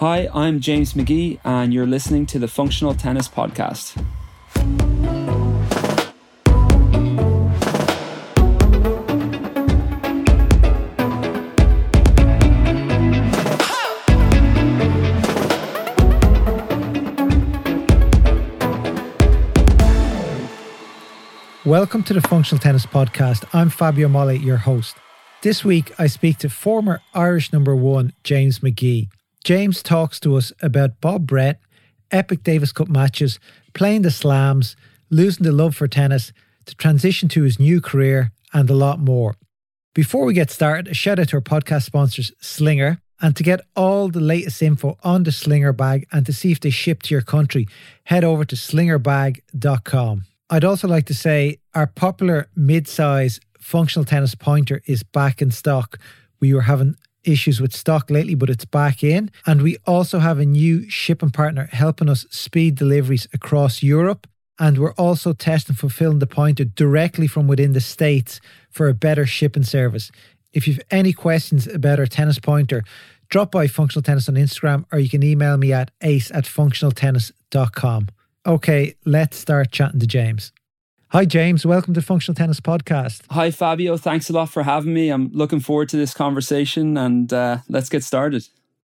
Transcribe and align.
Hi, 0.00 0.28
I'm 0.34 0.60
James 0.60 0.92
McGee, 0.92 1.40
and 1.42 1.72
you're 1.72 1.86
listening 1.86 2.26
to 2.26 2.38
the 2.38 2.48
Functional 2.48 2.92
Tennis 2.92 3.28
Podcast. 3.28 3.96
Welcome 21.64 22.02
to 22.02 22.12
the 22.12 22.20
Functional 22.20 22.60
Tennis 22.60 22.84
Podcast. 22.84 23.48
I'm 23.54 23.70
Fabio 23.70 24.08
Molly, 24.08 24.36
your 24.36 24.58
host. 24.58 24.98
This 25.40 25.64
week, 25.64 25.98
I 25.98 26.06
speak 26.06 26.36
to 26.40 26.50
former 26.50 27.00
Irish 27.14 27.50
number 27.50 27.74
one, 27.74 28.12
James 28.22 28.58
McGee. 28.58 29.08
James 29.46 29.80
talks 29.80 30.18
to 30.18 30.34
us 30.34 30.52
about 30.60 31.00
Bob 31.00 31.24
Brett, 31.24 31.60
epic 32.10 32.42
Davis 32.42 32.72
Cup 32.72 32.88
matches, 32.88 33.38
playing 33.74 34.02
the 34.02 34.10
slams, 34.10 34.74
losing 35.08 35.44
the 35.44 35.52
love 35.52 35.76
for 35.76 35.86
tennis, 35.86 36.32
to 36.64 36.74
transition 36.74 37.28
to 37.28 37.44
his 37.44 37.60
new 37.60 37.80
career, 37.80 38.32
and 38.52 38.68
a 38.68 38.74
lot 38.74 38.98
more. 38.98 39.36
Before 39.94 40.24
we 40.24 40.34
get 40.34 40.50
started, 40.50 40.88
a 40.88 40.94
shout 40.94 41.20
out 41.20 41.28
to 41.28 41.36
our 41.36 41.40
podcast 41.40 41.84
sponsors, 41.84 42.32
Slinger. 42.40 42.98
And 43.20 43.36
to 43.36 43.44
get 43.44 43.60
all 43.76 44.08
the 44.08 44.18
latest 44.18 44.60
info 44.62 44.98
on 45.04 45.22
the 45.22 45.30
Slinger 45.30 45.72
bag 45.72 46.08
and 46.10 46.26
to 46.26 46.32
see 46.32 46.50
if 46.50 46.58
they 46.58 46.70
ship 46.70 47.04
to 47.04 47.14
your 47.14 47.22
country, 47.22 47.68
head 48.02 48.24
over 48.24 48.44
to 48.44 48.56
slingerbag.com. 48.56 50.24
I'd 50.50 50.64
also 50.64 50.88
like 50.88 51.06
to 51.06 51.14
say 51.14 51.58
our 51.72 51.86
popular 51.86 52.48
mid-size 52.56 53.38
functional 53.60 54.04
tennis 54.04 54.34
pointer 54.34 54.82
is 54.86 55.04
back 55.04 55.40
in 55.40 55.52
stock. 55.52 56.00
We 56.40 56.52
were 56.52 56.62
having 56.62 56.96
issues 57.26 57.60
with 57.60 57.74
stock 57.74 58.10
lately, 58.10 58.34
but 58.34 58.50
it's 58.50 58.64
back 58.64 59.02
in. 59.02 59.30
And 59.46 59.62
we 59.62 59.76
also 59.86 60.18
have 60.18 60.38
a 60.38 60.46
new 60.46 60.88
shipping 60.88 61.30
partner 61.30 61.68
helping 61.72 62.08
us 62.08 62.26
speed 62.30 62.76
deliveries 62.76 63.28
across 63.32 63.82
Europe. 63.82 64.26
And 64.58 64.78
we're 64.78 64.92
also 64.92 65.32
testing 65.32 65.76
fulfilling 65.76 66.18
the 66.18 66.26
pointer 66.26 66.64
directly 66.64 67.26
from 67.26 67.46
within 67.46 67.72
the 67.72 67.80
States 67.80 68.40
for 68.70 68.88
a 68.88 68.94
better 68.94 69.26
shipping 69.26 69.64
service. 69.64 70.10
If 70.52 70.66
you've 70.66 70.80
any 70.90 71.12
questions 71.12 71.66
about 71.66 71.98
our 71.98 72.06
tennis 72.06 72.38
pointer, 72.38 72.82
drop 73.28 73.50
by 73.50 73.66
Functional 73.66 74.02
Tennis 74.02 74.28
on 74.28 74.36
Instagram 74.36 74.86
or 74.92 74.98
you 74.98 75.10
can 75.10 75.22
email 75.22 75.58
me 75.58 75.72
at 75.72 75.90
ace 76.00 76.30
at 76.30 76.44
functionaltennis.com. 76.44 78.08
Okay, 78.46 78.94
let's 79.04 79.36
start 79.36 79.72
chatting 79.72 80.00
to 80.00 80.06
James. 80.06 80.52
Hi, 81.10 81.24
James. 81.24 81.64
Welcome 81.64 81.94
to 81.94 82.02
Functional 82.02 82.34
Tennis 82.34 82.58
Podcast. 82.58 83.22
Hi, 83.30 83.52
Fabio. 83.52 83.96
Thanks 83.96 84.28
a 84.28 84.32
lot 84.32 84.50
for 84.50 84.64
having 84.64 84.92
me. 84.92 85.10
I'm 85.10 85.30
looking 85.32 85.60
forward 85.60 85.88
to 85.90 85.96
this 85.96 86.12
conversation 86.12 86.96
and 86.96 87.32
uh, 87.32 87.58
let's 87.68 87.88
get 87.88 88.02
started. 88.02 88.48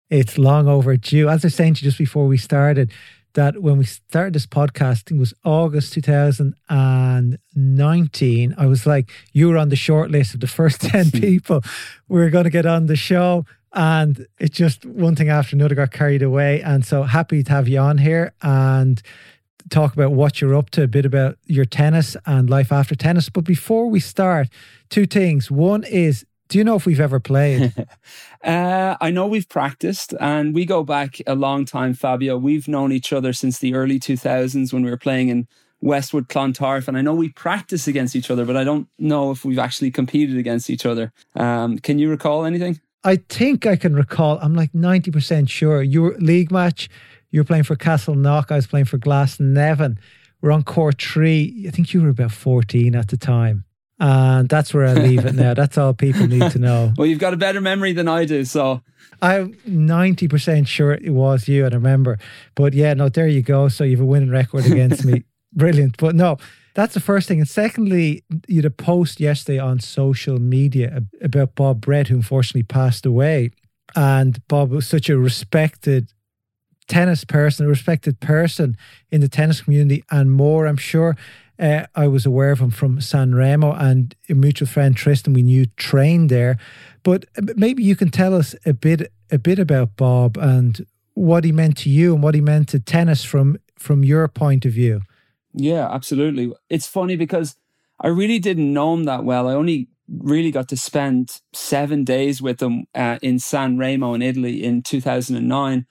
It's 0.10 0.40
long 0.40 0.68
overdue. 0.68 1.30
As 1.30 1.46
I 1.46 1.48
was 1.48 1.54
saying 1.54 1.76
to 1.76 1.86
you 1.86 1.90
just 1.90 2.00
before 2.00 2.26
we 2.26 2.38
started, 2.38 2.92
that 3.34 3.62
when 3.62 3.78
we 3.78 3.86
started 3.86 4.34
this 4.34 4.48
podcast, 4.48 5.12
it 5.12 5.20
was 5.20 5.36
August 5.46 5.94
2019. 5.94 8.56
I 8.58 8.66
was 8.66 8.88
like, 8.88 9.12
you 9.34 9.50
were 9.50 9.58
on 9.58 9.70
the 9.70 9.76
short 9.76 10.10
list 10.10 10.34
of 10.34 10.40
the 10.40 10.48
first 10.48 10.82
10 10.90 11.12
people 11.22 11.62
we 12.08 12.24
are 12.24 12.32
going 12.32 12.46
to 12.46 12.50
get 12.50 12.66
on 12.66 12.88
the 12.88 12.96
show. 12.96 13.46
And 13.72 14.26
it 14.40 14.52
just 14.52 14.84
one 14.84 15.16
thing 15.16 15.30
after 15.30 15.56
another 15.56 15.76
got 15.76 15.92
carried 15.92 16.24
away. 16.24 16.64
And 16.64 16.84
so 16.84 17.04
happy 17.04 17.44
to 17.44 17.52
have 17.52 17.68
you 17.68 17.78
on 17.78 18.00
here. 18.00 18.34
And 18.42 19.00
talk 19.70 19.94
about 19.94 20.12
what 20.12 20.42
you're 20.42 20.56
up 20.56 20.70
to, 20.72 20.84
a 20.84 20.88
bit 20.88 21.06
about 21.06 21.38
your 21.46 21.66
tennis 21.66 22.16
and 22.26 22.50
life 22.50 22.72
after 22.72 22.96
tennis. 22.96 23.30
But 23.30 23.44
before 23.44 23.90
we 23.90 24.00
start, 24.00 24.48
two 24.90 25.06
things. 25.06 25.50
One 25.50 25.84
is, 25.84 26.26
do 26.48 26.58
you 26.58 26.64
know 26.64 26.76
if 26.76 26.86
we've 26.86 27.00
ever 27.00 27.20
played? 27.20 27.74
uh, 28.44 28.96
I 29.00 29.12
know 29.12 29.28
we've 29.28 29.48
practiced 29.48 30.14
and 30.20 30.54
we 30.54 30.66
go 30.66 30.84
back 30.84 31.18
a 31.28 31.36
long 31.36 31.66
time, 31.66 31.94
Fabio. 31.94 32.38
We've 32.38 32.68
known 32.68 32.92
each 32.92 33.14
other 33.14 33.34
since 33.34 33.60
the 33.60 33.74
early 33.76 34.00
2000s 34.00 34.74
when 34.74 34.84
we 34.84 34.90
were 34.90 34.98
playing 34.98 35.30
in 35.30 35.48
Westwood 35.82 36.28
Clontarf. 36.28 36.88
And 36.88 36.98
I 36.98 37.02
know 37.02 37.14
we 37.14 37.30
practice 37.30 37.88
against 37.88 38.16
each 38.16 38.30
other, 38.30 38.46
but 38.46 38.58
I 38.58 38.64
don't 38.64 38.88
know 38.98 39.32
if 39.32 39.46
we've 39.46 39.60
actually 39.60 39.92
competed 39.92 40.38
against 40.38 40.70
each 40.70 40.86
other. 40.86 41.14
Um, 41.36 41.80
can 41.80 42.00
you 42.00 42.10
recall 42.10 42.46
anything? 42.46 42.80
I 43.04 43.18
think 43.30 43.66
I 43.66 43.78
can 43.78 43.96
recall. 43.96 44.40
I'm 44.42 44.56
like 44.56 44.74
90% 44.74 45.50
sure. 45.50 45.82
Your 45.82 46.18
league 46.18 46.52
match, 46.52 46.90
you 47.32 47.40
were 47.40 47.46
playing 47.46 47.64
for 47.64 47.76
Castleknock. 47.76 48.52
I 48.52 48.56
was 48.56 48.68
playing 48.68 48.86
for 48.86 48.98
Glasnevin. 48.98 49.98
We're 50.42 50.52
on 50.52 50.64
court 50.64 51.02
three. 51.02 51.66
I 51.68 51.72
think 51.72 51.94
you 51.94 52.02
were 52.02 52.10
about 52.10 52.32
14 52.32 52.96
at 52.96 53.10
the 53.10 53.18
time. 53.18 53.66
And 54.00 54.48
that's 54.48 54.74
where 54.74 54.86
I 54.86 54.94
leave 54.94 55.26
it 55.26 55.36
now. 55.36 55.54
That's 55.54 55.78
all 55.78 55.94
people 55.94 56.26
need 56.26 56.52
to 56.52 56.60
know. 56.60 56.94
well, 56.98 57.06
you've 57.06 57.20
got 57.20 57.34
a 57.34 57.38
better 57.38 57.60
memory 57.60 57.92
than 57.92 58.08
I 58.08 58.24
do. 58.24 58.46
So 58.46 58.82
I'm 59.22 59.54
90% 59.68 60.68
sure 60.68 60.94
it 60.94 61.12
was 61.12 61.50
you. 61.50 61.66
And 61.66 61.74
I 61.74 61.78
remember. 61.78 62.18
But 62.56 62.74
yeah, 62.74 62.94
no, 62.94 63.10
there 63.10 63.28
you 63.28 63.42
go. 63.42 63.68
So 63.68 63.84
you 63.84 63.98
have 63.98 64.02
a 64.02 64.06
winning 64.06 64.30
record 64.30 64.66
against 64.66 65.04
me. 65.04 65.24
Brilliant. 65.54 65.98
But 65.98 66.16
no, 66.16 66.38
that's 66.76 66.94
the 66.94 67.02
first 67.02 67.28
thing. 67.28 67.40
And 67.40 67.50
secondly, 67.50 68.24
you 68.48 68.58
had 68.58 68.66
a 68.66 68.72
post 68.72 69.20
yesterday 69.20 69.60
on 69.60 69.82
social 69.82 70.40
media 70.40 71.04
about 71.22 71.56
Bob 71.56 71.82
Brett, 71.82 72.08
who 72.08 72.16
unfortunately 72.16 72.64
passed 72.64 73.06
away. 73.06 73.52
And 73.98 74.48
Bob 74.48 74.72
was 74.72 74.88
such 74.88 75.10
a 75.10 75.18
respected 75.18 76.14
tennis 76.90 77.24
person, 77.24 77.66
a 77.66 77.70
respected 77.70 78.20
person 78.20 78.76
in 79.12 79.22
the 79.22 79.30
tennis 79.30 79.62
community, 79.62 80.04
and 80.12 80.32
more. 80.32 80.68
I'm 80.68 80.76
sure 80.76 81.16
uh, 81.58 81.86
I 81.96 82.08
was 82.08 82.26
aware 82.26 82.52
of 82.52 82.60
him 82.60 82.72
from 82.72 83.00
San 83.00 83.36
Remo 83.36 83.74
and 83.74 84.16
a 84.30 84.34
mutual 84.34 84.68
friend 84.68 84.96
Tristan 84.96 85.34
we 85.34 85.44
knew 85.44 85.66
trained 85.78 86.30
there. 86.30 86.58
But 87.04 87.26
uh, 87.38 87.54
maybe 87.56 87.84
you 87.84 87.96
can 87.96 88.10
tell 88.10 88.36
us 88.36 88.56
a 88.66 88.74
bit 88.74 89.12
a 89.32 89.38
bit 89.38 89.60
about 89.60 89.96
Bob 89.96 90.38
and 90.38 90.86
what 91.14 91.44
he 91.44 91.52
meant 91.52 91.78
to 91.78 91.90
you 91.90 92.14
and 92.14 92.24
what 92.24 92.34
he 92.34 92.42
meant 92.42 92.70
to 92.70 92.80
tennis 92.80 93.24
from 93.24 93.58
from 93.78 94.04
your 94.04 94.28
point 94.28 94.66
of 94.66 94.74
view. 94.74 95.02
Yeah, 95.54 95.90
absolutely. 95.90 96.54
It's 96.70 96.88
funny 96.88 97.16
because 97.16 97.56
I 98.00 98.08
really 98.08 98.40
didn't 98.40 98.72
know 98.74 98.94
him 98.94 99.04
that 99.06 99.24
well. 99.24 99.48
I 99.48 99.54
only 99.54 99.90
really 100.08 100.52
got 100.52 100.68
to 100.70 100.78
spend 100.78 101.42
seven 101.54 102.04
days 102.04 102.42
with 102.42 102.62
him 102.62 102.86
uh, 102.96 103.20
in 103.22 103.40
San 103.40 103.78
Remo 103.78 104.14
in 104.14 104.22
Italy 104.22 104.64
in 104.64 104.82
2009. 104.82 105.86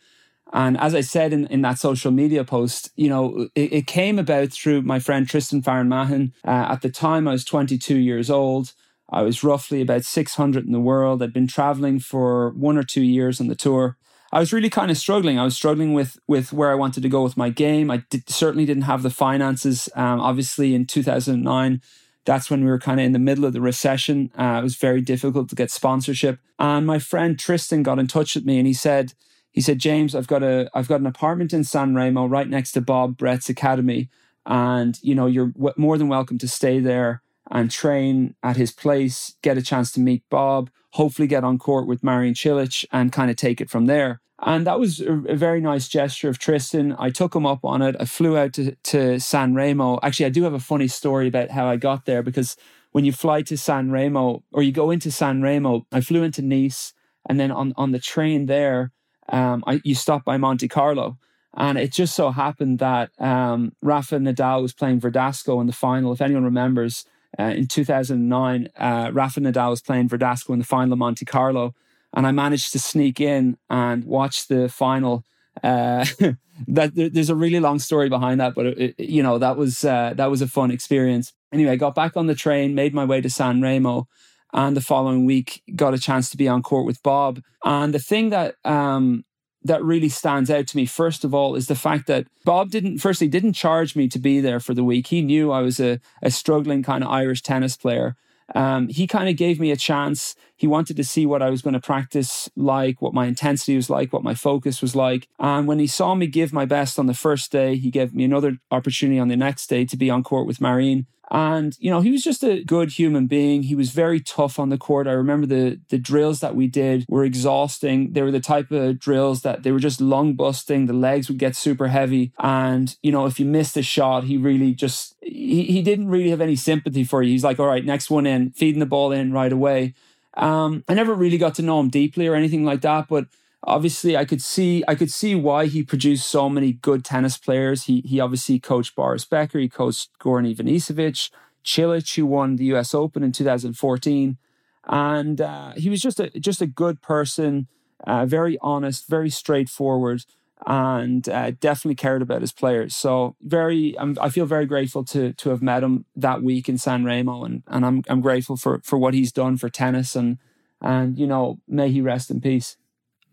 And 0.53 0.79
as 0.79 0.95
I 0.95 1.03
said 1.03 1.33
in, 1.33 1.47
in 1.49 1.63
that 1.63 1.79
social 1.79 2.11
media 2.11 2.45
post, 2.45 2.91
you 2.97 3.09
know, 3.09 3.49
it, 3.55 3.73
it 3.73 3.87
came 3.87 4.19
about 4.19 4.51
through 4.51 4.83
my 4.83 4.99
friend 4.99 5.29
Tristan 5.29 5.63
Farron. 5.63 5.93
Uh, 5.93 6.23
at 6.45 6.83
the 6.83 6.91
time, 6.91 7.29
I 7.29 7.33
was 7.33 7.45
22 7.45 7.97
years 7.97 8.31
old. 8.31 8.73
I 9.11 9.23
was 9.23 9.43
roughly 9.43 9.81
about 9.81 10.05
600 10.05 10.67
in 10.67 10.73
the 10.73 10.81
world. 10.81 11.23
I'd 11.23 11.33
been 11.33 11.47
traveling 11.47 11.99
for 11.99 12.51
one 12.51 12.77
or 12.77 12.83
two 12.83 13.03
years 13.03 13.41
on 13.41 13.49
the 13.49 13.55
tour. 13.55 13.97
I 14.31 14.41
was 14.41 14.53
really 14.53 14.69
kind 14.69 14.91
of 14.91 14.99
struggling. 14.99 15.39
I 15.39 15.45
was 15.45 15.57
struggling 15.57 15.95
with 15.95 16.19
with 16.27 16.53
where 16.53 16.71
I 16.71 16.75
wanted 16.75 17.03
to 17.03 17.09
go 17.09 17.23
with 17.23 17.37
my 17.37 17.49
game. 17.49 17.91
I 17.91 18.03
did, 18.11 18.29
certainly 18.29 18.67
didn't 18.67 18.83
have 18.83 19.03
the 19.03 19.11
finances. 19.11 19.89
Um, 19.95 20.21
obviously, 20.21 20.75
in 20.75 20.85
2009, 20.85 21.81
that's 22.27 22.51
when 22.51 22.63
we 22.63 22.71
were 22.71 22.79
kind 22.79 23.01
of 23.01 23.07
in 23.07 23.13
the 23.13 23.19
middle 23.19 23.47
of 23.47 23.55
the 23.55 23.61
recession. 23.63 24.31
Uh, 24.39 24.59
it 24.61 24.63
was 24.63 24.77
very 24.77 25.01
difficult 25.01 25.49
to 25.49 25.57
get 25.57 25.71
sponsorship. 25.71 26.41
And 26.59 26.87
my 26.87 26.99
friend 26.99 27.39
Tristan 27.39 27.83
got 27.83 27.99
in 27.99 28.07
touch 28.07 28.35
with 28.35 28.45
me, 28.45 28.59
and 28.59 28.67
he 28.67 28.75
said, 28.75 29.15
he 29.59 29.63
said, 29.63 29.81
James, 29.81 30.15
I've 30.15 30.29
got 30.29 30.45
a 30.45 30.71
I've 30.73 30.87
got 30.87 31.01
an 31.01 31.07
apartment 31.09 31.53
in 31.53 31.65
San 31.65 31.93
Remo 31.93 32.27
right 32.27 32.49
next 32.49 32.71
to 32.73 32.81
Bob 32.81 33.17
Brett's 33.17 33.49
academy, 33.49 34.09
and 34.47 34.97
you 35.03 35.17
know 35.17 35.27
you're 35.27 35.49
w- 35.49 35.75
more 35.77 35.99
than 35.99 36.07
welcome 36.07 36.39
to 36.39 36.47
stay 36.47 36.79
there 36.79 37.23
and 37.51 37.69
train 37.69 38.37
at 38.41 38.57
his 38.57 38.71
place, 38.71 39.35
get 39.43 39.59
a 39.59 39.63
chance 39.63 39.91
to 39.91 40.01
meet 40.01 40.23
Bob, 40.31 40.71
hopefully 40.91 41.27
get 41.27 41.43
on 41.43 41.59
court 41.59 41.89
with 41.89 42.05
Marin 42.05 42.35
Cilic, 42.35 42.85
and 42.93 43.11
kind 43.11 43.33
of 43.33 43.37
take 43.37 43.61
it 43.61 43.69
from 43.69 43.87
there. 43.87 44.21
And 44.39 44.65
that 44.65 44.79
was 44.79 45.01
a, 45.01 45.15
a, 45.27 45.35
very 45.35 45.61
nice 45.61 45.89
gesture 45.89 46.29
of 46.29 46.39
Tristan. 46.39 46.95
I 46.97 47.11
took 47.11 47.35
him 47.35 47.45
up 47.45 47.65
on 47.65 47.83
it. 47.83 47.97
I 47.99 48.05
flew 48.05 48.39
out 48.39 48.53
to, 48.53 48.77
to 48.77 49.19
San 49.19 49.57
Remo. 49.57 49.99
Actually, 50.05 50.27
I 50.27 50.37
do 50.37 50.45
have 50.45 50.55
a 50.55 50.61
funny 50.61 50.87
story 50.87 51.27
about 51.27 51.51
how 51.51 51.67
I 51.67 51.75
got 51.75 52.05
there 52.05 52.23
because 52.23 52.57
when 52.93 53.05
you 53.05 53.11
fly 53.11 53.43
to 53.43 53.59
San 53.59 53.91
Remo 53.91 54.45
or 54.53 54.63
you 54.63 54.71
go 54.71 54.93
into 54.93 55.11
San 55.11 55.43
Remo, 55.43 55.85
I 55.91 56.01
flew 56.01 56.23
into 56.23 56.43
Nice 56.43 56.95
and 57.29 57.41
then 57.41 57.51
on, 57.51 57.75
on 57.77 57.91
the 57.91 57.99
train 57.99 58.47
there, 58.47 58.93
um, 59.29 59.65
I, 59.67 59.81
you 59.85 59.95
stop 59.95 60.25
by 60.25 60.37
Monte 60.37 60.69
Carlo. 60.69 61.19
And 61.55 61.79
it 61.79 61.93
just 61.93 62.15
so 62.15 62.31
happened 62.31 62.79
that 62.79 63.11
um, 63.19 63.73
Rafa 63.83 64.17
Nadal 64.17 64.63
was 64.63 64.73
playing 64.73 65.01
Verdasco 65.01 65.61
in 65.61 65.67
the 65.67 65.73
final. 65.73 66.13
If 66.13 66.21
anyone 66.21 66.45
remembers, 66.45 67.05
uh, 67.39 67.45
in 67.45 67.67
2009, 67.67 68.69
uh, 68.77 69.11
Rafa 69.13 69.41
Nadal 69.41 69.71
was 69.71 69.83
playing 69.83 70.09
Verdasco 70.09 70.51
in 70.51 70.59
the 70.59 70.65
final 70.65 70.93
of 70.93 70.99
Monte 70.99 71.25
Carlo. 71.25 71.75
And 72.15 72.27
I 72.27 72.33
managed 72.33 72.73
to 72.73 72.79
sneak 72.79 73.21
in 73.21 73.59
and 73.69 74.05
watch 74.05 74.49
the 74.49 74.69
final. 74.69 75.25
Uh, 75.63 76.05
that 76.67 76.93
there's 76.95 77.31
a 77.31 77.35
really 77.35 77.61
long 77.61 77.79
story 77.79 78.09
behind 78.09 78.41
that, 78.41 78.55
but 78.55 78.67
it, 78.67 78.95
it, 78.99 79.09
you 79.11 79.23
know 79.23 79.39
that 79.39 79.57
was 79.57 79.85
uh, 79.85 80.13
that 80.17 80.31
was 80.31 80.43
a 80.43 80.49
fun 80.49 80.71
experience. 80.71 81.33
Anyway, 81.53 81.73
I 81.73 81.77
got 81.77 81.95
back 81.95 82.17
on 82.17 82.27
the 82.27 82.35
train, 82.35 82.75
made 82.75 82.95
my 82.95 83.05
way 83.05 83.21
to 83.21 83.31
San 83.31 83.61
Remo, 83.61 84.09
and 84.53 84.77
the 84.77 84.81
following 84.81 85.25
week 85.25 85.63
got 85.75 85.95
a 85.95 85.99
chance 85.99 86.31
to 86.31 86.37
be 86.37 86.49
on 86.49 86.63
court 86.63 86.87
with 86.87 87.03
Bob. 87.03 87.41
And 87.65 87.93
the 87.93 87.99
thing 87.99 88.31
that 88.31 88.55
um, 88.65 89.25
that 89.65 89.83
really 89.83 90.09
stands 90.09 90.51
out 90.51 90.67
to 90.69 90.77
me, 90.77 90.87
first 90.87 91.25
of 91.25 91.35
all, 91.35 91.55
is 91.55 91.67
the 91.67 91.75
fact 91.75 92.07
that 92.07 92.27
Bob 92.45 92.71
didn't, 92.71 92.99
firstly, 92.99 93.29
didn't 93.29 93.53
charge 93.55 93.97
me 93.97 94.09
to 94.09 94.19
be 94.19 94.41
there 94.41 94.61
for 94.61 94.75
the 94.75 94.85
week. 94.85 95.09
He 95.09 95.21
knew 95.21 95.51
I 95.51 95.61
was 95.61 95.81
a, 95.81 96.01
a 96.23 96.31
struggling 96.31 96.83
kind 96.83 97.03
of 97.05 97.11
Irish 97.11 97.43
tennis 97.43 97.77
player. 97.77 98.17
Um, 98.55 98.89
he 98.89 99.07
kind 99.07 99.29
of 99.29 99.37
gave 99.37 99.61
me 99.61 99.71
a 99.71 99.77
chance. 99.77 100.35
He 100.59 100.67
wanted 100.67 100.97
to 100.97 101.05
see 101.05 101.25
what 101.25 101.41
I 101.41 101.51
was 101.51 101.63
going 101.63 101.75
to 101.75 101.81
practice 101.81 102.51
like, 102.57 103.01
what 103.01 103.15
my 103.15 103.27
intensity 103.27 103.77
was 103.77 103.89
like, 103.89 104.13
what 104.13 104.25
my 104.25 104.35
focus 104.35 104.83
was 104.83 104.95
like. 104.95 105.29
And 105.39 105.67
when 105.69 105.79
he 105.79 105.87
saw 105.87 106.15
me 106.15 106.27
give 106.27 106.53
my 106.53 106.67
best 106.67 106.99
on 106.99 107.07
the 107.07 107.15
first 107.15 107.51
day, 107.53 107.77
he 107.77 107.91
gave 107.91 108.13
me 108.13 108.25
another 108.25 108.59
opportunity 108.71 109.21
on 109.21 109.29
the 109.29 109.37
next 109.37 109.69
day 109.69 109.85
to 109.87 109.97
be 109.97 110.11
on 110.11 110.25
court 110.25 110.47
with 110.47 110.61
Marin. 110.61 111.07
And, 111.31 111.77
you 111.79 111.91
know, 111.91 112.01
he 112.01 112.11
was 112.11 112.23
just 112.23 112.43
a 112.43 112.65
good 112.65 112.93
human 112.93 113.27
being. 113.27 113.63
He 113.65 113.75
was 113.75 113.91
very 113.91 114.19
tough 114.21 114.59
on 114.59 114.71
the 114.71 114.79
court. 114.79 115.07
I 115.07 115.13
remember 115.13 115.47
the 115.47 115.79
the 115.91 115.99
drills 115.99 116.41
that 116.41 116.57
we 116.57 116.67
did 116.67 117.05
were 117.09 117.25
exhausting. 117.25 118.13
They 118.13 118.23
were 118.23 118.31
the 118.31 118.41
type 118.41 118.71
of 118.71 118.99
drills 118.99 119.43
that 119.43 119.63
they 119.63 119.71
were 119.71 119.79
just 119.79 120.01
lung 120.01 120.35
busting. 120.35 120.87
The 120.87 120.95
legs 120.95 121.29
would 121.29 121.39
get 121.39 121.55
super 121.55 121.89
heavy. 121.89 122.33
And, 122.39 122.97
you 123.03 123.13
know, 123.13 123.27
if 123.27 123.39
you 123.39 123.45
missed 123.45 123.77
a 123.77 123.83
shot, 123.83 124.25
he 124.25 124.39
really 124.39 124.73
just 124.73 125.17
he, 125.21 125.65
he 125.65 125.83
didn't 125.83 126.09
really 126.09 126.31
have 126.31 126.41
any 126.41 126.57
sympathy 126.57 127.05
for 127.05 127.23
you. 127.23 127.33
He's 127.33 127.45
like, 127.45 127.61
all 127.61 127.67
right, 127.67 127.85
next 127.85 128.11
one 128.11 128.27
in, 128.27 128.53
feeding 128.53 128.81
the 128.81 128.87
ball 128.87 129.13
in 129.13 129.33
right 129.33 129.53
away. 129.53 129.95
Um, 130.39 130.85
I 130.89 130.95
never 130.95 131.15
really 131.15 131.39
got 131.39 131.57
to 131.57 131.63
know 131.63 131.81
him 131.81 131.91
deeply 131.91 132.29
or 132.29 132.35
anything 132.35 132.65
like 132.65 132.81
that, 132.83 133.09
but 133.09 133.27
obviously 133.65 134.17
I 134.17 134.25
could 134.25 134.41
see 134.41 134.85
I 134.87 134.95
could 134.95 135.11
see 135.11 135.35
why 135.35 135.67
he 135.67 135.83
produced 135.83 136.29
so 136.29 136.49
many 136.49 136.73
good 136.73 137.05
tennis 137.05 137.37
players. 137.37 137.85
He 137.85 138.03
he 138.07 138.21
obviously 138.21 138.61
coached 138.61 138.95
Boris 138.95 139.25
Becker, 139.25 139.59
he 139.59 139.69
coached 139.69 140.11
Goran 140.21 140.55
Ivanisevic, 140.55 141.31
Cilic, 141.65 142.15
who 142.15 142.27
won 142.27 142.57
the 142.57 142.67
U.S. 142.67 142.95
Open 142.95 143.23
in 143.25 143.33
2014, 143.33 144.39
and 144.87 145.41
uh, 145.41 145.73
he 145.77 145.91
was 145.91 146.01
just 146.01 146.21
a 146.21 146.31
just 146.39 146.63
a 146.63 146.67
good 146.67 147.03
person, 147.03 147.67
uh, 148.07 148.25
very 148.25 148.57
honest, 148.63 149.09
very 149.09 149.31
straightforward, 149.31 150.25
and 150.67 151.29
uh, 151.29 151.53
definitely 151.53 151.95
cared 151.95 152.23
about 152.23 152.41
his 152.41 152.53
players. 152.53 152.95
So 152.95 153.37
very, 153.43 153.99
I'm, 153.99 154.17
I 154.21 154.29
feel 154.29 154.47
very 154.47 154.67
grateful 154.67 155.05
to 155.07 155.33
to 155.35 155.51
have 155.51 155.63
met 155.63 155.83
him 155.83 156.05
that 156.17 156.43
week 156.43 156.69
in 156.69 156.79
San 156.79 157.05
Remo, 157.05 157.45
and 157.45 157.63
and 157.67 157.85
I'm 157.87 158.03
I'm 158.09 158.21
grateful 158.21 158.57
for 158.57 158.81
for 158.85 158.99
what 158.99 159.15
he's 159.15 159.33
done 159.33 159.57
for 159.57 159.69
tennis, 159.69 160.17
and 160.17 160.39
and 160.81 161.19
you 161.19 161.27
know 161.27 161.61
may 161.69 161.91
he 161.91 162.01
rest 162.01 162.31
in 162.31 162.41
peace. 162.41 162.77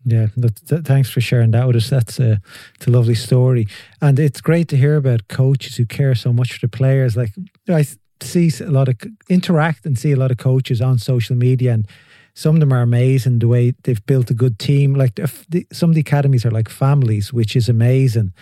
Yeah, 0.08 0.28
that, 0.36 0.64
that, 0.66 0.84
thanks 0.84 1.10
for 1.10 1.20
sharing 1.20 1.50
that 1.50 1.66
with 1.66 1.74
us. 1.74 1.90
That's 1.90 2.20
a, 2.20 2.40
it's 2.76 2.86
a 2.86 2.90
lovely 2.90 3.16
story, 3.16 3.66
and 4.00 4.18
it's 4.20 4.40
great 4.40 4.68
to 4.68 4.76
hear 4.76 4.94
about 4.94 5.26
coaches 5.26 5.76
who 5.76 5.84
care 5.84 6.14
so 6.14 6.32
much 6.32 6.52
for 6.52 6.60
the 6.60 6.68
players. 6.68 7.16
Like 7.16 7.32
I 7.68 7.84
see 8.22 8.50
a 8.60 8.70
lot 8.70 8.88
of 8.88 8.96
interact 9.28 9.84
and 9.84 9.98
see 9.98 10.12
a 10.12 10.16
lot 10.16 10.30
of 10.30 10.36
coaches 10.36 10.80
on 10.80 10.98
social 10.98 11.34
media, 11.34 11.72
and 11.72 11.88
some 12.36 12.54
of 12.54 12.60
them 12.60 12.72
are 12.72 12.82
amazing 12.82 13.40
the 13.40 13.48
way 13.48 13.72
they've 13.82 14.04
built 14.06 14.30
a 14.30 14.34
good 14.34 14.58
team. 14.58 14.94
Like 14.94 15.16
the, 15.16 15.66
some 15.72 15.90
of 15.90 15.94
the 15.94 16.02
academies 16.02 16.46
are 16.46 16.50
like 16.52 16.68
families, 16.68 17.32
which 17.32 17.56
is 17.56 17.68
amazing, 17.68 18.32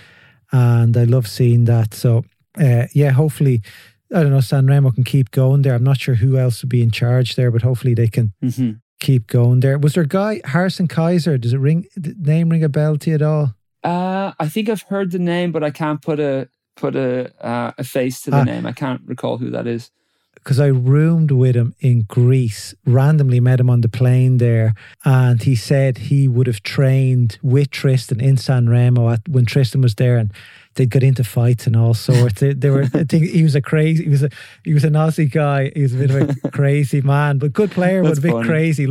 and 0.53 0.97
I 0.97 1.05
love 1.05 1.27
seeing 1.27 1.65
that. 1.65 1.95
So 1.95 2.25
uh, 2.61 2.87
yeah, 2.93 3.11
hopefully. 3.11 3.63
I 4.15 4.23
don't 4.23 4.31
know, 4.31 4.41
San 4.41 4.67
Remo 4.67 4.93
can 4.93 5.03
keep 5.03 5.33
going 5.33 5.63
there. 5.63 5.75
I'm 5.75 5.83
not 5.83 5.97
sure 5.97 6.15
who 6.15 6.37
else 6.37 6.63
would 6.63 6.69
be 6.69 6.83
in 6.83 6.93
charge 6.93 7.35
there, 7.35 7.51
but 7.51 7.63
hopefully 7.63 7.95
they 7.95 8.07
can 8.07 8.33
mm-hmm 8.45 8.73
keep 9.05 9.27
going 9.27 9.61
there. 9.61 9.79
Was 9.79 9.95
there 9.95 10.05
a 10.05 10.09
guy 10.09 10.41
Harrison 10.45 10.89
Kaiser? 10.89 11.39
Does 11.39 11.53
it 11.53 11.59
ring 11.59 11.87
name 11.97 12.49
ring 12.49 12.65
a 12.65 12.69
bell 12.69 12.97
to 12.99 13.11
you 13.11 13.17
at 13.17 13.23
all? 13.23 13.55
Uh, 13.83 14.33
I 14.41 14.49
think 14.49 14.69
I've 14.69 14.83
heard 14.83 15.11
the 15.11 15.19
name, 15.19 15.53
but 15.53 15.63
I 15.63 15.71
can't 15.71 16.01
put 16.01 16.19
a 16.19 16.49
put 16.77 16.97
a 16.97 17.33
uh, 17.45 17.73
a 17.79 17.85
face 17.85 18.23
to 18.23 18.31
the 18.31 18.39
uh, 18.39 18.45
name. 18.45 18.67
I 18.67 18.73
can't 18.73 19.03
recall 19.05 19.39
who 19.39 19.51
that 19.51 19.67
is. 19.67 19.91
Because 20.35 20.61
I 20.61 20.67
roomed 20.67 21.31
with 21.31 21.57
him 21.57 21.75
in 21.81 22.03
Greece, 22.03 22.75
randomly 22.85 23.41
met 23.41 23.61
him 23.61 23.71
on 23.71 23.81
the 23.81 23.89
plane 23.89 24.37
there, 24.37 24.75
and 25.05 25.43
he 25.43 25.57
said 25.57 25.97
he 25.97 26.29
would 26.29 26.47
have 26.47 26.63
trained 26.63 27.39
with 27.43 27.71
Tristan 27.71 28.21
in 28.21 28.37
San 28.37 28.69
Remo 28.69 29.09
at, 29.11 29.27
when 29.27 29.47
Tristan 29.47 29.81
was 29.81 29.95
there, 29.95 30.19
and 30.19 30.33
they'd 30.75 30.91
get 30.91 31.03
into 31.03 31.25
fights 31.25 31.67
and 31.67 31.77
all 31.77 31.95
sorts. 31.95 32.41
they, 32.41 32.53
they, 32.53 32.71
were, 32.71 32.83
I 32.95 33.05
think 33.09 33.31
he 33.31 33.43
was 33.43 33.55
a 33.55 33.63
crazy, 33.63 34.05
he 34.05 34.11
was 34.11 34.23
a, 34.23 34.29
he 34.65 34.75
was 34.75 34.85
an 34.85 34.93
Aussie 34.93 35.31
guy. 35.31 35.71
He 35.75 35.83
was 35.83 35.95
a 35.95 35.99
bit 35.99 36.11
of 36.11 36.37
a 36.45 36.51
crazy 36.53 37.01
man, 37.01 37.39
but 37.39 37.53
good 37.53 37.71
player, 37.71 38.03
but 38.03 38.19
a 38.19 38.21
bit 38.21 38.33
funny. 38.33 38.47
crazy. 38.47 38.87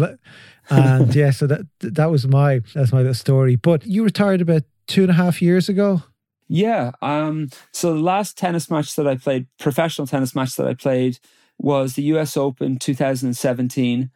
And 0.69 1.13
yeah, 1.13 1.31
so 1.31 1.45
that 1.48 1.68
that 1.81 2.10
was 2.10 2.28
my 2.28 2.62
that's 2.74 2.92
my 2.92 3.00
little 3.00 3.13
story. 3.13 3.56
But 3.56 3.86
you 3.86 4.04
retired 4.04 4.42
about 4.42 4.63
two 4.88 5.01
and 5.01 5.12
a 5.12 5.13
half 5.13 5.42
years 5.42 5.69
ago. 5.69 6.04
Yeah. 6.53 6.91
Um. 7.01 7.50
So 7.71 7.95
the 7.95 8.00
last 8.00 8.38
tennis 8.38 8.69
match 8.69 8.95
that 8.95 9.07
I 9.07 9.15
played, 9.15 9.47
professional 9.57 10.05
tennis 10.05 10.35
match 10.35 10.55
that 10.57 10.67
I 10.67 10.75
played, 10.75 11.17
was 11.57 11.95
the 11.95 12.03
U.S. 12.13 12.38
Open 12.38 12.77
2017. 12.77 14.11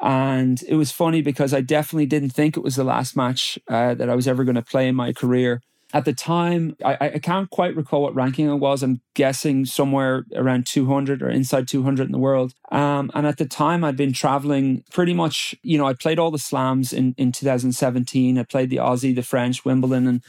And 0.00 0.62
it 0.66 0.76
was 0.76 0.90
funny 0.90 1.20
because 1.20 1.52
I 1.52 1.60
definitely 1.60 2.06
didn't 2.06 2.30
think 2.30 2.56
it 2.56 2.62
was 2.62 2.76
the 2.76 2.82
last 2.82 3.14
match 3.14 3.58
uh, 3.68 3.92
that 3.92 4.08
I 4.08 4.14
was 4.14 4.26
ever 4.26 4.42
going 4.42 4.54
to 4.54 4.62
play 4.62 4.88
in 4.88 4.94
my 4.94 5.12
career 5.12 5.60
at 5.94 6.04
the 6.04 6.12
time, 6.12 6.76
I, 6.82 6.96
I 7.00 7.18
can't 7.18 7.50
quite 7.50 7.76
recall 7.76 8.02
what 8.02 8.14
ranking 8.14 8.48
I 8.48 8.54
was. 8.54 8.82
I'm 8.82 9.02
guessing 9.14 9.66
somewhere 9.66 10.24
around 10.34 10.66
200 10.66 11.22
or 11.22 11.28
inside 11.28 11.68
200 11.68 12.06
in 12.06 12.12
the 12.12 12.18
world. 12.18 12.54
Um, 12.70 13.10
and 13.14 13.26
at 13.26 13.36
the 13.36 13.44
time, 13.44 13.84
I'd 13.84 13.96
been 13.96 14.14
traveling 14.14 14.84
pretty 14.90 15.12
much, 15.12 15.54
you 15.62 15.76
know, 15.76 15.86
I 15.86 15.92
played 15.92 16.18
all 16.18 16.30
the 16.30 16.38
slams 16.38 16.92
in, 16.92 17.14
in 17.18 17.30
2017. 17.30 18.38
I 18.38 18.42
played 18.44 18.70
the 18.70 18.76
Aussie, 18.76 19.14
the 19.14 19.22
French, 19.22 19.64
Wimbledon, 19.64 20.06
and 20.06 20.22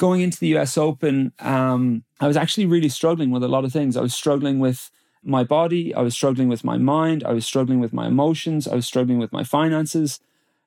going 0.00 0.22
into 0.22 0.40
the 0.40 0.56
US 0.56 0.78
Open, 0.78 1.30
um, 1.40 2.04
I 2.20 2.26
was 2.26 2.36
actually 2.38 2.64
really 2.64 2.88
struggling 2.88 3.30
with 3.30 3.44
a 3.44 3.48
lot 3.48 3.66
of 3.66 3.72
things. 3.72 3.98
I 3.98 4.00
was 4.00 4.14
struggling 4.14 4.58
with 4.58 4.90
my 5.22 5.44
body, 5.44 5.94
I 5.94 6.00
was 6.00 6.14
struggling 6.14 6.48
with 6.48 6.64
my 6.64 6.78
mind, 6.78 7.22
I 7.22 7.34
was 7.34 7.44
struggling 7.44 7.80
with 7.80 7.92
my 7.92 8.06
emotions, 8.06 8.66
I 8.66 8.74
was 8.74 8.86
struggling 8.86 9.18
with 9.18 9.30
my 9.30 9.44
finances. 9.44 10.18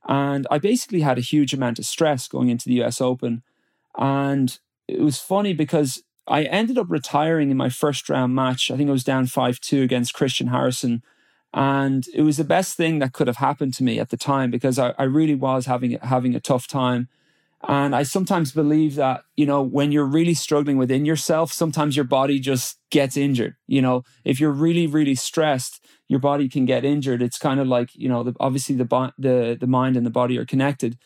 And 0.07 0.45
I 0.51 0.59
basically 0.59 1.01
had 1.01 1.17
a 1.17 1.21
huge 1.21 1.51
amount 1.51 1.79
of 1.79 1.85
stress 1.85 2.27
going 2.27 2.49
into 2.49 2.69
the 2.69 2.83
US 2.83 3.01
Open. 3.01 3.41
And 3.97 4.59
it 4.87 5.01
was 5.01 5.17
funny 5.17 5.53
because 5.53 6.03
I 6.27 6.43
ended 6.43 6.77
up 6.77 6.85
retiring 6.89 7.49
in 7.49 7.57
my 7.57 7.69
first 7.69 8.09
round 8.09 8.35
match. 8.35 8.69
I 8.69 8.77
think 8.77 8.87
I 8.87 8.91
was 8.91 9.03
down 9.03 9.25
5 9.25 9.59
2 9.59 9.81
against 9.81 10.13
Christian 10.13 10.47
Harrison. 10.47 11.01
And 11.55 12.05
it 12.13 12.21
was 12.21 12.37
the 12.37 12.43
best 12.43 12.77
thing 12.77 12.99
that 12.99 13.13
could 13.13 13.25
have 13.25 13.37
happened 13.37 13.73
to 13.75 13.83
me 13.83 13.99
at 13.99 14.11
the 14.11 14.17
time 14.17 14.51
because 14.51 14.77
I, 14.77 14.93
I 14.99 15.03
really 15.03 15.35
was 15.35 15.65
having 15.65 15.97
having 16.03 16.35
a 16.35 16.39
tough 16.39 16.67
time. 16.67 17.09
And 17.65 17.95
I 17.95 18.03
sometimes 18.03 18.51
believe 18.51 18.95
that, 18.95 19.23
you 19.37 19.45
know, 19.45 19.61
when 19.61 19.93
you're 19.93 20.05
really 20.05 20.33
struggling 20.33 20.77
within 20.77 21.05
yourself, 21.05 21.53
sometimes 21.53 21.95
your 21.95 22.05
body 22.05 22.39
just 22.39 22.77
gets 22.91 23.15
injured. 23.15 23.55
You 23.67 23.81
know, 23.81 24.03
if 24.25 24.39
you're 24.39 24.51
really, 24.51 24.85
really 24.85 25.15
stressed, 25.15 25.85
your 26.09 26.19
body 26.19 26.49
can 26.49 26.65
get 26.65 26.83
injured. 26.83 27.21
It's 27.21 27.37
kind 27.37 27.61
of 27.61 27.67
like, 27.67 27.89
you 27.93 28.09
know, 28.09 28.23
the, 28.23 28.33
obviously 28.39 28.75
the, 28.75 29.13
the, 29.17 29.57
the 29.59 29.67
mind 29.67 29.95
and 29.95 30.05
the 30.05 30.11
body 30.11 30.37
are 30.37 30.45
connected. 30.45 30.97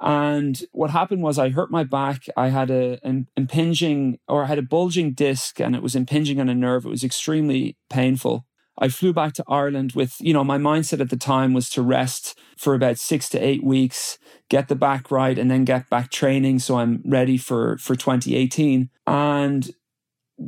And 0.00 0.60
what 0.72 0.90
happened 0.90 1.22
was 1.22 1.38
I 1.38 1.50
hurt 1.50 1.70
my 1.70 1.84
back. 1.84 2.24
I 2.36 2.48
had 2.48 2.70
a, 2.70 2.98
an 3.04 3.28
impinging 3.36 4.18
or 4.26 4.42
I 4.42 4.46
had 4.48 4.58
a 4.58 4.62
bulging 4.62 5.12
disc 5.12 5.60
and 5.60 5.76
it 5.76 5.82
was 5.82 5.94
impinging 5.94 6.40
on 6.40 6.48
a 6.48 6.54
nerve. 6.54 6.84
It 6.84 6.88
was 6.88 7.04
extremely 7.04 7.76
painful. 7.88 8.44
I 8.78 8.88
flew 8.88 9.12
back 9.12 9.34
to 9.34 9.44
Ireland 9.48 9.92
with, 9.92 10.16
you 10.18 10.32
know, 10.32 10.44
my 10.44 10.58
mindset 10.58 11.00
at 11.00 11.10
the 11.10 11.16
time 11.16 11.52
was 11.52 11.68
to 11.70 11.82
rest 11.82 12.38
for 12.56 12.74
about 12.74 12.98
six 12.98 13.28
to 13.30 13.38
eight 13.38 13.62
weeks, 13.62 14.18
get 14.48 14.68
the 14.68 14.74
back 14.74 15.10
right, 15.10 15.38
and 15.38 15.50
then 15.50 15.64
get 15.64 15.90
back 15.90 16.10
training 16.10 16.58
so 16.58 16.78
I'm 16.78 17.02
ready 17.04 17.36
for 17.36 17.76
for 17.78 17.94
2018. 17.94 18.88
And 19.06 19.70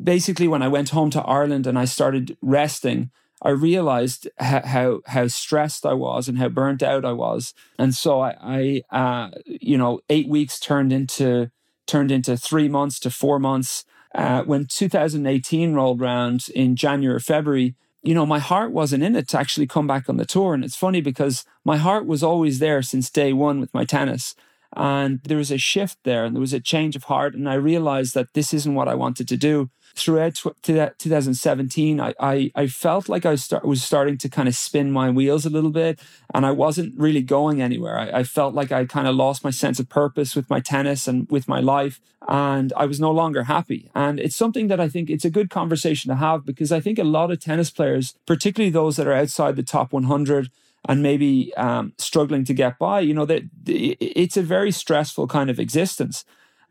basically, 0.03 0.49
when 0.49 0.63
I 0.63 0.69
went 0.69 0.91
home 0.91 1.11
to 1.11 1.23
Ireland 1.23 1.67
and 1.67 1.79
I 1.79 1.85
started 1.85 2.37
resting, 2.41 3.11
I 3.43 3.51
realized 3.51 4.29
how 4.39 5.01
how 5.07 5.29
stressed 5.29 5.85
I 5.85 5.93
was 5.93 6.29
and 6.29 6.39
how 6.39 6.49
burnt 6.49 6.83
out 6.83 7.05
I 7.05 7.13
was, 7.13 7.53
and 7.79 7.95
so 7.95 8.23
I, 8.23 8.83
I 8.91 8.97
uh, 8.97 9.31
you 9.47 9.77
know, 9.77 10.01
eight 10.09 10.29
weeks 10.29 10.59
turned 10.59 10.93
into 10.93 11.51
turned 11.87 12.11
into 12.11 12.39
three 12.39 12.69
months 12.69 12.99
to 13.01 13.11
four 13.11 13.39
months. 13.39 13.85
Uh, 14.15 14.45
when 14.45 14.65
2018 14.65 15.75
rolled 15.75 16.01
around 16.01 16.47
in 16.55 16.77
January, 16.77 17.19
February, 17.19 17.75
you 18.05 18.15
know, 18.15 18.27
my 18.27 18.39
heart 18.39 18.71
wasn't 18.71 19.03
in 19.03 19.17
it 19.17 19.29
to 19.29 19.39
actually 19.39 19.67
come 19.67 19.87
back 19.87 20.09
on 20.09 20.19
the 20.19 20.27
tour. 20.27 20.55
And 20.55 20.65
it's 20.65 20.77
funny 20.77 21.01
because 21.01 21.45
my 21.65 21.79
heart 21.79 22.07
was 22.07 22.23
always 22.23 22.59
there 22.59 22.83
since 22.83 23.11
day 23.11 23.33
one 23.33 23.61
with 23.61 23.73
my 23.73 23.85
tennis. 23.85 24.35
And 24.77 25.21
there 25.25 25.39
was 25.39 25.51
a 25.51 25.59
shift 25.59 25.99
there 26.05 26.25
and 26.25 26.35
there 26.35 26.41
was 26.41 26.53
a 26.53 26.61
change 26.61 26.97
of 26.97 27.05
heart. 27.05 27.35
And 27.35 27.49
I 27.49 27.55
realized 27.55 28.15
that 28.15 28.35
this 28.35 28.53
isn't 28.53 28.75
what 28.75 28.89
I 28.89 28.95
wanted 28.95 29.29
to 29.29 29.37
do 29.37 29.71
throughout 29.95 30.35
2017, 30.35 32.01
I, 32.01 32.15
I, 32.19 32.51
I 32.55 32.67
felt 32.67 33.09
like 33.09 33.25
I 33.25 33.31
was, 33.31 33.45
start, 33.45 33.65
was 33.65 33.83
starting 33.83 34.19
to 34.19 34.29
kind 34.29 34.49
of 34.49 34.57
spin 34.57 34.91
my 34.91 35.11
wheels 35.11 35.47
a 35.47 35.51
little 35.51 35.71
bit 35.71 36.01
and 36.35 36.45
I 36.45 36.51
wasn't 36.51 36.99
really 36.99 37.23
going 37.23 37.63
anywhere. 37.63 37.99
I, 37.99 38.21
I 38.21 38.25
felt 38.25 38.55
like 38.55 38.73
I 38.73 38.87
kind 38.87 39.07
of 39.07 39.15
lost 39.15 39.45
my 39.45 39.51
sense 39.51 39.79
of 39.79 39.89
purpose 39.89 40.35
with 40.35 40.51
my 40.51 40.61
tennis 40.61 41.07
and 41.07 41.31
with 41.31 41.47
my 41.47 41.61
life 41.61 42.01
and 42.27 42.73
I 42.77 42.87
was 42.87 42.99
no 42.99 43.13
longer 43.13 43.45
happy. 43.45 43.91
And 43.95 44.19
it's 44.19 44.37
something 44.37 44.69
that 44.69 44.81
I 44.81 44.89
think 44.89 45.11
it's 45.11 45.25
a 45.25 45.31
good 45.31 45.51
conversation 45.51 46.09
to 46.09 46.17
have 46.17 46.45
because 46.45 46.73
I 46.73 46.81
think 46.81 46.99
a 46.99 47.05
lot 47.05 47.31
of 47.31 47.41
tennis 47.41 47.71
players, 47.71 48.15
particularly 48.27 48.71
those 48.71 48.97
that 48.97 49.07
are 49.07 49.15
outside 49.15 49.57
the 49.57 49.63
top 49.63 49.93
100, 49.93 50.51
and 50.89 51.03
maybe 51.03 51.53
um, 51.57 51.93
struggling 51.99 52.45
to 52.45 52.55
get 52.55 52.79
by, 52.79 53.01
you 53.01 53.15
know, 53.15 53.25
that 53.27 53.43
it's 53.67 54.37
a 54.37 54.43
very 54.43 54.71
stressful 54.71 55.27
kind 55.27 55.51
of 55.51 55.59
existence. 55.59 56.25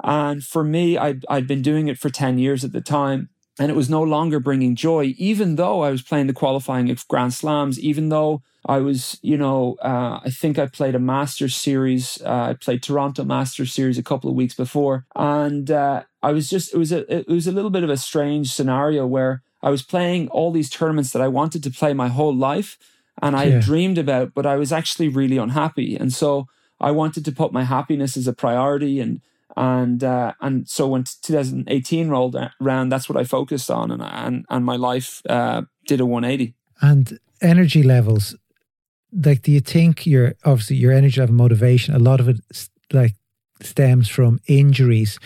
And 0.03 0.43
for 0.43 0.63
me, 0.63 0.98
I'd, 0.98 1.25
I'd 1.29 1.48
been 1.48 1.62
doing 1.62 1.88
it 1.88 1.98
for 1.98 2.10
10 2.10 2.38
years 2.38 2.63
at 2.63 2.74
the 2.74 2.82
time. 2.82 3.29
And 3.60 3.70
it 3.70 3.75
was 3.75 3.89
no 3.89 4.01
longer 4.01 4.39
bringing 4.39 4.75
joy, 4.75 5.13
even 5.17 5.58
though 5.58 5.82
I 5.82 5.91
was 5.91 6.01
playing 6.01 6.25
the 6.25 6.34
qualifying 6.34 6.89
of 6.89 7.08
Grand 7.08 7.36
Slams, 7.36 7.79
even 7.79 8.10
though 8.10 8.41
I 8.65 8.79
was, 8.79 9.20
you 9.22 9.38
know, 9.38 9.75
uh, 9.82 10.22
I 10.24 10.29
think 10.32 10.58
I 10.58 10.65
played 10.65 10.96
a 10.96 11.00
Masters 11.00 11.55
series. 11.55 12.20
Uh, 12.25 12.48
I 12.50 12.53
played 12.53 12.82
Toronto 12.82 13.24
Masters 13.24 13.72
series 13.72 14.00
a 14.00 14.03
couple 14.03 14.29
of 14.29 14.36
weeks 14.36 14.55
before, 14.55 15.05
and 15.15 15.70
uh, 15.70 16.03
I 16.24 16.32
was 16.32 16.50
just 16.50 16.74
it 16.74 16.77
was 16.77 16.91
a 16.91 17.13
it 17.13 17.27
was 17.27 17.46
a 17.46 17.51
little 17.51 17.70
bit 17.70 17.84
of 17.84 17.89
a 17.89 17.98
strange 17.98 18.51
scenario 18.51 19.05
where 19.05 19.43
I 19.62 19.70
was 19.70 19.84
playing 19.84 20.29
all 20.29 20.51
these 20.51 20.70
tournaments 20.70 21.12
that 21.12 21.22
I 21.22 21.27
wanted 21.27 21.62
to 21.63 21.72
play 21.72 21.93
my 21.93 22.08
whole 22.08 22.36
life, 22.36 22.77
and 23.22 23.36
I 23.36 23.46
yeah. 23.46 23.60
dreamed 23.60 23.98
about, 23.98 24.34
but 24.34 24.46
I 24.46 24.55
was 24.55 24.72
actually 24.72 25.08
really 25.08 25.38
unhappy. 25.38 25.96
And 25.96 26.12
so 26.12 26.48
I 26.79 26.91
wanted 26.91 27.25
to 27.25 27.32
put 27.32 27.53
my 27.53 27.63
happiness 27.63 28.17
as 28.17 28.27
a 28.27 28.34
priority 28.34 29.00
and 29.00 29.22
and 29.55 30.03
uh, 30.03 30.34
and 30.41 30.67
so 30.67 30.88
when 30.88 31.03
2018 31.03 32.10
rolled 32.10 32.36
around, 32.62 32.89
that's 32.89 33.08
what 33.08 33.17
I 33.17 33.24
focused 33.24 33.70
on, 33.70 33.91
and 33.91 34.01
and 34.01 34.46
and 34.50 34.65
my 34.65 34.75
life 34.75 35.22
uh, 35.29 35.62
did 35.86 36.00
a 36.00 36.05
180. 36.05 36.55
And 36.82 37.20
energy 37.41 37.84
levels, 37.84 38.36
like, 39.12 39.43
do 39.43 39.51
you 39.51 39.60
think 39.60 40.05
your 40.08 40.34
obviously 40.43 40.77
your 40.77 40.91
energy 40.91 41.20
level 41.20 41.36
motivation? 41.36 41.93
A 41.93 42.00
lot 42.00 42.20
of 42.20 42.29
it, 42.29 42.38
like, 42.91 43.13
stems 43.62 44.10
from 44.10 44.39
injuries. 44.48 45.20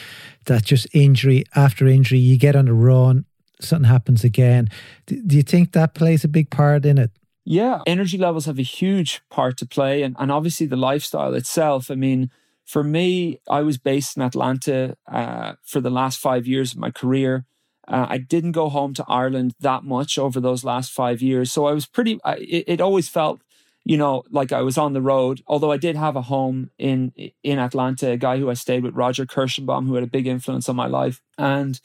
That 0.45 0.65
just 0.65 0.87
injury 0.93 1.45
after 1.55 1.87
injury, 1.87 2.19
you 2.19 2.37
get 2.37 2.55
on 2.55 2.67
a 2.67 2.73
run, 2.73 3.25
something 3.61 3.89
happens 3.89 4.23
again. 4.23 4.69
Do, 5.05 5.21
do 5.21 5.37
you 5.37 5.43
think 5.43 5.71
that 5.71 5.93
plays 5.93 6.23
a 6.23 6.29
big 6.29 6.49
part 6.49 6.85
in 6.85 6.97
it? 6.97 7.11
Yeah, 7.49 7.81
energy 7.87 8.17
levels 8.17 8.45
have 8.45 8.59
a 8.59 8.63
huge 8.63 9.21
part 9.29 9.55
to 9.57 9.65
play, 9.65 10.03
and 10.03 10.15
and 10.19 10.31
obviously 10.31 10.67
the 10.67 10.75
lifestyle 10.75 11.33
itself. 11.33 11.89
I 11.89 11.95
mean 11.95 12.29
for 12.67 12.83
me, 12.83 13.39
I 13.49 13.61
was 13.61 13.77
based 13.77 14.17
in 14.17 14.23
Atlanta 14.23 14.97
uh, 15.09 15.53
for 15.63 15.79
the 15.79 15.89
last 15.89 16.19
five 16.19 16.45
years 16.45 16.73
of 16.73 16.79
my 16.79 16.91
career. 16.91 17.45
Uh, 17.87 18.05
I 18.09 18.17
didn't 18.17 18.51
go 18.51 18.67
home 18.67 18.93
to 18.95 19.05
Ireland 19.07 19.55
that 19.61 19.85
much 19.85 20.17
over 20.19 20.41
those 20.41 20.65
last 20.65 20.91
five 20.91 21.21
years. 21.21 21.49
So 21.49 21.65
I 21.65 21.71
was 21.71 21.85
pretty, 21.85 22.19
I, 22.25 22.35
it, 22.35 22.63
it, 22.67 22.81
always 22.81 23.07
felt, 23.07 23.39
you 23.85 23.95
know, 23.95 24.23
like 24.29 24.51
I 24.51 24.61
was 24.63 24.77
on 24.77 24.91
the 24.91 25.01
road. 25.01 25.41
Although 25.47 25.71
I 25.71 25.77
did 25.77 25.95
have 25.95 26.17
a 26.17 26.23
home 26.23 26.69
in 26.77 27.13
in 27.41 27.57
Atlanta, 27.57 28.11
a 28.11 28.17
guy 28.17 28.37
who 28.37 28.49
I 28.49 28.53
stayed 28.53 28.83
with, 28.83 28.95
Roger 28.95 29.25
Kirschenbaum, 29.25 29.87
who 29.87 29.93
had 29.93 30.03
a 30.03 30.07
big 30.07 30.27
influence 30.27 30.67
on 30.67 30.75
my 30.75 30.87
life. 30.87 31.21
And, 31.37 31.79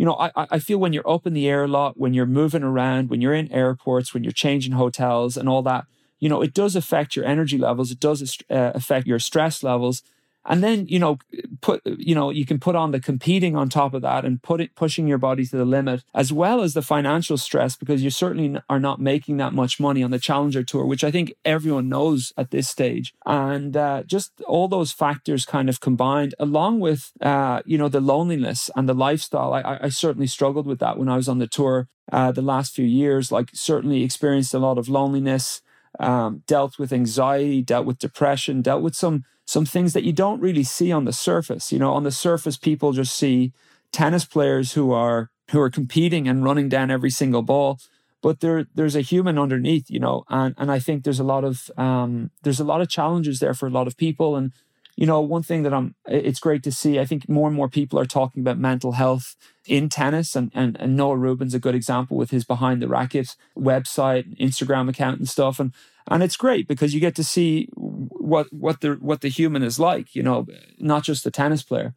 you 0.00 0.06
know, 0.06 0.14
I, 0.14 0.30
I 0.34 0.58
feel 0.60 0.78
when 0.78 0.94
you're 0.94 1.06
up 1.06 1.26
in 1.26 1.34
the 1.34 1.46
air 1.46 1.64
a 1.64 1.68
lot, 1.68 2.00
when 2.00 2.14
you're 2.14 2.24
moving 2.24 2.62
around, 2.62 3.10
when 3.10 3.20
you're 3.20 3.34
in 3.34 3.52
airports, 3.52 4.14
when 4.14 4.24
you're 4.24 4.32
changing 4.32 4.72
hotels 4.72 5.36
and 5.36 5.46
all 5.46 5.60
that, 5.64 5.84
you 6.18 6.26
know, 6.26 6.40
it 6.40 6.54
does 6.54 6.74
affect 6.74 7.16
your 7.16 7.26
energy 7.26 7.58
levels. 7.58 7.90
It 7.90 8.00
does 8.00 8.38
uh, 8.48 8.72
affect 8.74 9.06
your 9.06 9.18
stress 9.18 9.62
levels 9.62 10.02
and 10.44 10.62
then 10.62 10.86
you 10.88 10.98
know 10.98 11.18
put 11.60 11.82
you 11.84 12.14
know 12.14 12.30
you 12.30 12.46
can 12.46 12.58
put 12.58 12.74
on 12.74 12.90
the 12.90 13.00
competing 13.00 13.56
on 13.56 13.68
top 13.68 13.94
of 13.94 14.02
that 14.02 14.24
and 14.24 14.42
put 14.42 14.60
it 14.60 14.74
pushing 14.74 15.06
your 15.06 15.18
body 15.18 15.44
to 15.44 15.56
the 15.56 15.64
limit 15.64 16.02
as 16.14 16.32
well 16.32 16.62
as 16.62 16.74
the 16.74 16.82
financial 16.82 17.36
stress 17.36 17.76
because 17.76 18.02
you 18.02 18.10
certainly 18.10 18.60
are 18.68 18.80
not 18.80 19.00
making 19.00 19.36
that 19.36 19.52
much 19.52 19.78
money 19.78 20.02
on 20.02 20.10
the 20.10 20.18
challenger 20.18 20.62
tour 20.62 20.86
which 20.86 21.04
i 21.04 21.10
think 21.10 21.32
everyone 21.44 21.88
knows 21.88 22.32
at 22.36 22.50
this 22.50 22.68
stage. 22.68 23.12
And 23.26 23.76
uh, 23.76 24.02
just 24.04 24.32
all 24.46 24.68
those 24.68 24.92
factors 24.92 25.44
kind 25.44 25.68
of 25.68 25.80
combined 25.80 26.34
along 26.38 26.80
with 26.80 27.12
uh, 27.20 27.62
you 27.66 27.78
know 27.78 27.88
the 27.88 28.00
loneliness 28.00 28.70
and 28.76 28.88
the 28.88 28.94
lifestyle 28.94 29.52
I, 29.52 29.78
I 29.82 29.88
certainly 29.88 30.26
struggled 30.26 30.66
with 30.66 30.78
that 30.80 30.98
when 30.98 31.08
i 31.08 31.16
was 31.16 31.28
on 31.28 31.38
the 31.38 31.46
tour 31.46 31.88
uh, 32.12 32.32
the 32.32 32.42
last 32.42 32.74
few 32.74 32.84
years 32.84 33.30
like 33.30 33.50
certainly 33.52 34.02
experienced 34.02 34.54
a 34.54 34.58
lot 34.58 34.78
of 34.78 34.88
loneliness 34.88 35.60
um, 35.98 36.42
dealt 36.46 36.78
with 36.78 36.92
anxiety 36.92 37.62
dealt 37.62 37.86
with 37.86 37.98
depression 37.98 38.62
dealt 38.62 38.82
with 38.82 38.94
some 38.94 39.24
some 39.50 39.66
things 39.66 39.94
that 39.94 40.04
you 40.04 40.12
don't 40.12 40.40
really 40.40 40.62
see 40.62 40.92
on 40.92 41.06
the 41.06 41.12
surface. 41.12 41.72
You 41.72 41.80
know, 41.80 41.92
on 41.92 42.04
the 42.04 42.12
surface, 42.12 42.56
people 42.56 42.92
just 42.92 43.16
see 43.16 43.52
tennis 43.90 44.24
players 44.24 44.74
who 44.74 44.92
are 44.92 45.28
who 45.50 45.60
are 45.60 45.68
competing 45.68 46.28
and 46.28 46.44
running 46.44 46.68
down 46.68 46.88
every 46.88 47.10
single 47.10 47.42
ball, 47.42 47.80
but 48.22 48.38
there 48.38 48.66
there's 48.76 48.94
a 48.94 49.00
human 49.00 49.40
underneath. 49.40 49.90
You 49.90 49.98
know, 49.98 50.22
and 50.28 50.54
and 50.56 50.70
I 50.70 50.78
think 50.78 51.02
there's 51.02 51.18
a 51.18 51.24
lot 51.24 51.42
of 51.42 51.68
um, 51.76 52.30
there's 52.44 52.60
a 52.60 52.64
lot 52.72 52.80
of 52.80 52.88
challenges 52.88 53.40
there 53.40 53.54
for 53.54 53.66
a 53.66 53.76
lot 53.78 53.88
of 53.88 53.96
people. 53.96 54.36
And 54.36 54.52
you 55.00 55.06
know, 55.06 55.20
one 55.20 55.42
thing 55.42 55.62
that 55.62 55.72
I'm 55.72 55.94
it's 56.06 56.38
great 56.38 56.62
to 56.64 56.70
see. 56.70 57.00
I 57.00 57.06
think 57.06 57.28
more 57.28 57.48
and 57.48 57.56
more 57.56 57.70
people 57.70 57.98
are 57.98 58.04
talking 58.04 58.42
about 58.42 58.58
mental 58.58 58.92
health 58.92 59.34
in 59.66 59.88
tennis, 59.88 60.36
and 60.36 60.52
and, 60.54 60.76
and 60.78 60.94
Noah 60.94 61.16
Rubin's 61.16 61.54
a 61.54 61.58
good 61.58 61.74
example 61.74 62.16
with 62.16 62.30
his 62.30 62.44
Behind 62.44 62.82
the 62.82 62.88
Racket 62.88 63.34
website, 63.58 64.38
Instagram 64.38 64.90
account, 64.90 65.18
and 65.18 65.28
stuff. 65.28 65.58
And 65.58 65.72
and 66.10 66.22
it's 66.22 66.36
great 66.36 66.68
because 66.68 66.92
you 66.92 67.00
get 67.00 67.14
to 67.14 67.24
see 67.24 67.68
what 67.74 68.52
what 68.52 68.82
the 68.82 68.98
what 69.00 69.22
the 69.22 69.28
human 69.28 69.62
is 69.62 69.78
like 69.78 70.14
you 70.14 70.22
know 70.22 70.46
not 70.78 71.04
just 71.04 71.24
the 71.24 71.30
tennis 71.30 71.62
player 71.62 71.94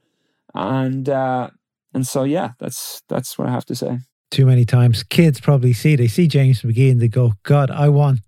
and 0.53 1.09
uh 1.09 1.49
and 1.93 2.07
so 2.07 2.23
yeah 2.23 2.51
that's 2.59 3.01
that's 3.09 3.37
what 3.37 3.47
i 3.47 3.51
have 3.51 3.65
to 3.65 3.75
say 3.75 3.99
too 4.31 4.45
many 4.45 4.65
times 4.65 5.03
kids 5.03 5.39
probably 5.39 5.73
see 5.73 5.95
they 5.95 6.07
see 6.07 6.27
james 6.27 6.61
mcgee 6.61 6.91
and 6.91 7.01
they 7.01 7.07
go 7.07 7.33
god 7.43 7.71
i 7.71 7.89
want 7.89 8.19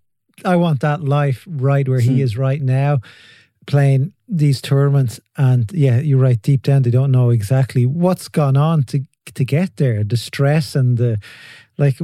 i 0.44 0.56
want 0.56 0.80
that 0.82 1.02
life 1.02 1.46
right 1.48 1.88
where 1.88 2.00
he 2.00 2.16
hmm. 2.16 2.22
is 2.22 2.38
right 2.38 2.62
now 2.62 3.00
playing 3.66 4.14
these 4.28 4.62
tournaments 4.62 5.20
and 5.38 5.72
yeah 5.72 6.00
you're 6.00 6.20
right 6.20 6.42
deep 6.42 6.64
down 6.64 6.82
they 6.82 6.90
don't 6.90 7.12
know 7.12 7.30
exactly 7.30 7.86
what's 7.86 8.28
gone 8.28 8.58
on 8.58 8.84
to 8.84 9.02
to 9.34 9.46
get 9.46 9.78
there 9.78 10.04
the 10.04 10.18
stress 10.18 10.76
and 10.76 10.98
the 10.98 11.20
like 11.78 11.96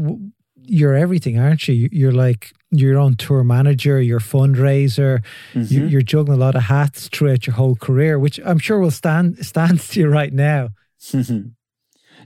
you're 0.65 0.95
everything 0.95 1.39
aren't 1.39 1.67
you 1.67 1.89
you're 1.91 2.11
like 2.11 2.53
your 2.71 2.97
own 2.97 3.15
tour 3.15 3.43
manager, 3.43 4.01
your 4.01 4.19
fundraiser. 4.19 5.23
Mm-hmm. 5.53 5.89
You, 5.89 5.97
are 5.99 6.01
juggling 6.01 6.37
a 6.37 6.41
lot 6.41 6.55
of 6.55 6.63
hats 6.63 7.09
throughout 7.09 7.45
your 7.45 7.55
whole 7.55 7.75
career, 7.75 8.17
which 8.17 8.39
I'm 8.45 8.59
sure 8.59 8.79
will 8.79 8.91
stand 8.91 9.45
stands 9.45 9.89
to 9.89 9.99
you 9.99 10.07
right 10.07 10.33
now. 10.33 10.69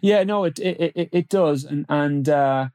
yeah, 0.01 0.23
no, 0.23 0.43
it 0.45 0.59
it 0.59 0.93
it, 0.95 1.09
it 1.11 1.29
does, 1.29 1.63
and 1.63 1.85
and 1.89 2.29
uh, 2.29 2.69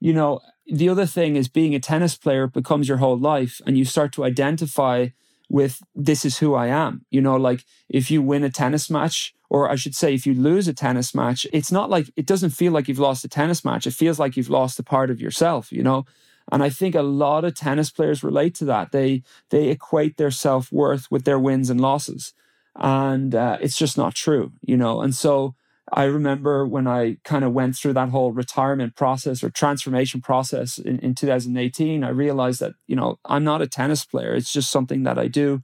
you 0.00 0.12
know 0.12 0.40
the 0.66 0.88
other 0.88 1.06
thing 1.06 1.36
is 1.36 1.48
being 1.48 1.74
a 1.74 1.80
tennis 1.80 2.16
player 2.16 2.46
becomes 2.46 2.88
your 2.88 2.98
whole 2.98 3.18
life, 3.18 3.60
and 3.66 3.76
you 3.76 3.84
start 3.84 4.12
to 4.12 4.24
identify 4.24 5.08
with 5.48 5.82
this 5.94 6.24
is 6.24 6.38
who 6.38 6.54
I 6.54 6.66
am. 6.68 7.04
You 7.10 7.20
know, 7.20 7.36
like 7.36 7.64
if 7.88 8.10
you 8.10 8.22
win 8.22 8.44
a 8.44 8.50
tennis 8.50 8.90
match, 8.90 9.34
or 9.50 9.70
I 9.70 9.76
should 9.76 9.94
say, 9.94 10.14
if 10.14 10.26
you 10.26 10.34
lose 10.34 10.68
a 10.68 10.74
tennis 10.74 11.14
match, 11.14 11.46
it's 11.52 11.72
not 11.72 11.88
like 11.88 12.10
it 12.16 12.26
doesn't 12.26 12.50
feel 12.50 12.72
like 12.72 12.88
you've 12.88 12.98
lost 12.98 13.24
a 13.24 13.28
tennis 13.28 13.64
match. 13.64 13.86
It 13.86 13.92
feels 13.94 14.18
like 14.18 14.36
you've 14.36 14.50
lost 14.50 14.78
a 14.78 14.82
part 14.82 15.10
of 15.10 15.20
yourself. 15.20 15.72
You 15.72 15.82
know 15.82 16.04
and 16.50 16.62
I 16.62 16.70
think 16.70 16.94
a 16.94 17.02
lot 17.02 17.44
of 17.44 17.54
tennis 17.54 17.90
players 17.90 18.24
relate 18.24 18.54
to 18.56 18.64
that. 18.66 18.92
They 18.92 19.22
they 19.50 19.68
equate 19.68 20.16
their 20.16 20.30
self 20.30 20.72
worth 20.72 21.10
with 21.10 21.24
their 21.24 21.38
wins 21.38 21.70
and 21.70 21.80
losses, 21.80 22.32
and 22.76 23.34
uh, 23.34 23.58
it's 23.60 23.76
just 23.76 23.96
not 23.96 24.14
true, 24.14 24.52
you 24.62 24.76
know. 24.76 25.00
And 25.00 25.14
so 25.14 25.54
I 25.92 26.04
remember 26.04 26.66
when 26.66 26.86
I 26.86 27.16
kind 27.24 27.44
of 27.44 27.52
went 27.52 27.76
through 27.76 27.94
that 27.94 28.10
whole 28.10 28.32
retirement 28.32 28.96
process 28.96 29.42
or 29.42 29.50
transformation 29.50 30.20
process 30.20 30.78
in, 30.78 30.98
in 31.00 31.14
2018, 31.14 32.04
I 32.04 32.08
realized 32.08 32.60
that 32.60 32.72
you 32.86 32.96
know 32.96 33.18
I'm 33.24 33.44
not 33.44 33.62
a 33.62 33.66
tennis 33.66 34.04
player. 34.04 34.34
It's 34.34 34.52
just 34.52 34.70
something 34.70 35.02
that 35.04 35.18
I 35.18 35.28
do, 35.28 35.62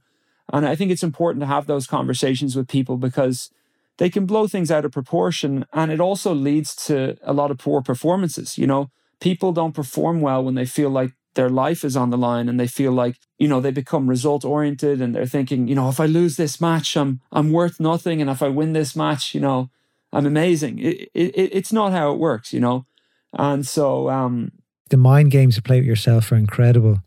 and 0.51 0.67
I 0.67 0.75
think 0.75 0.91
it's 0.91 1.03
important 1.03 1.41
to 1.41 1.47
have 1.47 1.67
those 1.67 1.87
conversations 1.87 2.55
with 2.55 2.67
people 2.67 2.97
because 2.97 3.49
they 3.97 4.09
can 4.09 4.25
blow 4.25 4.47
things 4.47 4.71
out 4.71 4.85
of 4.85 4.91
proportion, 4.91 5.65
and 5.73 5.91
it 5.91 5.99
also 5.99 6.33
leads 6.33 6.75
to 6.87 7.17
a 7.23 7.33
lot 7.33 7.51
of 7.51 7.57
poor 7.57 7.81
performances. 7.81 8.57
You 8.57 8.67
know 8.67 8.89
people 9.19 9.51
don't 9.51 9.73
perform 9.73 10.21
well 10.21 10.43
when 10.43 10.55
they 10.55 10.65
feel 10.65 10.89
like 10.89 11.11
their 11.35 11.49
life 11.49 11.83
is 11.83 11.95
on 11.95 12.09
the 12.09 12.17
line 12.17 12.47
and 12.49 12.59
they 12.59 12.67
feel 12.67 12.91
like 12.91 13.17
you 13.37 13.47
know 13.47 13.59
they 13.59 13.71
become 13.71 14.09
result 14.09 14.45
oriented 14.45 15.01
and 15.01 15.13
they're 15.13 15.25
thinking 15.25 15.67
you 15.67 15.75
know 15.75 15.89
if 15.89 15.99
i 15.99 16.05
lose 16.05 16.37
this 16.37 16.59
match 16.61 16.95
i'm 16.95 17.19
i'm 17.31 17.51
worth 17.51 17.79
nothing 17.79 18.21
and 18.21 18.29
if 18.29 18.41
i 18.41 18.47
win 18.47 18.73
this 18.73 18.95
match 18.95 19.35
you 19.35 19.41
know 19.41 19.69
i'm 20.15 20.25
amazing. 20.25 20.79
It, 20.79 21.09
it, 21.13 21.49
it's 21.57 21.73
not 21.73 21.91
how 21.91 22.11
it 22.11 22.19
works 22.19 22.53
you 22.53 22.59
know? 22.59 22.85
And 23.33 23.65
so 23.65 24.09
um 24.09 24.51
the 24.89 24.97
mind 24.97 25.31
games 25.31 25.55
you 25.55 25.61
play 25.61 25.79
with 25.79 25.87
yourself 25.87 26.31
are 26.31 26.37
incredible. 26.37 26.99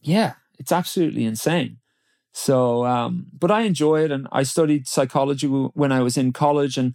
Yeah 0.00 0.34
it's 0.58 0.72
absolutely 0.72 1.24
insane. 1.24 1.78
So 2.32 2.86
um 2.86 3.26
but 3.38 3.50
i 3.50 3.62
enjoy 3.62 4.04
it 4.04 4.10
and 4.10 4.28
i 4.32 4.42
studied 4.42 4.88
psychology 4.88 5.46
when 5.46 5.92
i 5.92 6.00
was 6.00 6.16
in 6.16 6.32
college 6.32 6.78
and 6.78 6.94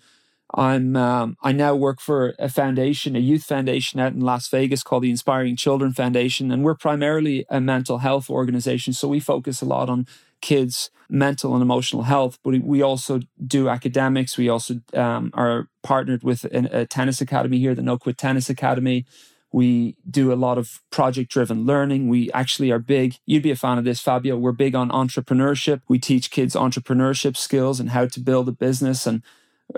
I'm 0.53 0.95
um, 0.95 1.37
I 1.43 1.51
now 1.51 1.75
work 1.75 1.99
for 1.99 2.33
a 2.39 2.47
foundation, 2.47 3.15
a 3.15 3.19
youth 3.19 3.43
foundation 3.43 3.99
out 3.99 4.13
in 4.13 4.21
Las 4.21 4.47
Vegas 4.47 4.81
called 4.81 5.03
the 5.03 5.09
Inspiring 5.09 5.57
Children 5.57 5.93
Foundation, 5.93 6.51
and 6.51 6.63
we're 6.63 6.75
primarily 6.75 7.45
a 7.49 7.59
mental 7.59 7.97
health 7.97 8.29
organization. 8.29 8.93
So 8.93 9.07
we 9.09 9.19
focus 9.19 9.61
a 9.61 9.65
lot 9.65 9.89
on 9.89 10.07
kids' 10.41 10.89
mental 11.09 11.53
and 11.53 11.61
emotional 11.61 12.03
health, 12.03 12.37
but 12.43 12.61
we 12.61 12.81
also 12.81 13.21
do 13.45 13.69
academics. 13.69 14.37
We 14.37 14.49
also 14.49 14.81
um, 14.93 15.31
are 15.33 15.69
partnered 15.83 16.23
with 16.23 16.43
a, 16.45 16.81
a 16.81 16.85
tennis 16.85 17.21
academy 17.21 17.59
here, 17.59 17.73
the 17.73 17.81
No 17.81 17.97
Quit 17.97 18.17
Tennis 18.17 18.49
Academy. 18.49 19.05
We 19.51 19.95
do 20.09 20.33
a 20.33 20.35
lot 20.35 20.57
of 20.57 20.81
project 20.91 21.31
driven 21.31 21.65
learning. 21.65 22.09
We 22.09 22.29
actually 22.33 22.69
are 22.71 22.79
big. 22.79 23.15
You'd 23.25 23.43
be 23.43 23.51
a 23.51 23.55
fan 23.55 23.77
of 23.77 23.85
this, 23.85 24.01
Fabio. 24.01 24.37
We're 24.37 24.51
big 24.51 24.75
on 24.75 24.89
entrepreneurship. 24.89 25.81
We 25.87 25.99
teach 25.99 26.31
kids 26.31 26.53
entrepreneurship 26.53 27.37
skills 27.37 27.79
and 27.79 27.91
how 27.91 28.07
to 28.07 28.19
build 28.19 28.49
a 28.49 28.51
business 28.51 29.07
and 29.07 29.23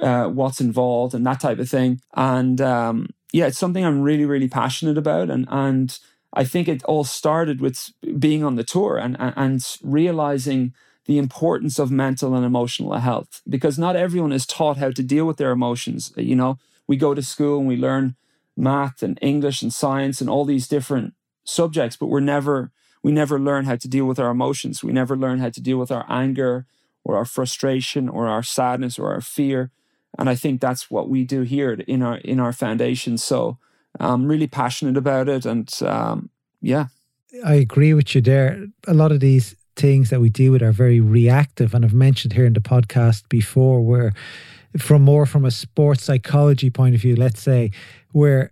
uh, 0.01 0.27
what's 0.27 0.59
involved 0.59 1.13
and 1.13 1.25
that 1.25 1.39
type 1.39 1.59
of 1.59 1.69
thing. 1.69 2.01
And 2.15 2.59
um, 2.59 3.09
yeah, 3.31 3.45
it's 3.45 3.59
something 3.59 3.85
I'm 3.85 4.01
really, 4.01 4.25
really 4.25 4.49
passionate 4.49 4.97
about. 4.97 5.29
And 5.29 5.47
and 5.49 5.97
I 6.33 6.43
think 6.43 6.67
it 6.67 6.83
all 6.83 7.03
started 7.03 7.59
with 7.59 7.91
being 8.17 8.43
on 8.43 8.55
the 8.55 8.63
tour 8.63 8.97
and 8.97 9.15
and 9.19 9.65
realizing 9.83 10.73
the 11.05 11.17
importance 11.17 11.79
of 11.79 11.89
mental 11.89 12.35
and 12.35 12.45
emotional 12.45 12.93
health 12.93 13.41
because 13.49 13.79
not 13.79 13.95
everyone 13.95 14.31
is 14.31 14.45
taught 14.45 14.77
how 14.77 14.91
to 14.91 15.01
deal 15.01 15.25
with 15.25 15.37
their 15.37 15.51
emotions. 15.51 16.13
Uh, 16.17 16.21
you 16.21 16.35
know, 16.35 16.59
we 16.87 16.97
go 16.97 17.13
to 17.15 17.23
school 17.23 17.59
and 17.59 17.67
we 17.67 17.77
learn 17.77 18.15
math 18.55 19.01
and 19.01 19.17
English 19.21 19.61
and 19.63 19.73
science 19.73 20.21
and 20.21 20.29
all 20.29 20.45
these 20.45 20.67
different 20.67 21.13
subjects, 21.43 21.97
but 21.97 22.07
we're 22.07 22.19
never 22.19 22.71
we 23.01 23.11
never 23.11 23.39
learn 23.39 23.65
how 23.65 23.77
to 23.77 23.87
deal 23.87 24.05
with 24.05 24.19
our 24.19 24.29
emotions. 24.29 24.83
We 24.83 24.91
never 24.91 25.15
learn 25.15 25.39
how 25.39 25.49
to 25.49 25.61
deal 25.61 25.77
with 25.77 25.91
our 25.91 26.05
anger 26.09 26.65
or 27.03 27.15
our 27.15 27.25
frustration 27.25 28.07
or 28.09 28.27
our 28.27 28.43
sadness 28.43 28.99
or 28.99 29.11
our 29.13 29.21
fear 29.21 29.71
and 30.17 30.29
I 30.29 30.35
think 30.35 30.59
that's 30.59 30.89
what 30.89 31.09
we 31.09 31.23
do 31.23 31.41
here 31.41 31.73
in 31.73 32.01
our 32.01 32.17
in 32.17 32.39
our 32.39 32.53
foundation. 32.53 33.17
So 33.17 33.57
I'm 33.99 34.27
really 34.27 34.47
passionate 34.47 34.97
about 34.97 35.29
it, 35.29 35.45
and 35.45 35.71
um, 35.83 36.29
yeah. 36.61 36.87
I 37.45 37.55
agree 37.55 37.93
with 37.93 38.15
you 38.15 38.21
there. 38.21 38.65
A 38.87 38.93
lot 38.93 39.11
of 39.11 39.19
these 39.19 39.55
things 39.75 40.09
that 40.09 40.19
we 40.19 40.29
deal 40.29 40.51
with 40.51 40.61
are 40.61 40.71
very 40.71 40.99
reactive, 40.99 41.73
and 41.73 41.85
I've 41.85 41.93
mentioned 41.93 42.33
here 42.33 42.45
in 42.45 42.53
the 42.53 42.59
podcast 42.59 43.29
before, 43.29 43.81
where 43.81 44.13
from 44.77 45.01
more 45.01 45.25
from 45.25 45.45
a 45.45 45.51
sports 45.51 46.03
psychology 46.03 46.69
point 46.69 46.95
of 46.95 47.01
view, 47.01 47.15
let's 47.15 47.41
say, 47.41 47.71
where 48.11 48.51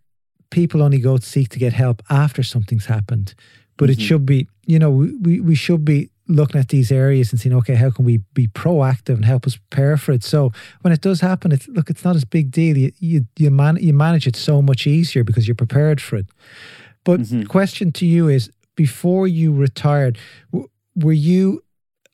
people 0.49 0.81
only 0.81 0.99
go 0.99 1.17
to 1.17 1.23
seek 1.23 1.49
to 1.49 1.59
get 1.59 1.73
help 1.73 2.01
after 2.09 2.43
something's 2.43 2.85
happened. 2.85 3.35
But 3.77 3.89
mm-hmm. 3.89 4.01
it 4.01 4.03
should 4.03 4.25
be, 4.25 4.47
you 4.65 4.79
know, 4.79 4.89
we, 4.89 5.39
we 5.39 5.55
should 5.55 5.85
be 5.85 6.09
looking 6.27 6.59
at 6.59 6.69
these 6.69 6.91
areas 6.91 7.31
and 7.31 7.39
saying, 7.39 7.55
okay, 7.55 7.75
how 7.75 7.89
can 7.89 8.05
we 8.05 8.17
be 8.33 8.47
proactive 8.47 9.15
and 9.15 9.25
help 9.25 9.45
us 9.45 9.55
prepare 9.57 9.97
for 9.97 10.11
it? 10.11 10.23
So 10.23 10.51
when 10.81 10.93
it 10.93 11.01
does 11.01 11.21
happen, 11.21 11.51
it's 11.51 11.67
look, 11.67 11.89
it's 11.89 12.03
not 12.03 12.15
as 12.15 12.25
big 12.25 12.51
deal. 12.51 12.77
You 12.77 12.91
you 12.99 13.25
you, 13.37 13.51
man, 13.51 13.77
you 13.79 13.93
manage 13.93 14.27
it 14.27 14.35
so 14.35 14.61
much 14.61 14.87
easier 14.87 15.23
because 15.23 15.47
you're 15.47 15.55
prepared 15.55 16.01
for 16.01 16.17
it. 16.17 16.27
But 17.03 17.21
mm-hmm. 17.21 17.43
question 17.43 17.91
to 17.93 18.05
you 18.05 18.27
is: 18.27 18.51
before 18.75 19.27
you 19.27 19.53
retired, 19.53 20.17
w- 20.51 20.69
were 20.95 21.13
you? 21.13 21.63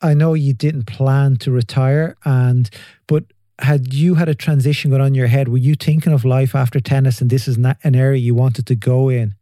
I 0.02 0.14
know 0.14 0.34
you 0.34 0.52
didn't 0.52 0.84
plan 0.84 1.36
to 1.36 1.50
retire, 1.50 2.16
and 2.24 2.68
but 3.06 3.24
had 3.60 3.94
you 3.94 4.14
had 4.14 4.28
a 4.28 4.34
transition 4.34 4.90
going 4.90 5.00
on 5.00 5.08
in 5.08 5.14
your 5.14 5.28
head? 5.28 5.48
Were 5.48 5.58
you 5.58 5.74
thinking 5.74 6.12
of 6.12 6.24
life 6.24 6.54
after 6.54 6.80
tennis, 6.80 7.20
and 7.20 7.30
this 7.30 7.48
is 7.48 7.56
not 7.56 7.78
an 7.84 7.94
area 7.94 8.20
you 8.20 8.34
wanted 8.34 8.66
to 8.66 8.74
go 8.74 9.08
in? 9.08 9.34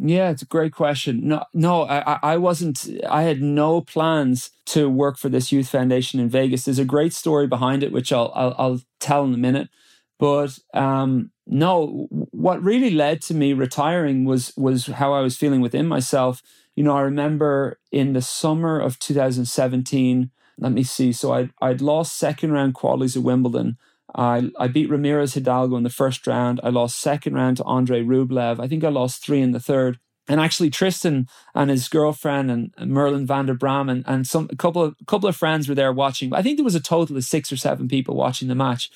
Yeah, 0.00 0.30
it's 0.30 0.42
a 0.42 0.46
great 0.46 0.72
question. 0.72 1.26
No, 1.26 1.44
no, 1.52 1.82
I, 1.82 2.18
I 2.22 2.36
wasn't. 2.36 2.86
I 3.08 3.22
had 3.22 3.42
no 3.42 3.80
plans 3.80 4.50
to 4.66 4.88
work 4.88 5.18
for 5.18 5.28
this 5.28 5.50
youth 5.50 5.68
foundation 5.68 6.20
in 6.20 6.28
Vegas. 6.28 6.64
There's 6.64 6.78
a 6.78 6.84
great 6.84 7.12
story 7.12 7.48
behind 7.48 7.82
it, 7.82 7.90
which 7.90 8.12
I'll 8.12 8.30
I'll, 8.34 8.54
I'll 8.58 8.80
tell 9.00 9.24
in 9.24 9.34
a 9.34 9.38
minute. 9.38 9.68
But 10.20 10.56
um, 10.72 11.32
no, 11.48 12.06
what 12.10 12.62
really 12.62 12.90
led 12.90 13.22
to 13.22 13.34
me 13.34 13.52
retiring 13.54 14.24
was 14.24 14.52
was 14.56 14.86
how 14.86 15.12
I 15.12 15.20
was 15.20 15.36
feeling 15.36 15.60
within 15.60 15.86
myself. 15.88 16.42
You 16.76 16.84
know, 16.84 16.96
I 16.96 17.00
remember 17.00 17.80
in 17.90 18.12
the 18.12 18.22
summer 18.22 18.78
of 18.78 19.00
2017. 19.00 20.30
Let 20.60 20.72
me 20.72 20.84
see. 20.84 21.12
So 21.12 21.32
I 21.32 21.50
I'd 21.60 21.80
lost 21.80 22.16
second 22.16 22.52
round 22.52 22.74
qualies 22.74 23.16
at 23.16 23.22
Wimbledon. 23.24 23.78
I, 24.14 24.50
I 24.58 24.68
beat 24.68 24.90
Ramirez 24.90 25.34
Hidalgo 25.34 25.76
in 25.76 25.82
the 25.82 25.90
first 25.90 26.26
round. 26.26 26.60
I 26.62 26.70
lost 26.70 27.00
second 27.00 27.34
round 27.34 27.58
to 27.58 27.64
Andre 27.64 28.02
Rublev. 28.02 28.60
I 28.60 28.68
think 28.68 28.84
I 28.84 28.88
lost 28.88 29.24
three 29.24 29.40
in 29.40 29.52
the 29.52 29.60
third. 29.60 29.98
And 30.28 30.40
actually, 30.40 30.70
Tristan 30.70 31.26
and 31.54 31.70
his 31.70 31.88
girlfriend 31.88 32.50
and, 32.50 32.72
Merlin 32.90 33.26
van 33.26 33.46
der 33.46 33.54
Bram 33.54 33.88
and, 33.88 34.04
and 34.06 34.26
some 34.26 34.48
a 34.52 34.56
couple 34.56 34.82
of 34.82 34.94
couple 35.06 35.28
of 35.28 35.36
friends 35.36 35.68
were 35.68 35.74
there 35.74 35.92
watching. 35.92 36.34
I 36.34 36.42
think 36.42 36.58
there 36.58 36.64
was 36.64 36.74
a 36.74 36.80
total 36.80 37.16
of 37.16 37.24
six 37.24 37.50
or 37.50 37.56
seven 37.56 37.88
people 37.88 38.14
watching 38.14 38.48
the 38.48 38.54
match 38.54 38.90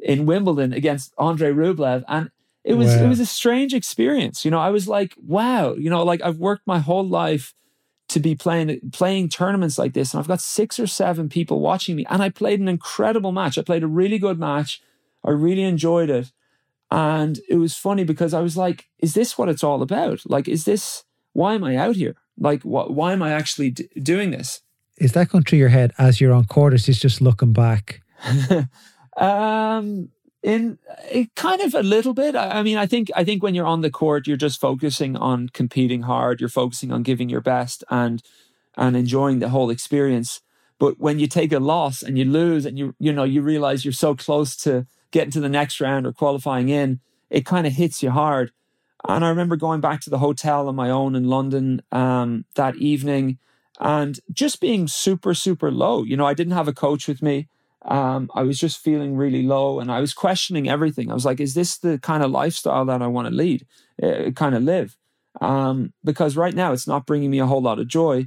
in 0.00 0.26
Wimbledon 0.26 0.72
against 0.72 1.12
Andre 1.18 1.50
Rublev, 1.50 2.04
and 2.06 2.30
it 2.62 2.74
was 2.74 2.94
wow. 2.94 3.04
it 3.04 3.08
was 3.08 3.18
a 3.18 3.26
strange 3.26 3.74
experience. 3.74 4.44
You 4.44 4.52
know, 4.52 4.60
I 4.60 4.70
was 4.70 4.86
like, 4.86 5.14
wow, 5.20 5.74
you 5.74 5.90
know, 5.90 6.04
like 6.04 6.22
I've 6.22 6.38
worked 6.38 6.66
my 6.66 6.78
whole 6.78 7.06
life 7.06 7.52
to 8.08 8.20
be 8.20 8.34
playing 8.34 8.90
playing 8.92 9.28
tournaments 9.28 9.78
like 9.78 9.92
this 9.92 10.12
and 10.12 10.20
I've 10.20 10.28
got 10.28 10.40
six 10.40 10.78
or 10.78 10.86
seven 10.86 11.28
people 11.28 11.60
watching 11.60 11.96
me 11.96 12.06
and 12.08 12.22
I 12.22 12.28
played 12.28 12.60
an 12.60 12.68
incredible 12.68 13.32
match. 13.32 13.58
I 13.58 13.62
played 13.62 13.82
a 13.82 13.88
really 13.88 14.18
good 14.18 14.38
match. 14.38 14.80
I 15.24 15.30
really 15.30 15.64
enjoyed 15.64 16.10
it. 16.10 16.32
And 16.90 17.40
it 17.48 17.56
was 17.56 17.76
funny 17.76 18.04
because 18.04 18.32
I 18.32 18.40
was 18.40 18.56
like, 18.56 18.88
is 19.00 19.14
this 19.14 19.36
what 19.36 19.48
it's 19.48 19.64
all 19.64 19.82
about? 19.82 20.20
Like 20.24 20.46
is 20.46 20.64
this 20.64 21.04
why 21.32 21.54
am 21.54 21.64
I 21.64 21.76
out 21.76 21.96
here? 21.96 22.14
Like 22.38 22.62
wh- 22.62 22.90
why 22.90 23.12
am 23.12 23.22
I 23.22 23.32
actually 23.32 23.70
d- 23.70 23.88
doing 24.00 24.30
this? 24.30 24.60
Is 24.98 25.12
that 25.12 25.28
going 25.28 25.44
through 25.44 25.58
your 25.58 25.68
head 25.68 25.92
as 25.98 26.20
you're 26.20 26.32
on 26.32 26.44
quarters 26.44 26.88
is 26.88 27.00
just 27.00 27.20
looking 27.20 27.52
back? 27.52 28.02
um 29.16 30.10
in 30.46 30.78
it 31.10 31.34
kind 31.34 31.60
of 31.60 31.74
a 31.74 31.82
little 31.82 32.14
bit. 32.14 32.36
I, 32.36 32.60
I, 32.60 32.62
mean 32.62 32.78
i 32.78 32.86
think 32.86 33.10
i 33.16 33.24
think 33.24 33.42
when 33.42 33.54
you're 33.54 33.66
on 33.66 33.80
the 33.80 33.90
court 33.90 34.26
you're 34.26 34.36
just 34.36 34.60
focusing 34.60 35.16
on 35.16 35.48
competing 35.48 36.02
hard 36.02 36.40
you're 36.40 36.48
focusing 36.48 36.92
on 36.92 37.02
giving 37.02 37.28
your 37.28 37.40
best 37.40 37.82
and 37.90 38.22
and 38.76 38.96
enjoying 38.96 39.38
the 39.38 39.48
whole 39.48 39.70
experience. 39.70 40.40
But 40.78 41.00
when 41.00 41.18
you 41.18 41.26
take 41.26 41.52
a 41.52 41.58
loss 41.58 42.02
and 42.02 42.18
you 42.18 42.24
lose 42.24 42.66
and 42.66 42.78
you 42.78 42.94
you 42.98 43.12
know 43.12 43.24
you 43.24 43.42
realize 43.42 43.84
you're 43.84 43.92
so 44.06 44.14
close 44.14 44.56
to 44.58 44.86
getting 45.10 45.32
to 45.32 45.40
the 45.40 45.48
next 45.48 45.80
round 45.80 46.06
or 46.06 46.12
qualifying 46.12 46.68
in 46.68 47.00
it 47.28 47.44
kind 47.44 47.66
of 47.66 47.72
hits 47.72 48.02
you 48.02 48.10
hard. 48.10 48.52
And 49.08 49.24
i 49.24 49.28
remember 49.28 49.56
going 49.56 49.80
back 49.80 50.00
to 50.02 50.10
the 50.10 50.18
hotel 50.18 50.68
on 50.68 50.76
my 50.76 50.90
own 50.90 51.14
in 51.14 51.24
london 51.28 51.82
um, 51.92 52.44
that 52.54 52.76
evening 52.76 53.38
and 53.80 54.20
just 54.32 54.60
being 54.60 54.86
super 54.88 55.34
super 55.34 55.70
low. 55.70 56.02
You 56.04 56.16
know 56.16 56.26
i 56.26 56.34
didn't 56.34 56.58
have 56.60 56.68
a 56.68 56.80
coach 56.86 57.08
with 57.08 57.22
me 57.22 57.48
um, 57.86 58.30
I 58.34 58.42
was 58.42 58.58
just 58.58 58.78
feeling 58.78 59.16
really 59.16 59.42
low 59.42 59.78
and 59.78 59.90
I 59.90 60.00
was 60.00 60.12
questioning 60.12 60.68
everything. 60.68 61.10
I 61.10 61.14
was 61.14 61.24
like, 61.24 61.40
is 61.40 61.54
this 61.54 61.78
the 61.78 61.98
kind 61.98 62.22
of 62.22 62.30
lifestyle 62.30 62.84
that 62.86 63.00
I 63.00 63.06
want 63.06 63.28
to 63.28 63.34
lead, 63.34 63.66
uh, 64.02 64.30
kind 64.32 64.54
of 64.54 64.62
live? 64.62 64.96
Um, 65.40 65.92
because 66.02 66.36
right 66.36 66.54
now 66.54 66.72
it's 66.72 66.86
not 66.86 67.06
bringing 67.06 67.30
me 67.30 67.38
a 67.38 67.46
whole 67.46 67.62
lot 67.62 67.78
of 67.78 67.86
joy. 67.86 68.26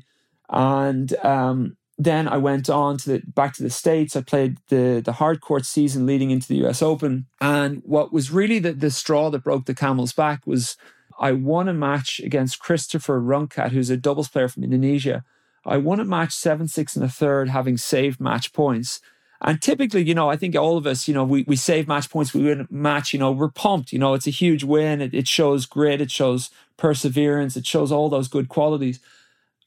And 0.50 1.13
um, 1.26 1.78
then 1.98 2.28
I 2.30 2.38
went 2.38 2.69
on 2.69 2.98
to 3.00 3.10
the, 3.10 3.22
back 3.28 3.54
to 3.56 3.63
the 3.63 3.69
States. 3.69 4.15
I 4.15 4.22
played 4.22 4.60
the, 4.69 5.02
the 5.04 5.13
hard 5.13 5.41
court 5.41 5.65
season 5.65 6.06
leading 6.06 6.32
into 6.32 6.48
the 6.48 6.65
US 6.67 6.82
Open. 6.82 7.28
And 7.41 7.82
what 7.84 8.13
was 8.13 8.32
really 8.32 8.60
the, 8.60 8.72
the 8.72 8.91
straw 8.91 9.30
that 9.30 9.43
broke 9.43 9.65
the 9.65 9.76
camel's 9.76 10.13
back 10.13 10.48
was 10.48 10.78
I 11.19 11.34
won 11.34 11.67
a 11.67 11.74
match 11.74 12.22
against 12.22 12.60
Christopher 12.60 13.19
Rungkat, 13.19 13.72
who's 13.72 13.89
a 13.89 13.98
doubles 13.98 14.30
player 14.30 14.48
from 14.48 14.63
Indonesia. 14.63 15.26
I 15.65 15.76
won 15.76 16.00
a 16.00 16.06
match 16.06 16.32
7 16.32 16.69
6 16.69 16.95
and 16.95 17.04
a 17.04 17.10
third, 17.10 17.50
having 17.50 17.76
saved 17.76 18.22
match 18.22 18.54
points. 18.54 19.02
And 19.41 19.62
typically, 19.62 20.04
you 20.04 20.13
know, 20.13 20.30
I 20.30 20.36
think 20.36 20.56
all 20.56 20.78
of 20.78 20.86
us, 20.86 21.08
you 21.08 21.13
know, 21.13 21.23
we, 21.23 21.43
we 21.47 21.56
save 21.56 21.88
match 21.88 22.10
points, 22.10 22.34
we 22.34 22.43
win 22.43 22.62
a 22.62 22.67
match, 22.73 23.13
you 23.13 23.19
know, 23.19 23.32
we're 23.32 23.49
pumped. 23.49 23.93
You 23.93 23.99
know, 23.99 24.13
it's 24.13 24.28
a 24.28 24.32
huge 24.32 24.63
win. 24.63 25.02
It, 25.02 25.13
it 25.13 25.28
shows 25.28 25.65
grit, 25.65 26.02
it 26.02 26.12
shows 26.12 26.49
perseverance, 26.78 27.56
it 27.56 27.65
shows 27.65 27.91
all 27.91 28.10
those 28.10 28.28
good 28.28 28.49
qualities. 28.49 28.99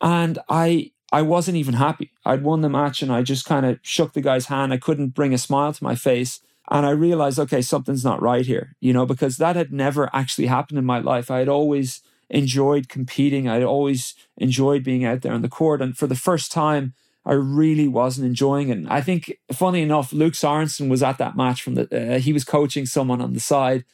And 0.00 0.38
I 0.48 0.90
I 1.12 1.22
wasn't 1.22 1.58
even 1.58 1.74
happy. 1.74 2.10
I'd 2.24 2.42
won 2.42 2.62
the 2.62 2.70
match 2.70 3.02
and 3.02 3.12
I 3.12 3.22
just 3.22 3.44
kind 3.44 3.66
of 3.66 3.78
shook 3.82 4.14
the 4.14 4.22
guy's 4.22 4.46
hand. 4.46 4.72
I 4.72 4.78
couldn't 4.78 5.08
bring 5.08 5.34
a 5.34 5.38
smile 5.38 5.72
to 5.72 5.84
my 5.84 5.94
face. 5.94 6.40
And 6.70 6.86
I 6.86 6.90
realized, 6.90 7.38
okay, 7.38 7.60
something's 7.60 8.04
not 8.04 8.22
right 8.22 8.46
here, 8.46 8.76
you 8.80 8.94
know, 8.94 9.04
because 9.04 9.36
that 9.36 9.54
had 9.56 9.72
never 9.72 10.08
actually 10.14 10.46
happened 10.46 10.78
in 10.78 10.86
my 10.86 11.00
life. 11.00 11.30
I 11.30 11.40
had 11.40 11.48
always 11.48 12.00
enjoyed 12.30 12.88
competing. 12.88 13.46
I 13.46 13.62
always 13.62 14.14
enjoyed 14.38 14.82
being 14.82 15.04
out 15.04 15.20
there 15.20 15.34
on 15.34 15.42
the 15.42 15.50
court. 15.50 15.82
And 15.82 15.96
for 15.96 16.06
the 16.06 16.14
first 16.14 16.50
time, 16.50 16.94
I 17.24 17.32
really 17.34 17.86
wasn't 17.86 18.26
enjoying 18.26 18.68
it. 18.68 18.78
And 18.78 18.88
I 18.88 19.00
think, 19.00 19.38
funny 19.52 19.82
enough, 19.82 20.10
Louk 20.10 20.32
Sorensen 20.32 20.88
was 20.88 21.02
at 21.02 21.18
that 21.18 21.36
match 21.36 21.62
from 21.62 21.74
the. 21.76 22.14
Uh, 22.14 22.18
he 22.18 22.32
was 22.32 22.44
coaching 22.44 22.86
someone 22.86 23.20
on 23.20 23.32
the 23.32 23.40
side, 23.40 23.84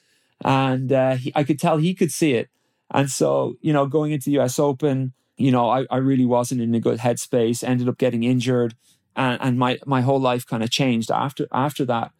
and 0.44 0.90
uh, 0.92 1.16
he, 1.16 1.32
I 1.34 1.44
could 1.44 1.58
tell 1.58 1.76
he 1.76 1.94
could 1.94 2.10
see 2.10 2.34
it. 2.34 2.48
And 2.90 3.10
so, 3.10 3.56
you 3.60 3.72
know, 3.72 3.86
going 3.86 4.12
into 4.12 4.26
the 4.26 4.32
U.S. 4.32 4.58
Open, 4.58 5.12
you 5.36 5.50
know, 5.50 5.68
I, 5.68 5.84
I 5.90 5.98
really 5.98 6.24
wasn't 6.24 6.62
in 6.62 6.74
a 6.74 6.80
good 6.80 7.00
headspace. 7.00 7.62
Ended 7.62 7.88
up 7.88 7.98
getting 7.98 8.24
injured, 8.24 8.74
and, 9.14 9.38
and 9.42 9.58
my 9.58 9.78
my 9.84 10.00
whole 10.00 10.20
life 10.20 10.46
kind 10.46 10.62
of 10.62 10.70
changed 10.70 11.10
after 11.10 11.46
after 11.52 11.84
that 11.84 12.12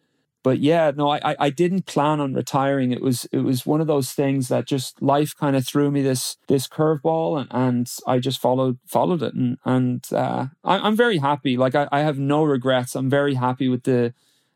but 0.49 0.61
yeah, 0.61 0.91
no, 0.95 1.11
I 1.11 1.35
I 1.37 1.51
didn't 1.51 1.85
plan 1.85 2.19
on 2.19 2.33
retiring. 2.33 2.91
It 2.91 3.03
was 3.03 3.25
it 3.31 3.41
was 3.41 3.67
one 3.67 3.81
of 3.81 3.85
those 3.85 4.13
things 4.13 4.47
that 4.47 4.65
just 4.65 4.99
life 4.99 5.35
kind 5.37 5.55
of 5.55 5.63
threw 5.63 5.91
me 5.91 6.01
this 6.01 6.37
this 6.47 6.67
curveball, 6.67 7.39
and, 7.39 7.47
and 7.51 7.91
I 8.07 8.17
just 8.17 8.41
followed 8.41 8.79
followed 8.87 9.21
it, 9.21 9.35
and 9.35 9.59
and 9.63 10.03
uh, 10.11 10.47
I, 10.63 10.87
am 10.87 10.95
very 10.95 11.19
happy. 11.19 11.55
Like 11.55 11.75
I, 11.75 11.87
I 11.91 11.99
have 11.99 12.17
no 12.17 12.43
regrets. 12.43 12.95
I'm 12.95 13.11
very 13.11 13.35
happy 13.35 13.69
with 13.69 13.83
the 13.83 14.15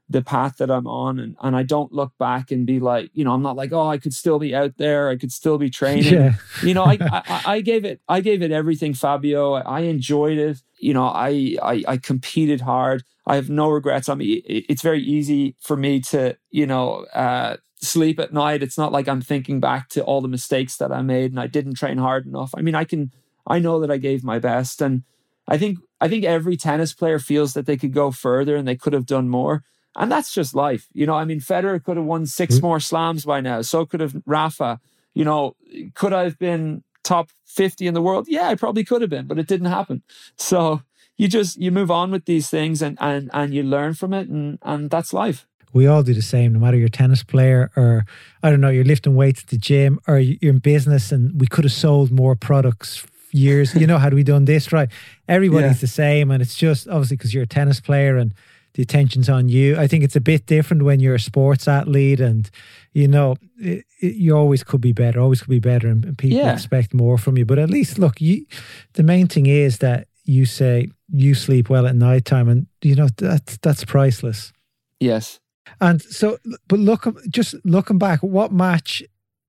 the 0.10 0.24
path 0.24 0.58
that 0.58 0.72
I'm 0.72 0.88
on, 0.88 1.20
and 1.20 1.36
and 1.44 1.56
I 1.56 1.62
don't 1.62 1.94
look 1.94 2.14
back 2.18 2.50
and 2.50 2.66
be 2.66 2.80
like, 2.80 3.12
you 3.14 3.24
know, 3.24 3.34
I'm 3.34 3.44
not 3.44 3.56
like, 3.56 3.72
oh, 3.72 3.88
I 3.88 4.00
could 4.00 4.16
still 4.16 4.40
be 4.40 4.56
out 4.56 4.78
there. 4.78 5.10
I 5.10 5.16
could 5.16 5.32
still 5.32 5.60
be 5.60 5.70
training. 5.80 6.12
Yeah. 6.12 6.34
you 6.64 6.74
know, 6.74 6.86
I, 6.86 6.98
I 7.02 7.42
I 7.46 7.62
gave 7.62 7.86
it 7.86 8.02
I 8.10 8.22
gave 8.22 8.42
it 8.42 8.50
everything, 8.50 8.96
Fabio. 8.96 9.54
I 9.54 9.82
enjoyed 9.82 10.40
it. 10.40 10.58
You 10.84 10.94
know, 10.94 11.06
I 11.06 11.58
I, 11.62 11.84
I 11.88 11.98
competed 11.98 12.62
hard 12.62 13.04
I 13.26 13.36
have 13.36 13.50
no 13.50 13.70
regrets. 13.70 14.10
I 14.10 14.16
mean, 14.16 14.42
it's 14.46 14.82
very 14.82 15.02
easy 15.02 15.56
for 15.62 15.78
me 15.78 16.02
to, 16.02 16.38
you 16.52 16.68
know, 16.68 17.06
uh, 17.14 17.58
sleep 17.78 18.20
at 18.20 18.34
night. 18.34 18.64
It's 18.64 18.78
not 18.78 18.92
like 18.92 19.08
I'm 19.08 19.22
thinking 19.22 19.60
back 19.60 19.90
to 19.90 20.04
all 20.04 20.22
the 20.22 20.28
mistakes 20.28 20.78
that 20.78 20.92
I 20.92 21.02
made 21.02 21.32
and 21.32 21.40
I 21.40 21.48
didn't 21.48 21.76
train 21.76 21.98
hard 21.98 22.26
enough. 22.26 22.52
I 22.56 22.62
mean, 22.62 22.76
I 22.76 22.84
can, 22.84 23.12
I 23.48 23.60
know 23.60 23.80
that 23.80 23.92
I 23.92 23.98
gave 23.98 24.24
my 24.24 24.40
best, 24.40 24.82
and 24.82 25.04
I 25.48 25.58
think, 25.58 25.80
I 26.00 26.08
think 26.08 26.24
every 26.24 26.56
tennis 26.56 26.94
player 26.94 27.20
feels 27.20 27.54
that 27.54 27.66
they 27.66 27.78
could 27.78 27.94
go 27.94 28.12
further 28.12 28.56
and 28.56 28.68
they 28.68 28.76
could 28.76 28.94
have 28.94 29.06
done 29.06 29.30
more. 29.30 29.64
And 29.96 30.12
that's 30.12 30.34
just 30.34 30.56
life. 30.56 30.88
You 30.94 31.06
know, 31.06 31.16
I 31.16 31.24
mean, 31.24 31.40
Federer 31.40 31.84
could 31.84 31.98
have 31.98 32.06
won 32.06 32.26
6 32.26 32.56
mm-hmm. 32.56 32.66
more 32.66 32.80
slams 32.80 33.26
by 33.26 33.42
now. 33.42 33.62
So 33.62 33.86
could 33.86 34.00
have 34.00 34.16
Rafa. 34.26 34.80
You 35.14 35.24
know, 35.24 35.56
could 35.94 36.14
I 36.14 36.24
have 36.24 36.40
been 36.40 36.84
top 37.04 37.30
50 37.46 37.88
in 37.88 37.94
the 37.94 38.02
world? 38.02 38.28
Yeah, 38.28 38.48
I 38.48 38.56
probably 38.56 38.84
could 38.84 39.02
have 39.02 39.10
been, 39.10 39.28
but 39.28 39.40
it 39.40 39.48
didn't 39.48 39.68
happen. 39.68 40.04
So 40.38 40.82
you 41.18 41.28
just 41.28 41.58
you 41.58 41.72
move 41.72 41.92
on 41.92 42.12
with 42.12 42.26
these 42.26 42.50
things 42.50 42.82
and 42.82 42.98
and 43.00 43.30
and 43.34 43.54
you 43.54 43.64
learn 43.64 43.94
from 43.94 44.14
it 44.14 44.28
and 44.28 44.58
and 44.64 44.90
that's 44.90 45.14
life 45.14 45.48
we 45.72 45.88
all 45.88 46.04
do 46.04 46.14
the 46.14 46.22
same 46.22 46.54
no 46.54 46.60
matter 46.60 46.78
you're 46.78 46.88
a 46.88 46.92
tennis 46.92 47.24
player 47.24 47.72
or 47.76 48.06
i 48.42 48.50
don't 48.50 48.62
know 48.62 48.70
you're 48.70 48.84
lifting 48.84 49.16
weights 49.16 49.44
at 49.44 49.48
the 49.48 49.58
gym 49.58 50.00
or 50.08 50.20
you're 50.20 50.54
in 50.54 50.60
business 50.60 51.12
and 51.12 51.40
we 51.40 51.48
could 51.48 51.64
have 51.64 51.74
sold 51.74 52.12
more 52.12 52.36
products 52.36 53.06
years 53.32 53.74
you 53.76 53.88
know 53.88 53.98
had 54.06 54.14
we 54.14 54.24
done 54.24 54.46
this 54.46 54.72
right 54.72 54.90
everybody's 55.28 55.78
yeah. 55.78 55.82
the 55.82 55.88
same 55.88 56.32
and 56.32 56.42
it's 56.42 56.56
just 56.56 56.88
obviously 56.88 57.18
because 57.18 57.34
you're 57.34 57.44
a 57.44 57.48
tennis 57.48 57.80
player 57.80 58.18
and 58.18 58.34
the 58.74 58.82
attention's 58.82 59.30
on 59.30 59.50
you. 59.50 59.78
I 59.78 59.88
think 59.88 60.04
it's 60.04 60.16
a 60.16 60.22
bit 60.22 60.46
different 60.46 60.84
when 60.84 61.00
you're 61.00 61.16
a 61.16 61.20
sports 61.20 61.68
athlete 61.68 62.20
and, 62.20 62.50
you 62.94 63.08
know, 63.08 63.36
it, 63.58 63.86
it, 64.00 64.16
you 64.16 64.36
always 64.36 64.64
could 64.64 64.82
be 64.82 64.94
better, 64.94 65.20
always 65.20 65.42
could 65.42 65.50
be 65.50 65.60
better, 65.60 65.88
and, 65.88 66.06
and 66.06 66.18
people 66.18 66.38
yeah. 66.38 66.54
expect 66.54 66.94
more 66.94 67.18
from 67.18 67.38
you. 67.38 67.46
But 67.46 67.60
at 67.60 67.70
least, 67.70 68.00
look, 68.00 68.22
you, 68.22 68.46
the 68.94 69.04
main 69.04 69.28
thing 69.28 69.48
is 69.48 69.80
that 69.80 70.08
you 70.26 70.46
say 70.46 70.90
you 71.10 71.36
sleep 71.36 71.70
well 71.70 71.86
at 71.88 71.96
night 71.96 72.26
time, 72.26 72.48
and, 72.48 72.68
you 72.82 72.96
know, 72.96 73.10
that's, 73.18 73.58
that's 73.58 73.84
priceless. 73.84 74.54
Yes. 75.00 75.40
And 75.82 76.02
so, 76.02 76.38
but 76.68 76.80
look, 76.80 77.08
just 77.30 77.56
looking 77.66 77.98
back, 77.98 78.22
what 78.22 78.52
match 78.52 79.04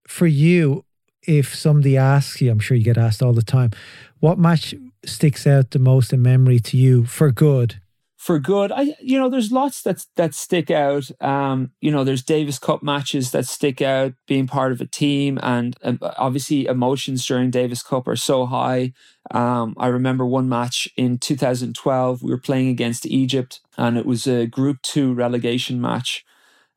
for 0.09 0.27
you, 0.27 0.85
if 1.27 1.55
somebody 1.55 1.97
asks 1.97 2.41
you, 2.41 2.51
I'm 2.51 2.59
sure 2.59 2.77
you 2.77 2.85
get 2.85 2.99
asked 2.99 3.23
all 3.23 3.33
the 3.33 3.43
time, 3.43 3.71
what 4.21 4.39
match 4.39 4.75
sticks 5.05 5.47
out 5.47 5.71
the 5.71 5.79
most 5.79 6.13
in 6.13 6.23
memory 6.23 6.61
to 6.61 6.77
you 6.77 7.05
for 7.05 7.31
good? 7.31 7.81
For 8.25 8.39
good, 8.39 8.73
I 8.73 8.95
you 9.03 9.19
know, 9.19 9.29
there's 9.29 9.53
lots 9.53 9.83
that 9.83 10.07
that 10.17 10.33
stick 10.35 10.71
out. 10.71 11.11
Um, 11.21 11.73
you 11.83 11.91
know, 11.91 12.05
there's 12.05 12.23
Davis 12.23 12.59
Cup 12.59 12.83
matches 12.83 13.33
that 13.33 13.45
stick 13.45 13.83
out, 13.83 14.15
being 14.27 14.47
part 14.47 14.73
of 14.73 14.81
a 14.81 14.87
team, 14.87 15.39
and 15.43 15.77
um, 15.83 15.99
obviously 16.17 16.65
emotions 16.65 17.27
during 17.27 17.51
Davis 17.51 17.83
Cup 17.83 18.09
are 18.09 18.17
so 18.17 18.47
high. 18.47 18.95
Um, 19.31 19.75
I 19.77 19.89
remember 19.89 20.25
one 20.25 20.49
match 20.49 20.89
in 20.97 21.19
2012. 21.19 22.23
We 22.23 22.31
were 22.31 22.39
playing 22.39 22.71
against 22.71 23.05
Egypt, 23.05 23.61
and 23.77 23.99
it 23.99 24.07
was 24.07 24.27
a 24.27 24.47
Group 24.47 24.81
Two 24.81 25.13
relegation 25.13 25.79
match, 25.79 26.25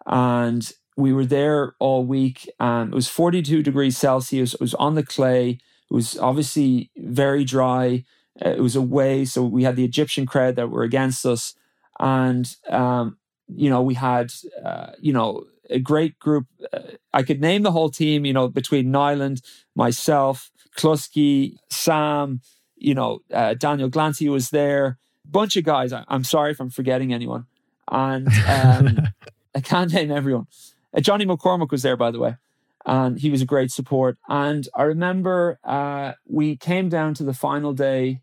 and 0.06 0.70
we 0.98 1.14
were 1.14 1.26
there 1.26 1.76
all 1.80 2.04
week. 2.04 2.52
Um, 2.60 2.90
it 2.90 2.96
was 2.96 3.08
42 3.08 3.64
degrees 3.64 3.98
Celsius. 3.98 4.54
It 4.54 4.60
was 4.60 4.74
on 4.74 4.96
the 4.96 5.04
clay. 5.04 5.60
It 5.90 5.94
was 5.94 6.20
obviously 6.20 6.92
very 6.98 7.46
dry. 7.46 8.04
Uh, 8.44 8.50
it 8.50 8.62
was 8.62 8.76
a 8.76 8.82
way, 8.82 9.26
so 9.26 9.44
we 9.44 9.64
had 9.64 9.76
the 9.76 9.86
Egyptian 9.86 10.26
crowd 10.26 10.56
that 10.56 10.70
were 10.70 10.84
against 10.84 11.26
us, 11.26 11.56
and 12.00 12.56
um, 12.70 13.18
you 13.48 13.70
know 13.70 13.82
we 13.82 13.96
had 13.96 14.32
uh, 14.64 14.92
you 15.00 15.14
know 15.14 15.46
a 15.70 15.80
great 15.80 16.20
group. 16.20 16.46
Uh, 16.72 16.80
I 17.14 17.24
could 17.24 17.42
name 17.42 17.64
the 17.64 17.72
whole 17.72 17.90
team. 17.90 18.26
You 18.26 18.34
know 18.34 18.48
between 18.48 18.88
Niland, 18.88 19.42
myself, 19.76 20.52
Klusky, 20.78 21.58
Sam, 21.70 22.42
you 22.76 22.94
know 22.94 23.20
uh, 23.34 23.56
Daniel 23.56 23.90
Glancy 23.90 24.30
was 24.30 24.50
there. 24.50 24.98
Bunch 25.26 25.58
of 25.58 25.64
guys. 25.64 25.92
I, 25.92 26.04
am 26.10 26.24
sorry 26.24 26.52
if 26.52 26.60
I'm 26.60 26.70
forgetting 26.70 27.14
anyone, 27.14 27.48
and 27.90 28.28
um, 28.48 29.00
I 29.56 29.62
can't 29.62 29.92
name 29.92 30.12
everyone. 30.12 30.48
Uh, 30.96 31.02
Johnny 31.02 31.26
McCormack 31.26 31.72
was 31.72 31.82
there, 31.82 31.98
by 31.98 32.12
the 32.12 32.20
way 32.20 32.36
and 32.88 33.20
he 33.20 33.30
was 33.30 33.42
a 33.42 33.46
great 33.46 33.70
support. 33.70 34.18
And 34.30 34.68
I 34.74 34.84
remember 34.84 35.60
uh, 35.64 36.14
we 36.26 36.56
came 36.56 36.88
down 36.88 37.14
to 37.16 37.24
the 37.24 37.34
final 37.34 37.74
day, 37.74 38.22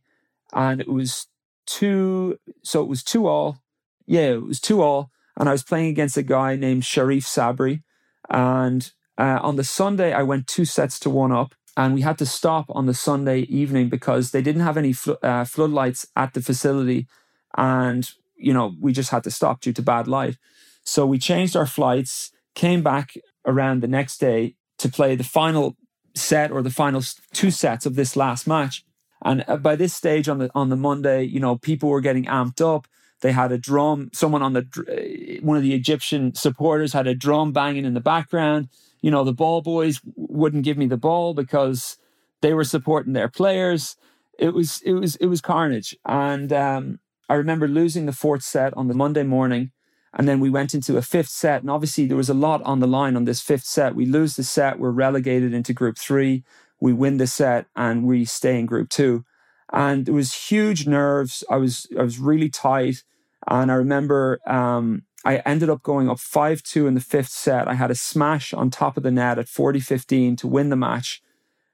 and 0.54 0.80
it 0.80 0.88
was 0.88 1.26
two. 1.66 2.38
So 2.62 2.82
it 2.82 2.88
was 2.88 3.02
two 3.02 3.26
all. 3.26 3.58
Yeah, 4.06 4.32
it 4.32 4.42
was 4.42 4.60
two 4.60 4.82
all. 4.82 5.10
And 5.36 5.48
I 5.48 5.52
was 5.52 5.64
playing 5.64 5.88
against 5.88 6.16
a 6.16 6.22
guy 6.22 6.56
named 6.56 6.82
Sherif 6.82 7.24
Sabry. 7.24 7.82
And 8.30 8.90
uh, 9.18 9.40
on 9.42 9.56
the 9.56 9.64
Sunday, 9.64 10.12
I 10.12 10.22
went 10.22 10.46
two 10.46 10.64
sets 10.64 10.98
to 11.00 11.10
one 11.10 11.32
up. 11.32 11.54
And 11.76 11.92
we 11.92 12.02
had 12.02 12.18
to 12.18 12.26
stop 12.26 12.66
on 12.68 12.86
the 12.86 12.94
Sunday 12.94 13.40
evening 13.40 13.88
because 13.88 14.30
they 14.30 14.42
didn't 14.42 14.62
have 14.62 14.76
any 14.76 14.92
fl- 14.92 15.14
uh, 15.22 15.44
floodlights 15.44 16.06
at 16.14 16.32
the 16.32 16.40
facility. 16.40 17.08
And, 17.56 18.08
you 18.36 18.52
know, 18.52 18.74
we 18.80 18.92
just 18.92 19.10
had 19.10 19.24
to 19.24 19.30
stop 19.30 19.60
due 19.60 19.72
to 19.72 19.82
bad 19.82 20.06
light. 20.06 20.36
So 20.84 21.04
we 21.04 21.18
changed 21.18 21.56
our 21.56 21.66
flights, 21.66 22.30
came 22.54 22.82
back 22.82 23.14
around 23.44 23.82
the 23.82 23.88
next 23.88 24.18
day 24.18 24.54
to 24.78 24.88
play 24.88 25.16
the 25.16 25.24
final 25.24 25.76
set 26.14 26.52
or 26.52 26.62
the 26.62 26.70
final 26.70 27.02
two 27.32 27.50
sets 27.50 27.86
of 27.86 27.96
this 27.96 28.14
last 28.14 28.46
match. 28.46 28.84
And 29.24 29.44
uh, 29.48 29.56
by 29.56 29.76
this 29.76 29.94
stage 29.94 30.28
on 30.28 30.38
the 30.38 30.50
on 30.54 30.68
the 30.68 30.76
Monday, 30.76 31.24
you 31.24 31.40
know, 31.40 31.56
people 31.56 31.88
were 31.88 32.00
getting 32.00 32.26
amped 32.26 32.60
up. 32.60 32.86
They 33.20 33.32
had 33.32 33.52
a 33.52 33.58
drum. 33.58 34.10
Someone 34.12 34.42
on 34.42 34.52
the 34.52 35.40
uh, 35.40 35.44
one 35.44 35.56
of 35.56 35.62
the 35.62 35.74
Egyptian 35.74 36.34
supporters 36.34 36.92
had 36.92 37.06
a 37.06 37.14
drum 37.14 37.52
banging 37.52 37.84
in 37.84 37.94
the 37.94 38.00
background. 38.00 38.68
You 39.00 39.10
know, 39.10 39.24
the 39.24 39.32
ball 39.32 39.62
boys 39.62 40.00
wouldn't 40.16 40.64
give 40.64 40.76
me 40.76 40.86
the 40.86 40.96
ball 40.96 41.34
because 41.34 41.96
they 42.42 42.54
were 42.54 42.64
supporting 42.64 43.14
their 43.14 43.28
players. 43.28 43.96
It 44.38 44.52
was 44.52 44.80
it 44.84 44.92
was 44.92 45.16
it 45.16 45.26
was 45.26 45.40
carnage. 45.40 45.96
And 46.04 46.52
um, 46.52 47.00
I 47.28 47.34
remember 47.34 47.66
losing 47.66 48.06
the 48.06 48.12
fourth 48.12 48.42
set 48.42 48.74
on 48.76 48.88
the 48.88 48.94
Monday 48.94 49.22
morning 49.22 49.72
and 50.16 50.28
then 50.28 50.38
we 50.38 50.48
went 50.48 50.74
into 50.74 50.96
a 50.96 51.02
fifth 51.02 51.28
set. 51.28 51.62
And 51.62 51.70
obviously, 51.70 52.06
there 52.06 52.16
was 52.16 52.28
a 52.28 52.34
lot 52.34 52.62
on 52.62 52.80
the 52.80 52.86
line 52.86 53.16
on 53.16 53.24
this 53.24 53.40
fifth 53.40 53.64
set. 53.64 53.94
We 53.94 54.06
lose 54.06 54.36
the 54.36 54.44
set, 54.44 54.78
we're 54.78 54.90
relegated 54.90 55.52
into 55.52 55.72
group 55.72 55.98
three. 55.98 56.44
We 56.80 56.92
win 56.92 57.16
the 57.16 57.26
set 57.26 57.66
and 57.76 58.04
we 58.04 58.24
stay 58.24 58.58
in 58.58 58.66
group 58.66 58.88
two. 58.88 59.24
And 59.72 60.08
it 60.08 60.12
was 60.12 60.34
huge 60.48 60.86
nerves. 60.86 61.42
I 61.50 61.56
was 61.56 61.86
I 61.98 62.02
was 62.02 62.18
really 62.18 62.48
tight. 62.48 63.02
And 63.46 63.70
I 63.70 63.74
remember 63.74 64.40
um, 64.46 65.02
I 65.24 65.36
ended 65.38 65.70
up 65.70 65.82
going 65.82 66.08
up 66.08 66.18
5 66.18 66.62
2 66.62 66.86
in 66.86 66.94
the 66.94 67.00
fifth 67.00 67.30
set. 67.30 67.66
I 67.68 67.74
had 67.74 67.90
a 67.90 67.94
smash 67.94 68.52
on 68.52 68.70
top 68.70 68.96
of 68.96 69.02
the 69.02 69.10
net 69.10 69.38
at 69.38 69.48
40 69.48 69.80
15 69.80 70.36
to 70.36 70.46
win 70.46 70.68
the 70.68 70.76
match, 70.76 71.22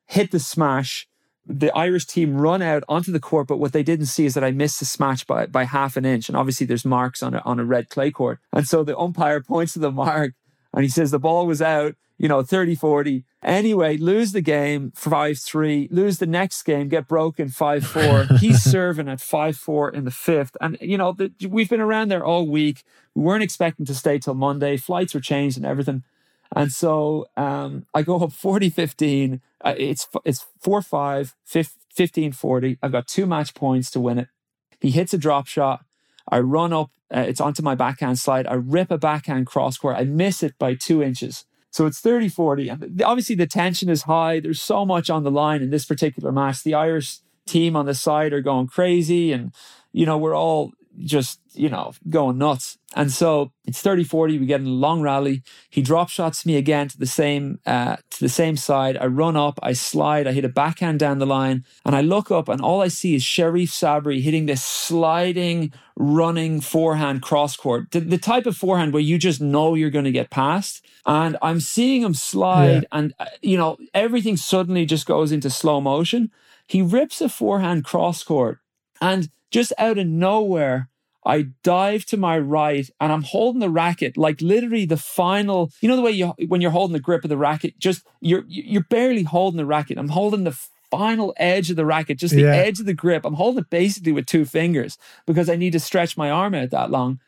hit 0.07 0.31
the 0.31 0.39
smash, 0.39 1.09
the 1.47 1.77
Irish 1.77 2.07
team 2.07 2.37
run 2.37 2.63
out 2.63 2.85
onto 2.89 3.11
the 3.11 3.21
court, 3.21 3.49
but 3.49 3.59
what 3.59 3.73
they 3.73 3.83
didn't 3.83 4.07
see 4.07 4.25
is 4.25 4.35
that 4.35 4.45
I 4.45 4.53
missed 4.53 4.79
the 4.79 4.85
smash 4.85 5.25
by, 5.25 5.47
by 5.47 5.65
half 5.65 5.97
an 5.97 6.05
inch. 6.05 6.29
And 6.29 6.37
obviously 6.37 6.67
there's 6.67 6.85
marks 6.85 7.23
on 7.23 7.35
a, 7.35 7.39
on 7.45 7.59
a 7.59 7.65
red 7.65 7.89
clay 7.89 8.11
court. 8.11 8.39
And 8.53 8.69
so 8.69 8.85
the 8.85 8.97
umpire 8.97 9.41
points 9.47 9.73
to 9.73 9.79
the 9.81 9.91
mark 9.91 10.35
and 10.73 10.85
he 10.85 10.89
says 10.89 11.11
the 11.11 11.19
ball 11.19 11.47
was 11.47 11.61
out, 11.61 11.97
you 12.21 12.29
know, 12.29 12.43
30 12.43 12.75
40. 12.75 13.25
Anyway, 13.43 13.97
lose 13.97 14.33
the 14.33 14.43
game 14.43 14.93
5 14.95 15.39
3, 15.39 15.89
lose 15.91 16.19
the 16.19 16.27
next 16.27 16.63
game, 16.65 16.91
get 16.91 17.09
broken 17.09 17.49
5 17.49 17.87
4. 17.87 18.25
He's 18.39 18.63
serving 18.71 19.09
at 19.09 19.23
5 19.23 19.57
4 19.57 19.91
in 19.91 20.05
the 20.05 20.11
fifth. 20.11 20.55
And, 20.61 20.77
you 20.83 20.99
know, 20.99 21.13
the, 21.13 21.33
we've 21.49 21.71
been 21.71 21.81
around 21.81 22.11
there 22.11 22.23
all 22.23 22.47
week. 22.47 22.85
We 23.15 23.23
weren't 23.23 23.43
expecting 23.43 23.87
to 23.87 23.95
stay 23.95 24.19
till 24.19 24.35
Monday. 24.35 24.77
Flights 24.77 25.15
were 25.15 25.21
changed 25.21 25.57
and 25.57 25.65
everything. 25.65 26.05
And 26.55 26.71
so 26.71 27.27
um, 27.39 27.87
I 27.95 28.03
go 28.03 28.23
up 28.23 28.33
40 28.33 28.69
15. 28.69 29.41
Uh, 29.65 29.75
it's 29.79 30.07
it's 30.27 30.45
4 30.61 30.83
5, 30.83 31.35
15 31.47 32.33
40. 32.33 32.79
I've 32.83 32.93
got 32.93 33.09
two 33.09 33.25
match 33.25 33.55
points 33.55 33.91
to 33.93 34.01
win 34.01 34.19
it. 34.19 34.29
He 34.79 34.91
hits 34.91 35.15
a 35.15 35.19
drop 35.19 35.47
shot. 35.47 35.87
I 36.29 36.41
run 36.41 36.75
up, 36.75 36.91
uh, 37.15 37.21
it's 37.21 37.41
onto 37.41 37.63
my 37.63 37.75
backhand 37.75 38.19
slide. 38.19 38.47
I 38.47 38.55
rip 38.55 38.91
a 38.91 38.99
backhand 38.99 39.47
cross 39.47 39.79
court. 39.79 39.97
I 39.97 40.05
miss 40.05 40.43
it 40.43 40.59
by 40.59 40.75
two 40.75 41.03
inches. 41.03 41.47
So 41.71 41.87
it's 41.87 42.01
30 42.01 42.29
40. 42.29 42.69
And 42.69 43.03
obviously, 43.03 43.37
the 43.37 43.47
tension 43.47 43.89
is 43.89 44.03
high. 44.03 44.41
There's 44.41 44.61
so 44.61 44.85
much 44.85 45.09
on 45.09 45.23
the 45.23 45.31
line 45.31 45.63
in 45.63 45.71
this 45.71 45.85
particular 45.85 46.33
match. 46.33 46.63
The 46.63 46.75
Irish 46.75 47.19
team 47.47 47.77
on 47.77 47.87
the 47.87 47.95
side 47.95 48.33
are 48.33 48.41
going 48.41 48.67
crazy. 48.67 49.33
And, 49.33 49.53
you 49.93 50.07
know, 50.07 50.19
we're 50.19 50.37
all 50.37 50.73
just, 51.05 51.41
you 51.53 51.69
know, 51.69 51.93
going 52.09 52.39
nuts. 52.39 52.79
And 52.95 53.13
so 53.13 53.53
it's 53.67 53.81
30 53.81 54.05
40. 54.05 54.39
We 54.39 54.47
get 54.47 54.61
in 54.61 54.67
a 54.67 54.71
long 54.71 55.01
rally. 55.01 55.43
He 55.69 55.81
drop 55.81 56.09
shots 56.09 56.45
me 56.45 56.57
again 56.57 56.89
to 56.89 56.99
the 56.99 57.07
same 57.07 57.61
uh, 57.65 57.97
to 57.97 58.21
the 58.21 58.29
same 58.29 58.57
side. 58.57 58.97
I 58.97 59.07
run 59.07 59.37
up, 59.37 59.61
I 59.63 59.73
slide, 59.73 60.27
I 60.27 60.33
hit 60.33 60.45
a 60.45 60.49
backhand 60.49 60.99
down 60.99 61.19
the 61.19 61.27
line, 61.27 61.65
and 61.85 61.95
I 61.95 62.01
look 62.01 62.31
up, 62.31 62.49
and 62.49 62.61
all 62.61 62.83
I 62.83 62.89
see 62.89 63.15
is 63.15 63.23
Sherif 63.23 63.69
Sabry 63.69 64.21
hitting 64.21 64.47
this 64.47 64.63
sliding, 64.63 65.73
running 65.97 66.61
forehand 66.61 67.23
cross 67.23 67.57
court. 67.57 67.93
The, 67.93 68.01
the 68.01 68.19
type 68.19 68.47
of 68.47 68.57
forehand 68.57 68.93
where 68.93 69.03
you 69.03 69.19
just 69.19 69.41
know 69.41 69.75
you're 69.75 69.91
going 69.91 70.05
to 70.05 70.13
get 70.13 70.31
past. 70.31 70.85
And 71.07 71.37
I'm 71.41 71.61
seeing 71.61 72.03
him 72.03 72.15
slide, 72.15 72.83
yeah. 72.83 72.99
and 72.99 73.15
uh, 73.19 73.27
you 73.41 73.57
know, 73.57 73.79
everything 73.95 74.37
suddenly 74.37 74.85
just 74.85 75.07
goes 75.07 75.33
into 75.33 75.49
slow 75.49 75.81
motion. 75.81 76.31
He 76.67 76.83
rips 76.83 77.21
a 77.21 77.29
forehand 77.29 77.85
cross 77.85 78.23
court, 78.23 78.59
and 79.01 79.31
just 79.51 79.73
out 79.79 79.99
of 79.99 80.07
nowhere, 80.07 80.90
I 81.25 81.49
dive 81.63 82.07
to 82.07 82.17
my 82.17 82.39
right 82.39 82.89
and 82.99 83.13
I'm 83.13 83.23
holding 83.23 83.61
the 83.61 83.71
racket 83.71 84.17
like 84.17 84.41
literally 84.41 84.87
the 84.87 84.97
final. 84.97 85.71
You 85.81 85.89
know 85.89 85.97
the 85.97 86.03
way 86.03 86.13
you 86.13 86.29
when 86.49 86.61
you're 86.61 86.71
holding 86.71 86.95
the 86.95 87.01
grip 87.01 87.25
of 87.25 87.31
the 87.31 87.37
racket, 87.37 87.79
just 87.79 88.07
you're 88.21 88.45
you're 88.49 88.85
barely 88.85 89.25
holding 89.25 89.59
the 89.59 89.67
racket. 89.67 89.99
I'm 89.99 90.09
holding 90.09 90.45
the 90.45 90.59
final 90.91 91.33
edge 91.37 91.71
of 91.71 91.77
the 91.77 91.87
racket, 91.87 92.19
just 92.19 92.35
the 92.35 92.43
yeah. 92.43 92.55
edge 92.55 92.81
of 92.81 92.87
the 92.87 92.95
grip. 92.95 93.25
I'm 93.25 93.35
holding 93.35 93.61
it 93.61 93.71
basically 93.71 94.13
with 94.13 94.27
two 94.27 94.45
fingers 94.45 94.99
because 95.27 95.49
I 95.49 95.57
need 95.57 95.73
to 95.73 95.81
stretch 95.81 96.17
my 96.17 96.31
arm 96.31 96.55
out 96.55 96.71
that 96.71 96.91
long. 96.91 97.21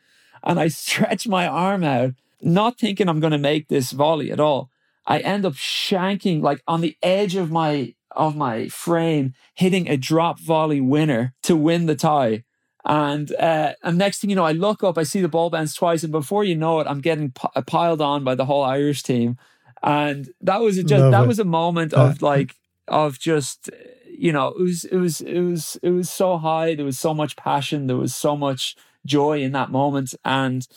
And 0.43 0.59
I 0.59 0.67
stretch 0.69 1.27
my 1.27 1.47
arm 1.47 1.83
out, 1.83 2.13
not 2.41 2.77
thinking 2.77 3.07
I'm 3.07 3.19
going 3.19 3.31
to 3.31 3.37
make 3.37 3.67
this 3.67 3.91
volley 3.91 4.31
at 4.31 4.39
all. 4.39 4.69
I 5.05 5.19
end 5.19 5.45
up 5.45 5.53
shanking 5.53 6.41
like 6.41 6.61
on 6.67 6.81
the 6.81 6.97
edge 7.01 7.35
of 7.35 7.51
my 7.51 7.93
of 8.11 8.35
my 8.35 8.67
frame, 8.67 9.33
hitting 9.55 9.89
a 9.89 9.97
drop 9.97 10.39
volley 10.39 10.79
winner 10.79 11.33
to 11.43 11.55
win 11.55 11.87
the 11.87 11.95
tie. 11.95 12.43
And 12.85 13.33
uh, 13.35 13.73
and 13.81 13.97
next 13.97 14.19
thing 14.19 14.29
you 14.29 14.35
know, 14.35 14.45
I 14.45 14.51
look 14.51 14.83
up, 14.83 14.97
I 14.97 15.03
see 15.03 15.21
the 15.21 15.29
ball 15.29 15.49
bounce 15.49 15.73
twice, 15.73 16.03
and 16.03 16.11
before 16.11 16.43
you 16.43 16.55
know 16.55 16.79
it, 16.79 16.87
I'm 16.87 16.99
getting 16.99 17.31
p- 17.31 17.47
uh, 17.55 17.61
piled 17.61 18.01
on 18.01 18.23
by 18.23 18.35
the 18.35 18.45
whole 18.45 18.63
Irish 18.63 19.03
team. 19.03 19.37
And 19.81 20.29
that 20.41 20.61
was 20.61 20.75
just 20.77 20.89
Love 20.91 21.11
that 21.11 21.23
it. 21.23 21.27
was 21.27 21.39
a 21.39 21.45
moment 21.45 21.93
of 21.93 22.21
like 22.21 22.55
of 22.87 23.19
just 23.19 23.69
you 24.09 24.31
know 24.31 24.49
it 24.49 24.61
was 24.61 24.85
it 24.85 24.97
was 24.97 25.21
it 25.21 25.39
was 25.41 25.77
it 25.81 25.91
was 25.91 26.09
so 26.09 26.37
high. 26.37 26.75
There 26.75 26.85
was 26.85 26.99
so 26.99 27.13
much 27.13 27.35
passion. 27.35 27.87
There 27.87 27.97
was 27.97 28.13
so 28.15 28.35
much 28.35 28.75
joy 29.05 29.41
in 29.41 29.53
that 29.53 29.71
moment, 29.71 30.13
and 30.25 30.67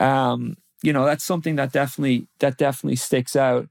um, 0.00 0.56
you 0.82 0.92
know 0.92 1.04
that's 1.04 1.24
something 1.24 1.56
that 1.56 1.72
definitely 1.72 2.26
that 2.40 2.58
definitely 2.58 2.96
sticks 2.96 3.36
out 3.36 3.68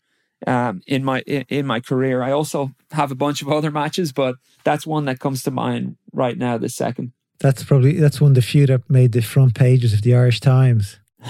um, 0.48 0.82
in 0.88 1.04
my 1.04 1.22
in, 1.22 1.46
in, 1.50 1.66
my 1.66 1.80
career. 1.80 2.22
I 2.22 2.32
also 2.32 2.74
have 2.92 3.12
a 3.12 3.16
bunch 3.16 3.42
of 3.42 3.50
other 3.50 3.72
matches, 3.72 4.12
but 4.12 4.36
that's 4.64 4.86
one 4.86 5.06
that 5.06 5.20
comes 5.20 5.44
to 5.44 5.52
mind 5.52 5.98
right 6.12 6.38
now. 6.38 6.58
The 6.58 6.70
second. 6.70 7.14
That's 7.40 7.64
probably 7.64 7.94
that's 7.94 8.22
one 8.22 8.32
of 8.32 8.36
the 8.36 8.42
few 8.42 8.66
that 8.68 8.90
made 8.90 9.12
the 9.12 9.22
front 9.22 9.56
pages 9.56 9.94
of 9.94 10.02
the 10.02 10.16
Irish 10.16 10.40
Times. 10.40 11.00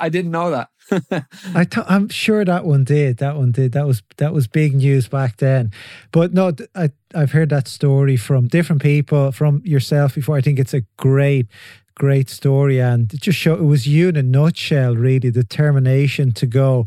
I 0.00 0.08
didn't 0.08 0.32
know 0.32 0.50
that. 0.50 0.68
I 1.54 1.64
th- 1.64 1.86
I'm 1.88 2.08
sure 2.08 2.44
that 2.44 2.64
one 2.64 2.84
did. 2.84 3.18
That 3.18 3.36
one 3.36 3.52
did. 3.52 3.72
That 3.72 3.86
was 3.86 4.02
that 4.16 4.32
was 4.32 4.46
big 4.46 4.74
news 4.74 5.08
back 5.08 5.36
then. 5.36 5.72
But 6.12 6.32
no, 6.32 6.52
I 6.74 6.90
I've 7.14 7.32
heard 7.32 7.50
that 7.50 7.68
story 7.68 8.16
from 8.16 8.48
different 8.48 8.82
people, 8.82 9.32
from 9.32 9.62
yourself 9.64 10.14
before. 10.14 10.36
I 10.36 10.40
think 10.40 10.58
it's 10.58 10.74
a 10.74 10.82
great, 10.96 11.46
great 11.94 12.28
story, 12.28 12.80
and 12.80 13.12
it 13.12 13.20
just 13.20 13.38
show 13.38 13.54
it 13.54 13.62
was 13.62 13.86
you 13.86 14.08
in 14.08 14.16
a 14.16 14.22
nutshell. 14.22 14.96
Really, 14.96 15.30
the 15.30 15.42
determination 15.42 16.32
to 16.32 16.46
go 16.46 16.86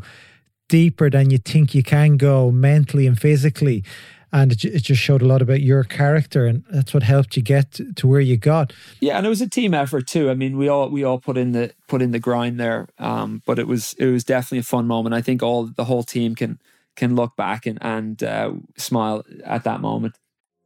deeper 0.68 1.10
than 1.10 1.30
you 1.30 1.38
think 1.38 1.74
you 1.74 1.82
can 1.82 2.16
go 2.16 2.50
mentally 2.50 3.06
and 3.06 3.18
physically 3.18 3.84
and 4.32 4.52
it, 4.52 4.64
it, 4.64 4.82
just 4.82 5.00
showed 5.00 5.22
a 5.22 5.26
lot 5.26 5.42
about 5.42 5.60
your 5.60 5.84
character 5.84 6.46
and 6.46 6.64
that's 6.70 6.94
what 6.94 7.02
helped 7.02 7.36
you 7.36 7.42
get 7.42 7.80
to, 7.96 8.06
where 8.06 8.20
you 8.20 8.36
got. 8.36 8.72
Yeah 9.00 9.16
and 9.16 9.26
it 9.26 9.28
was 9.28 9.40
a 9.40 9.48
team 9.48 9.74
effort 9.74 10.06
too. 10.06 10.30
I 10.30 10.34
mean 10.34 10.56
we 10.56 10.68
all 10.68 10.88
we 10.88 11.04
all 11.04 11.18
put 11.18 11.36
in 11.36 11.52
the 11.52 11.72
put 11.88 12.02
in 12.02 12.12
the 12.12 12.18
grind 12.18 12.58
there 12.58 12.88
um, 12.98 13.42
but 13.46 13.58
it 13.58 13.66
was 13.66 13.94
it 13.98 14.06
was 14.06 14.24
definitely 14.24 14.58
a 14.58 14.62
fun 14.62 14.86
moment. 14.86 15.14
I 15.14 15.22
think 15.22 15.42
all 15.42 15.66
the 15.66 15.84
whole 15.84 16.02
team 16.02 16.34
can 16.34 16.60
can 16.96 17.14
look 17.14 17.36
back 17.36 17.66
and 17.66 17.78
and 17.80 18.22
uh, 18.22 18.52
smile 18.76 19.24
at 19.44 19.64
that 19.64 19.80
moment 19.80 20.16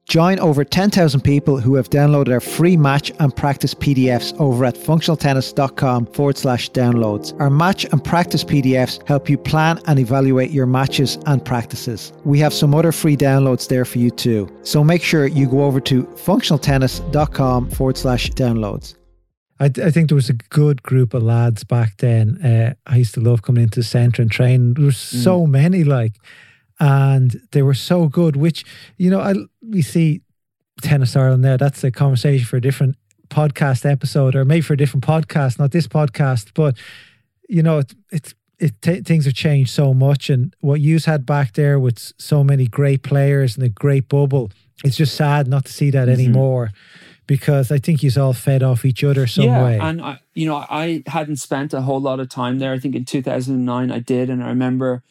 Join 0.08 0.38
over 0.38 0.64
10,000 0.64 1.22
people 1.22 1.58
who 1.58 1.76
have 1.76 1.88
downloaded 1.88 2.32
our 2.32 2.40
free 2.40 2.76
match 2.76 3.10
and 3.20 3.34
practice 3.34 3.72
PDFs 3.72 4.38
over 4.38 4.66
at 4.66 4.74
functionaltennis.com 4.74 6.06
forward 6.06 6.36
slash 6.36 6.70
downloads. 6.70 7.38
Our 7.40 7.48
match 7.48 7.84
and 7.84 8.04
practice 8.04 8.44
PDFs 8.44 9.06
help 9.08 9.30
you 9.30 9.38
plan 9.38 9.80
and 9.86 9.98
evaluate 9.98 10.50
your 10.50 10.66
matches 10.66 11.18
and 11.26 11.42
practices. 11.42 12.12
We 12.24 12.38
have 12.40 12.52
some 12.52 12.74
other 12.74 12.92
free 12.92 13.16
downloads 13.16 13.68
there 13.68 13.86
for 13.86 13.98
you 13.98 14.10
too. 14.10 14.54
So 14.62 14.84
make 14.84 15.02
sure 15.02 15.26
you 15.26 15.48
go 15.48 15.64
over 15.64 15.80
to 15.80 16.04
functionaltennis.com 16.04 17.70
forward 17.70 17.96
slash 17.96 18.30
downloads. 18.30 18.94
I, 19.60 19.66
I, 19.66 19.90
think 19.90 20.08
there 20.08 20.16
was 20.16 20.28
a 20.28 20.34
good 20.34 20.82
group 20.82 21.14
of 21.14 21.22
lads 21.22 21.64
back 21.64 21.98
then. 21.98 22.44
Uh, 22.44 22.74
I 22.86 22.96
used 22.96 23.14
to 23.14 23.20
love 23.20 23.42
coming 23.42 23.62
into 23.62 23.80
the 23.80 23.84
centre 23.84 24.20
and 24.20 24.30
train. 24.30 24.74
There 24.74 24.86
was 24.86 24.96
mm. 24.96 25.22
so 25.22 25.46
many, 25.46 25.84
like, 25.84 26.14
and 26.80 27.40
they 27.52 27.62
were 27.62 27.74
so 27.74 28.08
good. 28.08 28.37
Which 28.37 28.64
you 28.96 29.10
know, 29.10 29.20
I 29.20 29.34
we 29.62 29.82
see 29.82 30.22
tennis 30.82 31.16
Ireland 31.16 31.44
there. 31.44 31.56
That's 31.56 31.84
a 31.84 31.90
conversation 31.90 32.46
for 32.46 32.56
a 32.56 32.60
different 32.60 32.96
podcast 33.28 33.88
episode, 33.90 34.34
or 34.34 34.44
maybe 34.44 34.60
for 34.60 34.74
a 34.74 34.76
different 34.76 35.04
podcast, 35.04 35.58
not 35.58 35.72
this 35.72 35.87
podcast. 35.87 36.50
But 36.54 36.76
you 37.48 37.62
know, 37.62 37.78
it, 37.78 37.94
it's 38.10 38.34
it 38.58 38.80
t- 38.80 39.02
things 39.02 39.24
have 39.24 39.34
changed 39.34 39.70
so 39.70 39.94
much, 39.94 40.30
and 40.30 40.54
what 40.60 40.80
you've 40.80 41.04
had 41.04 41.26
back 41.26 41.54
there 41.54 41.78
with 41.78 42.12
so 42.18 42.44
many 42.44 42.66
great 42.66 43.02
players 43.02 43.56
and 43.56 43.64
a 43.64 43.68
great 43.68 44.08
bubble, 44.08 44.50
it's 44.84 44.96
just 44.96 45.14
sad 45.14 45.48
not 45.48 45.64
to 45.66 45.72
see 45.72 45.90
that 45.90 46.08
mm-hmm. 46.08 46.20
anymore. 46.20 46.70
Because 47.26 47.70
I 47.70 47.78
think 47.78 48.00
he's 48.00 48.18
all 48.18 48.32
fed 48.32 48.62
off 48.62 48.84
each 48.84 49.02
other 49.02 49.26
some 49.26 49.44
yeah, 49.44 49.64
way. 49.64 49.78
and 49.78 50.02
I, 50.02 50.20
you 50.34 50.46
know, 50.46 50.56
I 50.68 51.02
hadn't 51.06 51.37
spent 51.37 51.72
a 51.72 51.82
whole 51.82 52.00
lot 52.00 52.20
of 52.20 52.28
time 52.28 52.58
there. 52.58 52.72
I 52.72 52.78
think 52.78 52.94
in 52.94 53.04
2009 53.04 53.90
I 53.90 53.98
did, 53.98 54.28
and 54.28 54.42
I 54.42 54.48
remember 54.48 55.02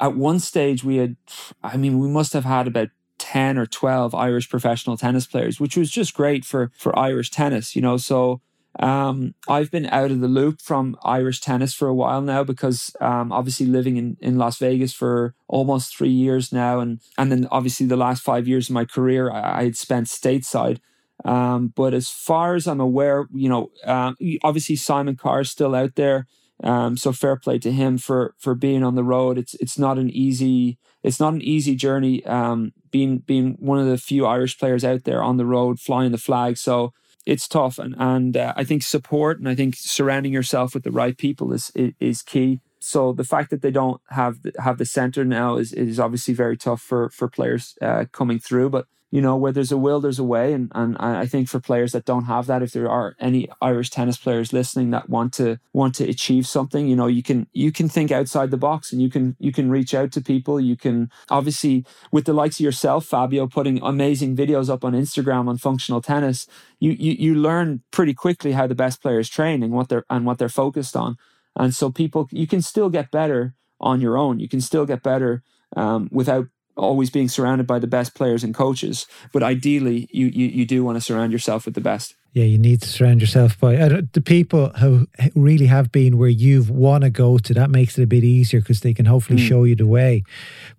at 0.00 0.16
one 0.16 0.38
stage 0.38 0.84
we 0.84 0.96
had, 0.96 1.16
I 1.62 1.76
mean, 1.76 1.98
we 1.98 2.08
must 2.08 2.32
have 2.34 2.44
had 2.44 2.66
about 2.66 2.88
10 3.18 3.58
or 3.58 3.66
12 3.66 4.14
Irish 4.14 4.48
professional 4.48 4.96
tennis 4.96 5.26
players, 5.26 5.60
which 5.60 5.76
was 5.76 5.90
just 5.90 6.14
great 6.14 6.44
for, 6.44 6.70
for 6.76 6.96
Irish 6.98 7.30
tennis, 7.30 7.74
you 7.74 7.82
know. 7.82 7.96
So 7.96 8.40
um, 8.80 9.34
I've 9.48 9.70
been 9.70 9.86
out 9.86 10.10
of 10.10 10.20
the 10.20 10.28
loop 10.28 10.60
from 10.60 10.96
Irish 11.04 11.40
tennis 11.40 11.74
for 11.74 11.88
a 11.88 11.94
while 11.94 12.22
now 12.22 12.42
because 12.42 12.94
um, 13.00 13.30
obviously 13.32 13.66
living 13.66 13.96
in, 13.96 14.16
in 14.20 14.38
Las 14.38 14.58
Vegas 14.58 14.92
for 14.92 15.34
almost 15.46 15.96
three 15.96 16.10
years 16.10 16.52
now. 16.52 16.80
And, 16.80 17.00
and 17.18 17.30
then 17.30 17.48
obviously 17.50 17.86
the 17.86 17.96
last 17.96 18.22
five 18.22 18.48
years 18.48 18.68
of 18.68 18.74
my 18.74 18.84
career, 18.84 19.30
I, 19.30 19.60
I 19.60 19.64
had 19.64 19.76
spent 19.76 20.06
stateside. 20.06 20.78
Um, 21.24 21.68
but 21.68 21.94
as 21.94 22.08
far 22.08 22.54
as 22.54 22.66
I'm 22.66 22.80
aware, 22.80 23.26
you 23.32 23.48
know, 23.48 23.70
uh, 23.84 24.12
obviously 24.42 24.76
Simon 24.76 25.16
Carr 25.16 25.40
is 25.40 25.50
still 25.50 25.74
out 25.74 25.94
there. 25.94 26.26
Um, 26.64 26.96
so 26.96 27.12
fair 27.12 27.36
play 27.36 27.58
to 27.58 27.72
him 27.72 27.98
for 27.98 28.34
for 28.38 28.54
being 28.54 28.84
on 28.84 28.94
the 28.94 29.04
road. 29.04 29.36
It's 29.36 29.54
it's 29.54 29.78
not 29.78 29.98
an 29.98 30.10
easy 30.10 30.78
it's 31.02 31.18
not 31.18 31.34
an 31.34 31.42
easy 31.42 31.74
journey. 31.74 32.24
Um, 32.24 32.72
being 32.90 33.18
being 33.18 33.56
one 33.58 33.78
of 33.78 33.86
the 33.86 33.98
few 33.98 34.26
Irish 34.26 34.58
players 34.58 34.84
out 34.84 35.04
there 35.04 35.22
on 35.22 35.36
the 35.36 35.46
road 35.46 35.80
flying 35.80 36.12
the 36.12 36.18
flag. 36.18 36.56
So 36.56 36.92
it's 37.26 37.48
tough, 37.48 37.78
and 37.78 37.94
and 37.98 38.36
uh, 38.36 38.52
I 38.56 38.64
think 38.64 38.82
support 38.82 39.38
and 39.38 39.48
I 39.48 39.54
think 39.54 39.76
surrounding 39.76 40.32
yourself 40.32 40.74
with 40.74 40.84
the 40.84 40.90
right 40.90 41.16
people 41.16 41.52
is 41.52 41.70
is, 41.74 41.92
is 41.98 42.22
key. 42.22 42.60
So 42.78 43.12
the 43.12 43.24
fact 43.24 43.50
that 43.50 43.62
they 43.62 43.70
don't 43.70 44.00
have 44.10 44.38
have 44.58 44.78
the 44.78 44.86
center 44.86 45.24
now 45.24 45.56
is 45.56 45.72
is 45.72 45.98
obviously 45.98 46.34
very 46.34 46.56
tough 46.56 46.80
for 46.80 47.10
for 47.10 47.28
players 47.28 47.76
uh, 47.82 48.04
coming 48.12 48.38
through, 48.38 48.70
but 48.70 48.86
you 49.12 49.20
know, 49.20 49.36
where 49.36 49.52
there's 49.52 49.70
a 49.70 49.76
will, 49.76 50.00
there's 50.00 50.18
a 50.18 50.24
way. 50.24 50.54
And, 50.54 50.72
and 50.74 50.96
I 50.96 51.26
think 51.26 51.46
for 51.46 51.60
players 51.60 51.92
that 51.92 52.06
don't 52.06 52.24
have 52.24 52.46
that, 52.46 52.62
if 52.62 52.72
there 52.72 52.88
are 52.88 53.14
any 53.20 53.46
Irish 53.60 53.90
tennis 53.90 54.16
players 54.16 54.54
listening 54.54 54.88
that 54.90 55.10
want 55.10 55.34
to 55.34 55.58
want 55.74 55.94
to 55.96 56.08
achieve 56.08 56.46
something, 56.46 56.88
you 56.88 56.96
know, 56.96 57.08
you 57.08 57.22
can 57.22 57.46
you 57.52 57.72
can 57.72 57.90
think 57.90 58.10
outside 58.10 58.50
the 58.50 58.56
box 58.56 58.90
and 58.90 59.02
you 59.02 59.10
can 59.10 59.36
you 59.38 59.52
can 59.52 59.70
reach 59.70 59.92
out 59.92 60.12
to 60.12 60.22
people. 60.22 60.58
You 60.58 60.76
can 60.76 61.10
obviously 61.28 61.84
with 62.10 62.24
the 62.24 62.32
likes 62.32 62.56
of 62.56 62.64
yourself, 62.64 63.04
Fabio, 63.04 63.46
putting 63.46 63.82
amazing 63.82 64.34
videos 64.34 64.70
up 64.70 64.82
on 64.82 64.94
Instagram 64.94 65.46
on 65.46 65.58
functional 65.58 66.00
tennis, 66.00 66.46
you 66.80 66.92
you, 66.92 67.12
you 67.12 67.34
learn 67.34 67.82
pretty 67.90 68.14
quickly 68.14 68.52
how 68.52 68.66
the 68.66 68.74
best 68.74 69.02
players 69.02 69.28
train 69.28 69.62
and 69.62 69.74
what 69.74 69.90
they're 69.90 70.06
and 70.08 70.24
what 70.24 70.38
they're 70.38 70.48
focused 70.48 70.96
on. 70.96 71.18
And 71.54 71.74
so 71.74 71.90
people 71.90 72.30
you 72.32 72.46
can 72.46 72.62
still 72.62 72.88
get 72.88 73.10
better 73.10 73.54
on 73.78 74.00
your 74.00 74.16
own. 74.16 74.40
You 74.40 74.48
can 74.48 74.62
still 74.62 74.86
get 74.86 75.02
better 75.02 75.42
um, 75.76 76.08
without 76.10 76.46
always 76.76 77.10
being 77.10 77.28
surrounded 77.28 77.66
by 77.66 77.78
the 77.78 77.86
best 77.86 78.14
players 78.14 78.44
and 78.44 78.54
coaches, 78.54 79.06
but 79.32 79.42
ideally 79.42 80.08
you 80.12 80.26
you, 80.26 80.46
you 80.46 80.66
do 80.66 80.84
want 80.84 80.96
to 80.96 81.00
surround 81.00 81.32
yourself 81.32 81.64
with 81.64 81.74
the 81.74 81.80
best. 81.80 82.14
Yeah, 82.34 82.44
you 82.44 82.56
need 82.56 82.80
to 82.80 82.88
surround 82.88 83.20
yourself 83.20 83.60
by 83.60 83.76
uh, 83.76 84.00
the 84.14 84.22
people 84.22 84.70
who 84.70 85.06
really 85.34 85.66
have 85.66 85.92
been 85.92 86.16
where 86.16 86.30
you've 86.30 86.70
want 86.70 87.04
to 87.04 87.10
go 87.10 87.36
to. 87.36 87.52
That 87.52 87.68
makes 87.68 87.98
it 87.98 88.02
a 88.02 88.06
bit 88.06 88.24
easier 88.24 88.60
because 88.60 88.80
they 88.80 88.94
can 88.94 89.04
hopefully 89.04 89.38
mm. 89.38 89.46
show 89.46 89.64
you 89.64 89.76
the 89.76 89.86
way. 89.86 90.24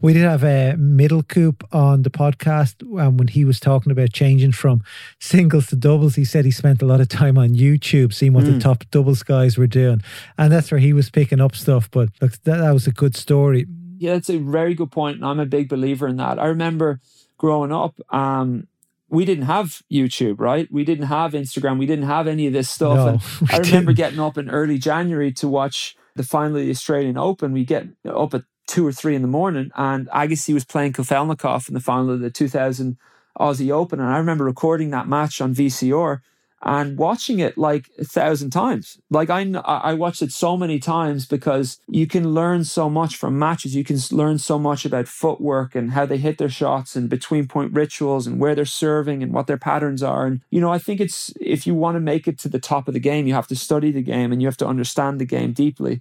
We 0.01 0.13
did 0.13 0.23
have 0.23 0.43
a 0.43 0.75
middle 0.77 1.21
Middelkoop 1.21 1.63
on 1.71 2.01
the 2.01 2.10
podcast, 2.10 2.82
and 2.99 3.19
when 3.19 3.27
he 3.27 3.45
was 3.45 3.60
talking 3.60 3.91
about 3.91 4.13
changing 4.13 4.53
from 4.53 4.82
singles 5.19 5.67
to 5.67 5.75
doubles, 5.75 6.15
he 6.15 6.25
said 6.25 6.43
he 6.43 6.49
spent 6.49 6.82
a 6.82 6.88
lot 6.88 7.01
of 7.01 7.08
time 7.08 7.38
on 7.38 7.49
YouTube 7.49 8.15
seeing 8.15 8.34
what 8.34 8.45
mm. 8.45 8.47
the 8.47 8.53
hmm. 8.53 8.60
top 8.60 8.84
doubles 8.89 9.21
guys 9.21 9.56
were 9.56 9.67
doing, 9.67 10.01
and 10.39 10.51
that's 10.51 10.71
where 10.71 10.79
he 10.79 10.91
was 10.91 11.12
picking 11.12 11.39
up 11.39 11.56
stuff. 11.56 11.88
But 11.91 12.10
look, 12.19 12.32
that, 12.32 12.58
that 12.58 12.71
was 12.71 12.88
a 12.88 12.91
good 12.91 13.15
story 13.15 13.67
yeah, 13.97 14.13
that's 14.13 14.29
a 14.29 14.38
very 14.38 14.73
good 14.73 14.91
point, 14.91 15.17
and 15.17 15.25
I'm 15.25 15.39
a 15.39 15.45
big 15.45 15.69
believer 15.69 16.08
in 16.08 16.17
that. 16.17 16.39
I 16.39 16.47
remember 16.47 16.99
growing 17.38 17.71
up, 17.71 17.99
um, 18.10 18.67
we 19.10 19.25
didn't 19.25 19.45
have 19.45 19.82
YouTube, 19.91 20.39
right? 20.39 20.67
We 20.71 20.84
didn't 20.84 21.06
have 21.06 21.34
Instagram. 21.34 21.77
We 21.77 21.86
didn't 21.86 22.08
have 22.08 22.27
any 22.27 22.47
of 22.47 22.53
this 22.53 22.69
stuff. 22.69 22.95
No, 22.95 23.08
and 23.08 23.21
I 23.51 23.58
remember 23.58 23.91
didn't. 23.91 23.97
getting 23.97 24.19
up 24.19 24.38
in 24.38 24.49
early 24.49 24.77
January 24.77 25.32
to 25.34 25.47
watch 25.47 25.95
the 26.15 26.23
final 26.23 26.58
of 26.58 26.63
the 26.63 26.71
Australian 26.71 27.17
Open. 27.17 27.53
We 27.53 27.65
get 27.65 27.88
up 28.06 28.34
at 28.34 28.43
two 28.67 28.86
or 28.88 28.91
three 28.91 29.15
in 29.15 29.21
the 29.21 29.27
morning, 29.27 29.71
and 29.75 30.10
Agassi 30.10 30.53
was 30.53 30.65
playing 30.65 30.93
Kafelnikov 30.93 31.67
in 31.67 31.73
the 31.73 31.79
final 31.79 32.12
of 32.12 32.21
the 32.21 32.32
2000 32.32 32.97
Aussie 33.39 33.71
Open. 33.71 33.99
And 33.99 34.10
I 34.10 34.17
remember 34.17 34.45
recording 34.45 34.89
that 34.91 35.08
match 35.08 35.41
on 35.41 35.53
VCR 35.53 36.21
and 36.65 36.97
watching 36.97 37.39
it 37.39 37.58
like 37.58 37.89
a 37.99 38.06
thousand 38.06 38.52
times. 38.52 38.97
Like 39.10 39.30
I, 39.30 39.41
I 39.65 39.93
watched 39.93 40.21
it 40.21 40.32
so 40.32 40.56
many 40.56 40.80
times 40.80 41.26
because 41.26 41.80
you 41.89 42.08
can 42.08 42.34
learn 42.34 42.63
so 42.63 42.89
much 42.89 43.17
from 43.17 43.38
matches. 43.38 43.76
You 43.76 43.84
can 43.84 43.97
learn 44.12 44.38
so 44.38 44.58
much 44.58 44.86
about 44.86 45.10
footwork 45.10 45.76
and 45.76 45.91
how 45.91 46.06
they 46.06 46.17
hit 46.17 46.38
their 46.38 46.49
shots 46.49 46.95
and 46.95 47.10
between 47.10 47.47
point 47.47 47.73
rituals 47.73 48.26
and 48.26 48.39
where 48.39 48.56
they're 48.56 48.65
serving 48.65 49.21
and 49.21 49.34
what 49.34 49.47
their 49.47 49.58
patterns 49.58 50.02
are. 50.02 50.26
And, 50.26 50.39
you 50.52 50.62
know, 50.62 50.71
I 50.71 50.78
think 50.78 51.02
it's, 51.02 51.34
if 51.41 51.67
you 51.67 51.76
want 51.76 51.95
to 51.95 51.99
make 51.99 52.30
it 52.30 52.39
to 52.39 52.49
the 52.49 52.60
top 52.60 52.88
of 52.88 52.93
the 52.93 52.99
game, 53.02 53.28
you 53.28 53.34
have 53.34 53.47
to 53.47 53.58
study 53.58 53.91
the 53.91 54.02
game 54.02 54.32
and 54.32 54.41
you 54.41 54.47
have 54.47 54.58
to 54.58 54.67
understand 54.67 55.19
the 55.19 55.26
game 55.26 55.52
deeply. 55.52 55.99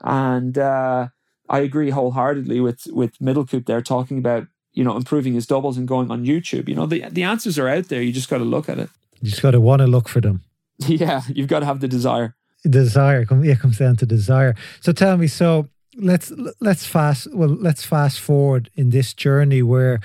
And, 0.00 0.56
uh, 0.56 1.08
I 1.48 1.58
agree 1.58 1.90
wholeheartedly 1.90 2.60
with, 2.60 2.86
with 2.86 3.18
Middelkoop 3.18 3.66
there 3.66 3.82
talking 3.82 4.16
about 4.18 4.46
you 4.72 4.82
know, 4.82 4.96
improving 4.96 5.34
his 5.34 5.46
doubles 5.46 5.78
and 5.78 5.86
going 5.86 6.10
on 6.10 6.24
YouTube. 6.26 6.68
You 6.68 6.74
know, 6.74 6.86
the 6.86 7.04
the 7.08 7.22
answers 7.22 7.60
are 7.60 7.68
out 7.68 7.88
there. 7.88 8.02
You 8.02 8.12
just 8.12 8.28
got 8.28 8.38
to 8.38 8.44
look 8.44 8.68
at 8.68 8.80
it. 8.80 8.90
You 9.24 9.30
just 9.30 9.40
got 9.40 9.52
to 9.52 9.60
want 9.60 9.80
to 9.80 9.86
look 9.86 10.08
for 10.08 10.20
them. 10.20 10.42
Yeah, 10.86 11.22
you've 11.28 11.48
got 11.48 11.60
to 11.60 11.66
have 11.66 11.80
the 11.80 11.88
desire. 11.88 12.34
Desire, 12.68 13.24
yeah, 13.30 13.52
it 13.52 13.60
comes 13.60 13.78
down 13.78 13.96
to 13.96 14.06
desire. 14.06 14.54
So 14.80 14.92
tell 14.92 15.16
me, 15.16 15.28
so 15.28 15.68
let's 15.96 16.32
let's 16.60 16.84
fast 16.84 17.32
well 17.32 17.48
let's 17.48 17.84
fast 17.84 18.18
forward 18.18 18.70
in 18.74 18.90
this 18.90 19.14
journey 19.14 19.62
where 19.62 20.00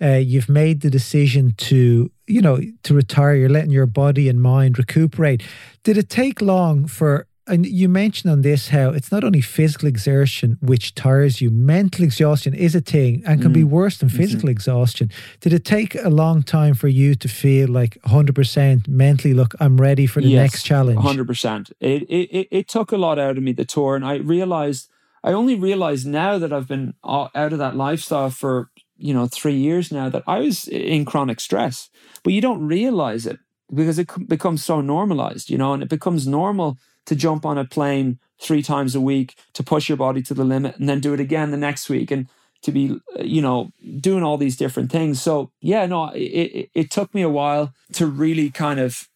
uh, 0.00 0.14
you've 0.14 0.48
made 0.48 0.80
the 0.80 0.90
decision 0.90 1.54
to 1.56 2.10
you 2.26 2.40
know 2.40 2.60
to 2.84 2.94
retire. 2.94 3.34
You're 3.34 3.48
letting 3.48 3.72
your 3.72 3.86
body 3.86 4.28
and 4.28 4.40
mind 4.40 4.78
recuperate. 4.78 5.42
Did 5.82 5.98
it 5.98 6.08
take 6.08 6.40
long 6.40 6.86
for 6.86 7.26
and 7.46 7.66
you 7.66 7.88
mentioned 7.88 8.30
on 8.30 8.42
this 8.42 8.68
how 8.68 8.90
it's 8.90 9.10
not 9.10 9.24
only 9.24 9.40
physical 9.40 9.88
exertion 9.88 10.58
which 10.60 10.94
tires 10.94 11.40
you, 11.40 11.50
mental 11.50 12.04
exhaustion 12.04 12.54
is 12.54 12.74
a 12.74 12.80
thing 12.80 13.22
and 13.26 13.42
can 13.42 13.50
mm. 13.50 13.54
be 13.54 13.64
worse 13.64 13.98
than 13.98 14.08
physical 14.08 14.42
mm-hmm. 14.42 14.50
exhaustion. 14.50 15.10
Did 15.40 15.52
it 15.52 15.64
take 15.64 15.94
a 15.96 16.08
long 16.08 16.42
time 16.42 16.74
for 16.74 16.88
you 16.88 17.14
to 17.16 17.28
feel 17.28 17.68
like 17.68 17.98
100% 18.02 18.86
mentally, 18.86 19.34
look, 19.34 19.54
I'm 19.58 19.76
ready 19.76 20.06
for 20.06 20.20
the 20.20 20.28
yes, 20.28 20.40
next 20.40 20.62
challenge? 20.62 21.00
100%. 21.00 21.72
It, 21.80 22.02
it, 22.04 22.48
it 22.50 22.68
took 22.68 22.92
a 22.92 22.96
lot 22.96 23.18
out 23.18 23.36
of 23.36 23.42
me, 23.42 23.52
the 23.52 23.64
tour, 23.64 23.96
and 23.96 24.04
I 24.04 24.16
realized, 24.16 24.88
I 25.24 25.32
only 25.32 25.56
realized 25.56 26.06
now 26.06 26.38
that 26.38 26.52
I've 26.52 26.68
been 26.68 26.94
out 27.04 27.34
of 27.34 27.58
that 27.58 27.76
lifestyle 27.76 28.30
for, 28.30 28.70
you 28.96 29.12
know, 29.12 29.26
three 29.26 29.56
years 29.56 29.90
now 29.90 30.08
that 30.08 30.22
I 30.28 30.38
was 30.38 30.68
in 30.68 31.04
chronic 31.04 31.40
stress, 31.40 31.90
but 32.22 32.32
you 32.32 32.40
don't 32.40 32.64
realize 32.64 33.26
it 33.26 33.40
because 33.74 33.98
it 33.98 34.28
becomes 34.28 34.62
so 34.62 34.80
normalized, 34.80 35.50
you 35.50 35.58
know, 35.58 35.72
and 35.72 35.82
it 35.82 35.88
becomes 35.88 36.26
normal 36.26 36.78
to 37.06 37.14
jump 37.14 37.44
on 37.44 37.58
a 37.58 37.64
plane 37.64 38.18
three 38.40 38.62
times 38.62 38.94
a 38.94 39.00
week 39.00 39.36
to 39.54 39.62
push 39.62 39.88
your 39.88 39.96
body 39.96 40.22
to 40.22 40.34
the 40.34 40.44
limit 40.44 40.76
and 40.76 40.88
then 40.88 41.00
do 41.00 41.14
it 41.14 41.20
again 41.20 41.50
the 41.50 41.56
next 41.56 41.88
week 41.88 42.10
and 42.10 42.28
to 42.62 42.72
be 42.72 42.96
you 43.20 43.42
know 43.42 43.70
doing 44.00 44.22
all 44.22 44.36
these 44.36 44.56
different 44.56 44.90
things. 44.90 45.20
So 45.20 45.50
yeah 45.60 45.86
no 45.86 46.08
it, 46.10 46.20
it, 46.20 46.70
it 46.74 46.90
took 46.90 47.14
me 47.14 47.22
a 47.22 47.28
while 47.28 47.72
to 47.94 48.06
really 48.06 48.50
kind 48.50 48.80
of 48.80 49.08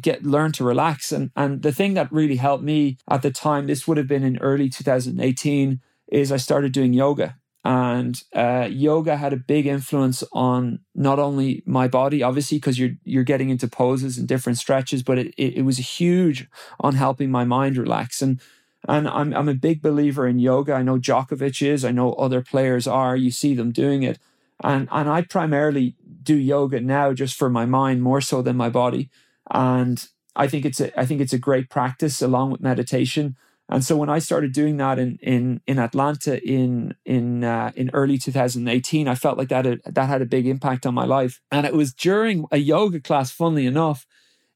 get 0.00 0.24
learn 0.24 0.52
to 0.52 0.64
relax. 0.64 1.12
And 1.12 1.30
and 1.36 1.62
the 1.62 1.72
thing 1.72 1.94
that 1.94 2.12
really 2.12 2.36
helped 2.36 2.64
me 2.64 2.98
at 3.10 3.22
the 3.22 3.30
time 3.30 3.66
this 3.66 3.86
would 3.86 3.96
have 3.96 4.08
been 4.08 4.24
in 4.24 4.38
early 4.38 4.68
2018 4.68 5.80
is 6.08 6.30
i 6.30 6.36
started 6.36 6.72
doing 6.72 6.92
yoga 6.92 7.36
and 7.66 8.22
uh, 8.32 8.68
yoga 8.70 9.16
had 9.16 9.32
a 9.32 9.36
big 9.36 9.66
influence 9.66 10.22
on 10.32 10.78
not 10.94 11.18
only 11.18 11.64
my 11.66 11.88
body 11.88 12.22
obviously 12.22 12.58
because 12.58 12.78
you're 12.78 12.92
you're 13.02 13.24
getting 13.24 13.50
into 13.50 13.66
poses 13.66 14.18
and 14.18 14.28
different 14.28 14.56
stretches 14.56 15.02
but 15.02 15.18
it, 15.18 15.34
it, 15.36 15.56
it 15.56 15.62
was 15.62 15.78
huge 15.78 16.48
on 16.78 16.94
helping 16.94 17.28
my 17.28 17.44
mind 17.44 17.76
relax 17.76 18.22
and 18.22 18.40
and 18.88 19.08
I'm, 19.08 19.34
I'm 19.34 19.48
a 19.48 19.54
big 19.54 19.82
believer 19.82 20.28
in 20.28 20.38
yoga. 20.38 20.74
I 20.74 20.82
know 20.82 20.96
Djokovic 20.96 21.66
is, 21.66 21.84
I 21.84 21.90
know 21.90 22.12
other 22.12 22.40
players 22.40 22.86
are. 22.86 23.16
You 23.16 23.32
see 23.32 23.52
them 23.52 23.72
doing 23.72 24.04
it. 24.04 24.20
And, 24.62 24.86
and 24.92 25.10
I 25.10 25.22
primarily 25.22 25.96
do 26.22 26.36
yoga 26.36 26.80
now 26.80 27.12
just 27.12 27.36
for 27.36 27.50
my 27.50 27.66
mind 27.66 28.00
more 28.00 28.20
so 28.20 28.42
than 28.42 28.56
my 28.56 28.68
body. 28.68 29.10
And 29.50 30.06
I 30.36 30.46
think 30.46 30.64
it's 30.64 30.80
a, 30.80 30.96
I 30.96 31.04
think 31.04 31.20
it's 31.20 31.32
a 31.32 31.38
great 31.38 31.68
practice 31.68 32.22
along 32.22 32.52
with 32.52 32.60
meditation. 32.60 33.34
And 33.68 33.84
so 33.84 33.96
when 33.96 34.08
I 34.08 34.20
started 34.20 34.52
doing 34.52 34.76
that 34.76 34.98
in 34.98 35.18
in 35.20 35.60
in 35.66 35.78
Atlanta 35.78 36.42
in 36.44 36.94
in 37.04 37.42
uh, 37.42 37.72
in 37.74 37.90
early 37.92 38.16
2018, 38.16 39.08
I 39.08 39.14
felt 39.14 39.38
like 39.38 39.48
that 39.48 39.64
had, 39.64 39.80
that 39.84 40.08
had 40.08 40.22
a 40.22 40.26
big 40.26 40.46
impact 40.46 40.86
on 40.86 40.94
my 40.94 41.04
life. 41.04 41.40
And 41.50 41.66
it 41.66 41.74
was 41.74 41.92
during 41.92 42.46
a 42.52 42.58
yoga 42.58 43.00
class, 43.00 43.32
funnily 43.32 43.66
enough, 43.66 44.06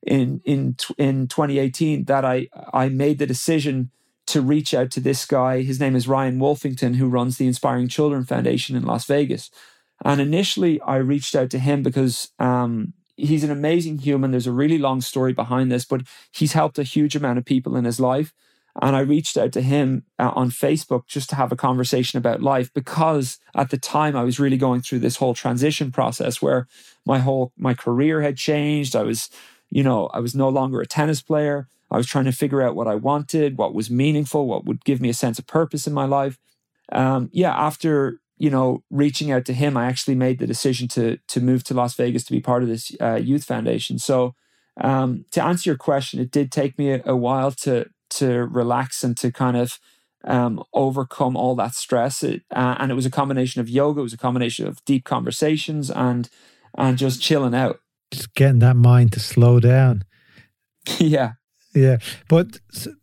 in 0.07 0.40
in 0.44 0.77
in 0.96 1.27
2018, 1.27 2.05
that 2.05 2.25
I 2.25 2.49
I 2.73 2.88
made 2.88 3.18
the 3.18 3.27
decision 3.27 3.90
to 4.27 4.40
reach 4.40 4.75
out 4.75 4.92
to 4.92 5.01
this 5.01 5.27
guy. 5.27 5.62
His 5.62 5.81
name 5.81 5.96
is 5.96 6.07
Ryan 6.07 6.38
Wolfington, 6.38 6.94
who 6.94 7.09
runs 7.09 7.37
the 7.37 7.49
Inspiring 7.49 7.88
Children 7.88 8.25
Foundation 8.25 8.77
in 8.77 8.85
Las 8.85 9.07
Vegas. 9.07 9.51
And 10.05 10.20
initially, 10.20 10.81
I 10.83 10.96
reached 10.96 11.35
out 11.35 11.51
to 11.51 11.59
him 11.59 11.83
because 11.83 12.31
um, 12.38 12.92
he's 13.16 13.42
an 13.42 13.51
amazing 13.51 13.99
human. 13.99 14.31
There's 14.31 14.46
a 14.46 14.53
really 14.53 14.79
long 14.79 15.01
story 15.01 15.33
behind 15.33 15.70
this, 15.70 15.85
but 15.85 16.03
he's 16.33 16.53
helped 16.53 16.79
a 16.79 16.85
huge 16.85 17.16
amount 17.16 17.38
of 17.38 17.44
people 17.44 17.77
in 17.77 17.85
his 17.85 17.99
life. 17.99 18.33
And 18.80 18.94
I 18.94 19.00
reached 19.00 19.37
out 19.37 19.52
to 19.52 19.62
him 19.62 20.04
uh, 20.18 20.33
on 20.35 20.50
Facebook 20.50 21.06
just 21.06 21.28
to 21.30 21.37
have 21.37 21.50
a 21.52 21.56
conversation 21.56 22.18
about 22.18 22.42
life 22.42 22.72
because 22.72 23.38
at 23.54 23.70
the 23.70 23.78
time 23.78 24.16
I 24.16 24.22
was 24.22 24.38
really 24.38 24.56
going 24.56 24.80
through 24.80 25.00
this 25.00 25.16
whole 25.16 25.35
transition 25.35 25.90
process 25.90 26.40
where 26.40 26.68
my 27.04 27.18
whole 27.18 27.52
my 27.56 27.74
career 27.74 28.22
had 28.22 28.37
changed. 28.37 28.94
I 28.94 29.02
was, 29.02 29.28
you 29.70 29.83
know, 29.83 30.06
I 30.09 30.20
was 30.20 30.35
no 30.35 30.48
longer 30.48 30.80
a 30.80 30.87
tennis 30.87 31.20
player. 31.20 31.68
I 31.90 31.96
was 31.96 32.06
trying 32.06 32.26
to 32.26 32.33
figure 32.33 32.62
out 32.62 32.76
what 32.76 32.87
I 32.87 32.94
wanted, 32.94 33.59
what 33.59 33.74
was 33.74 33.90
meaningful, 33.90 34.46
what 34.46 34.64
would 34.64 34.85
give 34.85 35.00
me 35.00 35.09
a 35.09 35.14
sense 35.14 35.38
of 35.38 35.46
purpose 35.46 35.87
in 35.87 35.92
my 35.92 36.04
life. 36.04 36.38
Um, 36.92 37.28
yeah, 37.33 37.52
after 37.52 38.20
you 38.38 38.50
know 38.50 38.85
reaching 38.90 39.33
out 39.33 39.44
to 39.46 39.52
him, 39.52 39.76
I 39.76 39.87
actually 39.87 40.14
made 40.14 40.38
the 40.38 40.46
decision 40.46 40.87
to 40.88 41.18
to 41.28 41.40
move 41.40 41.64
to 41.64 41.74
Las 41.74 41.94
Vegas 41.94 42.24
to 42.24 42.33
be 42.33 42.40
part 42.40 42.62
of 42.62 42.68
this 42.68 42.92
uh, 43.00 43.16
youth 43.16 43.44
foundation. 43.44 43.98
So 43.98 44.35
um, 44.80 45.24
to 45.33 45.42
answer 45.42 45.70
your 45.70 45.76
question, 45.76 46.20
it 46.20 46.30
did 46.30 46.50
take 46.50 46.78
me 46.78 46.92
a, 46.92 47.02
a, 47.04 47.16
while 47.16 47.50
to 47.52 47.87
to 48.11 48.44
relax 48.46 49.03
and 49.05 49.16
to 49.18 49.33
kind 49.33 49.57
of 49.57 49.79
um, 50.25 50.62
overcome 50.73 51.37
all 51.37 51.55
that 51.57 51.75
stress. 51.75 52.23
It, 52.23 52.42
uh, 52.51 52.77
and 52.79 52.90
it 52.90 52.94
was 52.94 53.07
a 53.07 53.11
combination 53.11 53.61
of 53.61 53.68
yoga, 53.68 54.01
it 54.01 54.05
was 54.05 54.12
a 54.12 54.18
combination 54.18 54.66
of 54.66 54.85
deep 54.85 55.05
conversations, 55.05 55.90
and 55.90 56.29
and 56.77 56.99
just 56.99 57.23
chilling 57.23 57.55
out. 57.55 57.81
Just 58.11 58.35
getting 58.35 58.59
that 58.61 58.77
mind 58.77 59.12
to 59.12 59.20
slow 59.20 59.61
down. 59.61 60.05
yeah, 60.99 61.33
yeah, 61.75 61.99
but 62.29 62.61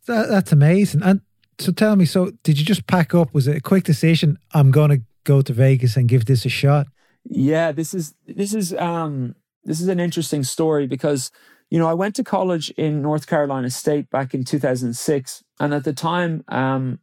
that, 0.08 0.30
that's 0.30 0.52
amazing. 0.52 1.02
And 1.04 1.22
so 1.60 1.72
tell 1.72 1.96
me, 1.96 2.06
so 2.06 2.32
did 2.44 2.60
you 2.60 2.66
just 2.66 2.88
pack 2.88 3.16
up? 3.16 3.34
Was 3.34 3.48
it 3.48 3.58
a 3.58 3.62
quick 3.62 3.84
decision? 3.84 4.38
I'm 4.54 4.72
going 4.72 4.92
to 4.92 5.02
go 5.24 5.42
to 5.42 5.54
Vegas 5.54 5.98
and 5.98 6.08
give 6.08 6.26
this 6.26 6.46
a 6.46 6.50
shot. 6.50 6.88
Yeah, 7.24 7.72
this 7.72 7.94
is 7.94 8.14
this 8.26 8.54
is 8.54 8.74
um 8.74 9.36
this 9.64 9.82
is 9.82 9.88
an 9.88 10.00
interesting 10.00 10.44
story 10.44 10.88
because 10.88 11.32
you 11.70 11.80
know 11.80 11.88
I 11.88 11.94
went 11.94 12.16
to 12.16 12.24
college 12.24 12.70
in 12.72 13.02
North 13.02 13.28
Carolina 13.28 13.70
State 13.70 14.10
back 14.10 14.34
in 14.34 14.44
2006, 14.44 15.44
and 15.60 15.74
at 15.74 15.84
the 15.84 15.94
time 15.94 16.44
um 16.48 17.00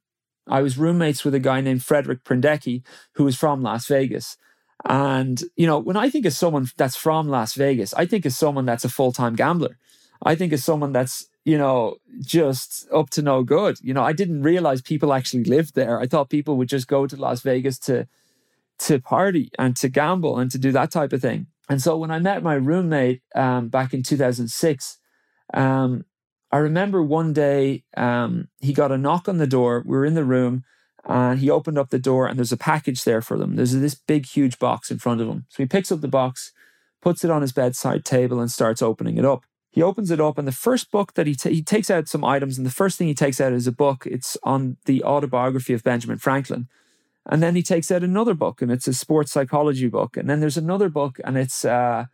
I 0.46 0.62
was 0.62 0.76
roommates 0.76 1.24
with 1.24 1.34
a 1.34 1.40
guy 1.40 1.60
named 1.60 1.82
Frederick 1.82 2.24
Prindecki 2.24 2.82
who 3.14 3.24
was 3.24 3.36
from 3.36 3.62
Las 3.62 3.86
Vegas. 3.86 4.36
And 4.84 5.42
you 5.56 5.66
know, 5.66 5.78
when 5.78 5.96
I 5.96 6.10
think 6.10 6.26
of 6.26 6.34
someone 6.34 6.66
that's 6.76 6.96
from 6.96 7.28
Las 7.28 7.54
Vegas, 7.54 7.94
I 7.94 8.06
think 8.06 8.26
of 8.26 8.32
someone 8.32 8.66
that's 8.66 8.84
a 8.84 8.90
full 8.90 9.12
time 9.12 9.34
gambler. 9.34 9.78
I 10.22 10.34
think 10.34 10.52
of 10.52 10.60
someone 10.60 10.92
that's 10.92 11.26
you 11.44 11.58
know, 11.58 11.96
just 12.20 12.88
up 12.92 13.10
to 13.10 13.22
no 13.22 13.42
good. 13.42 13.78
You 13.82 13.92
know, 13.92 14.02
I 14.02 14.12
didn't 14.12 14.42
realize 14.42 14.80
people 14.80 15.12
actually 15.12 15.44
lived 15.44 15.74
there. 15.74 16.00
I 16.00 16.06
thought 16.06 16.30
people 16.30 16.56
would 16.56 16.68
just 16.68 16.88
go 16.88 17.06
to 17.06 17.16
Las 17.16 17.42
Vegas 17.42 17.78
to 17.80 18.08
to 18.76 18.98
party 18.98 19.50
and 19.58 19.76
to 19.76 19.88
gamble 19.88 20.38
and 20.38 20.50
to 20.50 20.58
do 20.58 20.72
that 20.72 20.90
type 20.90 21.12
of 21.12 21.22
thing. 21.22 21.46
And 21.68 21.80
so 21.80 21.96
when 21.96 22.10
I 22.10 22.18
met 22.18 22.42
my 22.42 22.54
roommate 22.54 23.22
um, 23.34 23.68
back 23.68 23.94
in 23.94 24.02
2006, 24.02 24.98
um, 25.54 26.04
I 26.52 26.58
remember 26.58 27.02
one 27.02 27.32
day 27.32 27.84
um, 27.96 28.48
he 28.60 28.72
got 28.72 28.92
a 28.92 28.98
knock 28.98 29.28
on 29.28 29.38
the 29.38 29.46
door. 29.46 29.82
We 29.84 29.96
were 29.96 30.04
in 30.04 30.14
the 30.14 30.24
room 30.24 30.64
and 31.04 31.38
he 31.38 31.50
opened 31.50 31.78
up 31.78 31.90
the 31.90 31.98
door 31.98 32.26
and 32.26 32.38
there's 32.38 32.52
a 32.52 32.56
package 32.56 33.04
there 33.04 33.22
for 33.22 33.38
them. 33.38 33.56
There's 33.56 33.72
this 33.72 33.94
big, 33.94 34.26
huge 34.26 34.58
box 34.58 34.90
in 34.90 34.98
front 34.98 35.20
of 35.20 35.28
him. 35.28 35.46
So 35.48 35.62
he 35.62 35.66
picks 35.66 35.90
up 35.90 36.00
the 36.00 36.08
box, 36.08 36.52
puts 37.02 37.24
it 37.24 37.30
on 37.30 37.42
his 37.42 37.52
bedside 37.52 38.04
table 38.04 38.40
and 38.40 38.50
starts 38.50 38.82
opening 38.82 39.16
it 39.16 39.24
up 39.24 39.44
he 39.74 39.82
opens 39.82 40.12
it 40.12 40.20
up 40.20 40.38
and 40.38 40.46
the 40.46 40.52
first 40.52 40.92
book 40.92 41.14
that 41.14 41.26
he 41.26 41.36
he 41.42 41.60
takes 41.60 41.90
out 41.90 42.06
some 42.06 42.24
items 42.24 42.56
and 42.56 42.64
the 42.64 42.70
first 42.70 42.96
thing 42.96 43.08
he 43.08 43.14
takes 43.14 43.40
out 43.40 43.52
is 43.52 43.66
a 43.66 43.72
book 43.72 44.06
it's 44.06 44.36
on 44.44 44.76
the 44.84 45.02
autobiography 45.02 45.74
of 45.74 45.82
benjamin 45.82 46.16
franklin 46.16 46.68
and 47.26 47.42
then 47.42 47.54
he 47.54 47.62
takes 47.62 47.90
out 47.90 48.02
another 48.02 48.34
book 48.34 48.60
and 48.60 48.70
it's 48.70 48.88
a 48.88 48.94
sports 48.94 49.32
psychology 49.32 49.88
book 49.88 50.16
and 50.16 50.28
then 50.28 50.40
there's 50.40 50.56
another 50.56 50.88
book 50.88 51.18
and 51.24 51.36
it's 51.36 51.64
uh, 51.64 52.06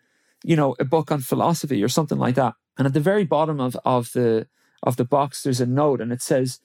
you 0.45 0.57
know 0.57 0.75
a 0.79 0.85
book 0.85 1.11
on 1.11 1.21
philosophy 1.21 1.83
or 1.83 1.89
something 1.89 2.19
like 2.19 2.35
that 2.35 2.55
and 2.79 2.87
at 2.87 2.95
the 2.95 3.01
very 3.01 3.25
bottom 3.25 3.61
of 3.61 3.77
of 3.85 4.13
the 4.13 4.47
of 4.83 4.97
the 4.97 5.05
box 5.05 5.43
there's 5.43 5.61
a 5.61 5.67
note 5.67 6.01
and 6.01 6.13
it 6.13 6.23
says 6.23 6.61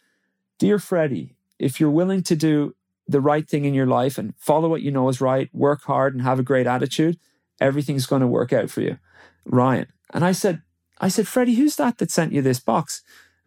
dear 0.60 0.79
freddie 0.79 1.36
if 1.60 1.79
you're 1.79 1.89
willing 1.89 2.23
to 2.23 2.36
do 2.36 2.75
the 3.08 3.21
right 3.21 3.47
thing 3.47 3.65
in 3.65 3.73
your 3.73 3.86
life 3.86 4.17
and 4.17 4.34
follow 4.38 4.69
what 4.69 4.81
you 4.81 4.91
know 4.91 5.10
is 5.10 5.21
right 5.21 5.49
work 5.53 5.84
hard 5.84 6.13
and 6.13 6.23
have 6.23 6.39
a 6.39 6.43
great 6.43 6.67
attitude 6.67 7.17
everything's 7.60 8.05
going 8.05 8.21
to 8.21 8.27
work 8.27 8.53
out 8.53 8.69
for 8.69 8.81
you 8.81 8.97
ryan 9.45 9.88
and 10.13 10.23
i 10.23 10.31
said 10.31 10.62
I 10.99 11.10
said, 11.10 11.27
Freddie, 11.27 11.55
who's 11.55 11.75
that 11.75 11.97
that 11.97 12.12
sent 12.12 12.34
you 12.34 12.41
this 12.41 12.60
box, 12.60 13.01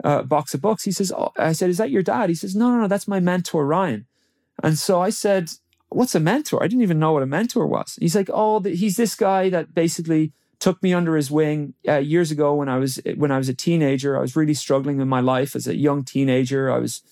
uh, 0.05 0.23
box 0.23 0.55
of 0.55 0.61
books? 0.61 0.85
He 0.85 0.93
says, 0.93 1.13
oh, 1.13 1.33
I 1.37 1.53
said, 1.53 1.71
is 1.71 1.79
that 1.79 1.91
your 1.91 2.03
dad? 2.03 2.29
He 2.29 2.35
says, 2.35 2.55
no, 2.55 2.71
no, 2.71 2.81
no, 2.83 2.89
that's 2.89 3.09
my 3.09 3.21
mentor, 3.21 3.67
Ryan. 3.67 4.07
And 4.62 4.79
so 4.79 5.01
I 5.01 5.11
said, 5.11 5.51
what's 5.88 6.14
a 6.14 6.21
mentor? 6.21 6.62
I 6.62 6.66
didn't 6.66 6.83
even 6.83 6.99
know 6.99 7.12
what 7.12 7.23
a 7.23 7.27
mentor 7.27 7.66
was. 7.66 7.97
He's 8.01 8.16
like, 8.16 8.31
oh, 8.33 8.61
he's 8.61 8.97
this 8.97 9.14
guy 9.14 9.51
that 9.51 9.75
basically 9.75 10.33
took 10.59 10.83
me 10.83 10.92
under 10.92 11.16
his 11.16 11.31
wing 11.31 11.75
uh, 11.87 11.99
years 11.99 12.31
ago 12.31 12.55
when 12.55 12.68
I 12.68 12.79
was 12.79 13.01
when 13.16 13.31
I 13.31 13.38
was 13.38 13.49
a 13.49 13.55
teenager. 13.55 14.16
I 14.16 14.21
was 14.21 14.37
really 14.37 14.55
struggling 14.55 15.01
in 15.01 15.09
my 15.09 15.21
life 15.21 15.55
as 15.55 15.66
a 15.66 15.77
young 15.77 16.05
teenager. 16.05 16.71
I 16.71 16.79
was 16.79 17.03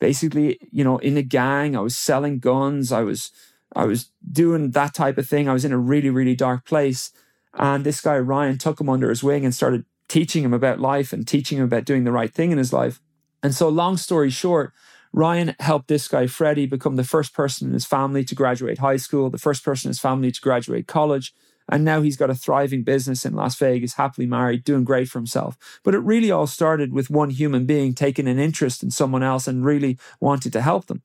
basically, 0.00 0.58
you 0.70 0.84
know, 0.84 0.98
in 0.98 1.16
a 1.16 1.22
gang. 1.22 1.76
I 1.76 1.80
was 1.80 1.96
selling 1.96 2.38
guns. 2.38 2.92
I 2.92 3.02
was 3.02 3.30
I 3.76 3.84
was 3.84 4.10
doing 4.30 4.70
that 4.70 4.94
type 4.94 5.18
of 5.18 5.28
thing. 5.28 5.48
I 5.48 5.52
was 5.52 5.64
in 5.64 5.72
a 5.72 5.78
really 5.78 6.10
really 6.10 6.34
dark 6.34 6.64
place. 6.64 7.12
And 7.56 7.84
this 7.84 8.00
guy, 8.00 8.18
Ryan, 8.18 8.58
took 8.58 8.80
him 8.80 8.88
under 8.88 9.08
his 9.08 9.22
wing 9.22 9.44
and 9.44 9.54
started 9.54 9.84
teaching 10.08 10.44
him 10.44 10.52
about 10.52 10.80
life 10.80 11.12
and 11.12 11.26
teaching 11.26 11.58
him 11.58 11.64
about 11.64 11.84
doing 11.84 12.04
the 12.04 12.12
right 12.12 12.32
thing 12.32 12.50
in 12.50 12.58
his 12.58 12.72
life. 12.72 13.00
And 13.42 13.54
so, 13.54 13.68
long 13.68 13.96
story 13.96 14.30
short, 14.30 14.72
Ryan 15.14 15.54
helped 15.60 15.86
this 15.86 16.08
guy, 16.08 16.26
Freddie, 16.26 16.66
become 16.66 16.96
the 16.96 17.04
first 17.04 17.32
person 17.32 17.68
in 17.68 17.72
his 17.72 17.86
family 17.86 18.24
to 18.24 18.34
graduate 18.34 18.78
high 18.78 18.96
school, 18.96 19.30
the 19.30 19.38
first 19.38 19.64
person 19.64 19.88
in 19.88 19.90
his 19.90 20.00
family 20.00 20.32
to 20.32 20.40
graduate 20.40 20.88
college. 20.88 21.32
And 21.68 21.84
now 21.84 22.02
he's 22.02 22.16
got 22.16 22.30
a 22.30 22.34
thriving 22.34 22.82
business 22.82 23.24
in 23.24 23.34
Las 23.34 23.54
Vegas, 23.56 23.94
happily 23.94 24.26
married, 24.26 24.64
doing 24.64 24.82
great 24.82 25.08
for 25.08 25.20
himself. 25.20 25.56
But 25.84 25.94
it 25.94 26.00
really 26.00 26.32
all 26.32 26.48
started 26.48 26.92
with 26.92 27.10
one 27.10 27.30
human 27.30 27.64
being 27.64 27.94
taking 27.94 28.26
an 28.26 28.40
interest 28.40 28.82
in 28.82 28.90
someone 28.90 29.22
else 29.22 29.46
and 29.46 29.64
really 29.64 29.98
wanted 30.18 30.52
to 30.54 30.60
help 30.60 30.86
them. 30.86 31.00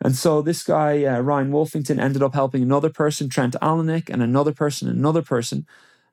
And 0.00 0.16
so 0.16 0.42
this 0.42 0.64
guy, 0.64 1.04
uh, 1.04 1.20
Ryan 1.20 1.52
Wolfington, 1.52 2.00
ended 2.00 2.22
up 2.22 2.34
helping 2.34 2.64
another 2.64 2.90
person, 2.90 3.28
Trent 3.28 3.54
Alenick, 3.62 4.10
and 4.10 4.20
another 4.24 4.52
person, 4.52 4.88
another 4.88 5.22
person. 5.22 5.66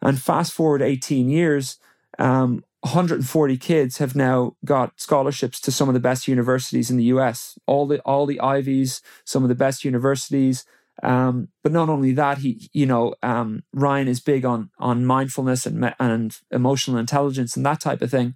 And 0.04 0.22
fast 0.22 0.54
forward 0.54 0.84
18 0.84 1.30
years, 1.30 1.80
um, 2.20 2.64
140 2.82 3.58
kids 3.58 3.98
have 3.98 4.16
now 4.16 4.56
got 4.64 4.94
scholarships 4.96 5.60
to 5.62 5.72
some 5.72 5.90
of 5.90 5.94
the 5.94 6.00
best 6.00 6.28
universities 6.28 6.90
in 6.90 6.98
the 6.98 7.06
US. 7.06 7.58
All 7.66 7.86
the 7.86 8.00
all 8.02 8.26
the 8.26 8.40
Ivies, 8.40 9.02
some 9.26 9.44
of 9.44 9.50
the 9.50 9.56
best 9.56 9.84
universities. 9.84 10.66
Um, 11.02 11.50
but 11.64 11.72
not 11.72 11.90
only 11.90 12.14
that, 12.14 12.40
he 12.40 12.70
you 12.72 12.86
know 12.86 13.16
um, 13.22 13.64
Ryan 13.74 14.08
is 14.08 14.22
big 14.22 14.46
on 14.46 14.70
on 14.80 15.06
mindfulness 15.06 15.66
and 15.66 15.94
and 16.00 16.38
emotional 16.52 16.98
intelligence 16.98 17.58
and 17.58 17.66
that 17.66 17.82
type 17.82 18.02
of 18.02 18.12
thing. 18.12 18.36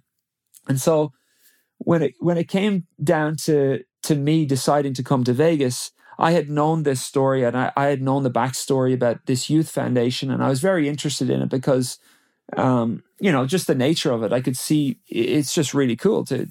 And 0.68 0.80
so 0.80 1.12
when 1.78 2.02
it 2.02 2.14
when 2.20 2.36
it 2.36 2.48
came 2.48 2.86
down 3.02 3.36
to 3.44 3.82
to 4.04 4.14
me 4.14 4.44
deciding 4.44 4.92
to 4.94 5.02
come 5.02 5.24
to 5.24 5.32
Vegas, 5.32 5.90
I 6.18 6.32
had 6.32 6.50
known 6.50 6.82
this 6.82 7.00
story 7.00 7.44
and 7.44 7.56
I, 7.56 7.72
I 7.76 7.86
had 7.86 8.02
known 8.02 8.22
the 8.22 8.30
backstory 8.30 8.92
about 8.92 9.24
this 9.26 9.48
youth 9.48 9.70
foundation, 9.70 10.30
and 10.30 10.44
I 10.44 10.50
was 10.50 10.60
very 10.60 10.86
interested 10.86 11.30
in 11.30 11.40
it 11.40 11.48
because 11.48 11.98
um, 12.56 13.02
you 13.20 13.32
know, 13.32 13.46
just 13.46 13.66
the 13.66 13.74
nature 13.74 14.12
of 14.12 14.22
it. 14.22 14.32
I 14.32 14.40
could 14.40 14.56
see 14.56 14.98
it's 15.08 15.54
just 15.54 15.74
really 15.74 15.96
cool 15.96 16.24
to 16.26 16.46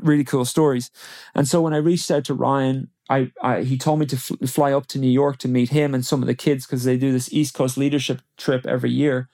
really 0.00 0.24
cool 0.24 0.44
stories. 0.44 0.90
And 1.34 1.46
so 1.46 1.60
when 1.62 1.74
I 1.74 1.78
reached 1.78 2.10
out 2.10 2.24
to 2.24 2.34
Ryan, 2.34 2.90
I, 3.08 3.30
I 3.42 3.62
he 3.62 3.78
told 3.78 4.00
me 4.00 4.06
to 4.06 4.16
fl- 4.16 4.44
fly 4.46 4.72
up 4.72 4.86
to 4.88 4.98
New 4.98 5.10
York 5.10 5.38
to 5.38 5.48
meet 5.48 5.70
him 5.70 5.94
and 5.94 6.04
some 6.04 6.22
of 6.22 6.26
the 6.26 6.34
kids 6.34 6.66
because 6.66 6.84
they 6.84 6.96
do 6.96 7.12
this 7.12 7.32
East 7.32 7.54
Coast 7.54 7.76
leadership 7.76 8.22
trip 8.36 8.66
every 8.66 8.90
year. 8.90 9.28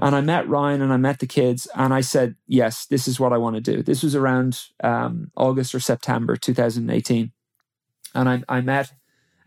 And 0.00 0.14
I 0.14 0.20
met 0.20 0.48
Ryan 0.48 0.80
and 0.80 0.92
I 0.92 0.96
met 0.96 1.18
the 1.18 1.26
kids, 1.26 1.66
and 1.74 1.92
I 1.92 2.02
said, 2.02 2.36
yes, 2.46 2.86
this 2.86 3.08
is 3.08 3.18
what 3.18 3.32
I 3.32 3.36
want 3.36 3.56
to 3.56 3.60
do. 3.60 3.82
This 3.82 4.04
was 4.04 4.14
around 4.14 4.60
um, 4.84 5.32
August 5.36 5.74
or 5.74 5.80
September 5.80 6.36
2018, 6.36 7.32
and 8.14 8.28
I, 8.28 8.42
I 8.48 8.60
met 8.60 8.92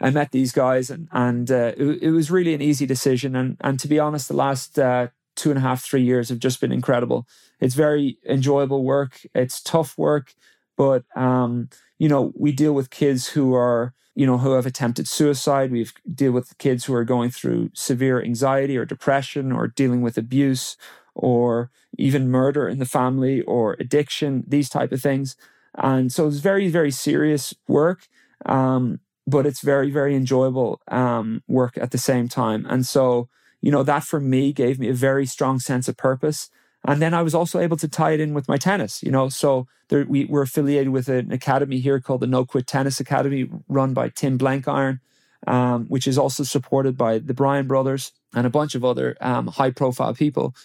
I 0.02 0.10
met 0.10 0.32
these 0.32 0.52
guys, 0.52 0.90
and 0.90 1.08
and 1.14 1.50
uh, 1.50 1.72
it, 1.78 2.04
it, 2.04 2.12
was 2.12 2.30
really 2.30 2.54
an 2.54 2.62
easy 2.62 2.86
decision. 2.86 3.36
And 3.36 3.56
and 3.62 3.80
to 3.80 3.88
be 3.88 4.00
honest, 4.00 4.28
the 4.28 4.36
last 4.36 4.78
uh, 4.78 5.08
two 5.36 5.50
and 5.50 5.58
a 5.58 5.62
half, 5.62 5.84
three 5.84 6.04
years 6.04 6.30
have 6.30 6.40
just 6.40 6.60
been 6.62 6.72
incredible. 6.72 7.28
It's 7.60 7.76
very 7.76 8.18
enjoyable 8.28 8.84
work. 8.84 9.22
It's 9.34 9.62
tough 9.62 9.98
work, 9.98 10.34
but 10.78 11.04
um, 11.16 11.70
you 12.00 12.10
know, 12.10 12.34
we 12.36 12.52
deal 12.52 12.74
with 12.74 12.90
kids 12.90 13.30
who 13.30 13.54
are, 13.54 13.94
you 14.16 14.26
know, 14.26 14.38
who 14.38 14.54
have 14.54 14.66
attempted 14.66 15.08
suicide. 15.08 15.72
We 15.72 15.88
deal 16.14 16.32
with 16.32 16.58
kids 16.58 16.86
who 16.86 16.94
are 16.94 17.06
going 17.06 17.32
through 17.32 17.72
severe 17.74 18.22
anxiety 18.22 18.78
or 18.78 18.86
depression 18.86 19.52
or 19.52 19.68
dealing 19.68 20.02
with 20.02 20.18
abuse 20.18 20.78
or 21.16 21.70
even 21.98 22.30
murder 22.30 22.68
in 22.68 22.80
the 22.80 22.86
family 22.86 23.42
or 23.42 23.76
addiction, 23.80 24.44
these 24.48 24.70
type 24.70 24.92
of 24.92 25.02
things. 25.02 25.36
And 25.76 26.12
so 26.12 26.28
it's 26.28 26.38
very, 26.38 26.70
very 26.70 26.92
serious 26.92 27.54
work. 27.68 28.08
Um, 28.46 29.00
but 29.28 29.46
it's 29.46 29.62
very, 29.62 29.92
very 29.92 30.16
enjoyable 30.16 30.82
um, 30.88 31.44
work 31.48 31.78
at 31.78 31.92
the 31.92 31.98
same 31.98 32.28
time. 32.28 32.66
And 32.68 32.86
so 32.86 33.30
you 33.62 33.72
know, 33.72 33.84
that 33.84 34.04
for 34.04 34.20
me 34.20 34.52
gave 34.54 34.80
me 34.80 34.90
a 34.90 34.94
very 34.94 35.26
strong 35.26 35.60
sense 35.60 35.88
of 35.88 35.98
purpose. 35.98 36.50
And 36.84 37.02
then 37.02 37.14
I 37.14 37.22
was 37.22 37.36
also 37.36 37.60
able 37.60 37.78
to 37.78 37.88
tie 37.88 38.12
it 38.12 38.20
in 38.20 38.34
with 38.34 38.48
my 38.48 38.58
tennis, 38.58 39.04
you 39.04 39.12
know. 39.12 39.30
So 39.30 39.68
there, 39.90 40.04
we 40.06 40.26
were 40.26 40.42
affiliated 40.42 40.90
with 40.90 41.10
an 41.10 41.32
academy 41.32 41.80
here 41.80 42.00
called 42.00 42.22
the 42.22 42.28
No 42.28 42.44
Quit 42.44 42.66
Tennis 42.66 43.00
Academy, 43.00 43.50
run 43.70 43.94
by 43.94 44.10
Tim 44.10 44.40
Blenkiron, 44.40 45.00
um, 45.46 45.86
which 45.86 46.08
is 46.08 46.18
also 46.18 46.44
supported 46.44 46.98
by 46.98 47.20
the 47.20 47.36
Bryan 47.36 47.68
brothers 47.68 48.12
and 48.34 48.48
a 48.48 48.50
bunch 48.50 48.74
of 48.74 48.84
other 48.84 49.16
um, 49.22 49.48
high 49.48 49.70
profile 49.70 50.16
people. 50.16 50.56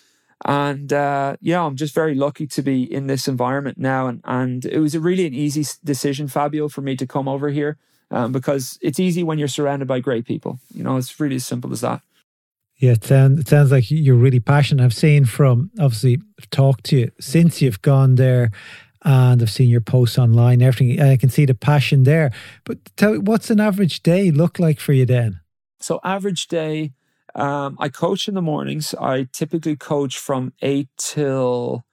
And 0.44 0.92
uh, 0.92 1.36
yeah, 1.40 1.62
I'm 1.62 1.76
just 1.76 1.94
very 1.94 2.14
lucky 2.14 2.47
to 2.47 2.62
be 2.62 2.82
in 2.90 3.07
this 3.07 3.28
environment 3.28 3.78
now. 3.78 4.07
And, 4.07 4.20
and 4.24 4.64
it 4.64 4.78
was 4.78 4.97
really 4.97 5.26
an 5.26 5.34
easy 5.34 5.66
decision, 5.84 6.28
Fabio, 6.28 6.68
for 6.68 6.80
me 6.82 6.97
to 6.97 7.07
come 7.07 7.28
over 7.28 7.49
here 7.49 7.78
um, 8.11 8.32
because 8.32 8.78
it's 8.80 9.01
easy 9.01 9.22
when 9.22 9.38
you're 9.38 9.49
surrounded 9.49 9.88
by 9.88 10.01
great 10.01 10.26
people. 10.26 10.61
You 10.74 10.84
know, 10.84 10.97
it's 10.97 11.18
really 11.18 11.36
as 11.36 11.47
simple 11.47 11.72
as 11.72 11.80
that. 11.80 12.03
Yeah, 12.79 12.93
it 12.93 13.05
sounds, 13.05 13.41
it 13.41 13.49
sounds 13.49 13.72
like 13.72 13.91
you're 13.91 14.16
really 14.16 14.41
passionate. 14.41 14.85
I've 14.85 14.95
seen 14.95 15.24
from 15.24 15.70
obviously 15.81 16.20
talked 16.51 16.85
to 16.85 16.97
you 16.97 17.11
since 17.18 17.62
you've 17.62 17.81
gone 17.81 18.16
there, 18.16 18.51
and 19.03 19.41
I've 19.41 19.51
seen 19.51 19.70
your 19.70 19.81
posts 19.81 20.18
online. 20.18 20.61
Everything 20.61 21.01
I 21.01 21.16
can 21.16 21.31
see 21.31 21.47
the 21.47 21.55
passion 21.55 22.03
there. 22.03 22.33
But 22.64 22.79
tell 22.97 23.12
me, 23.12 23.18
what's 23.18 23.51
an 23.51 23.61
average 23.61 24.03
day 24.03 24.31
look 24.31 24.59
like 24.59 24.79
for 24.79 24.93
you 24.93 25.07
then? 25.07 25.41
So 25.81 26.01
average 26.05 26.49
day, 26.49 26.93
um, 27.35 27.77
I 27.79 27.89
coach 27.89 28.29
in 28.29 28.35
the 28.35 28.43
mornings. 28.43 28.95
I 29.01 29.29
typically 29.33 29.77
coach 29.77 30.18
from 30.18 30.53
eight 30.61 30.89
till 30.99 31.85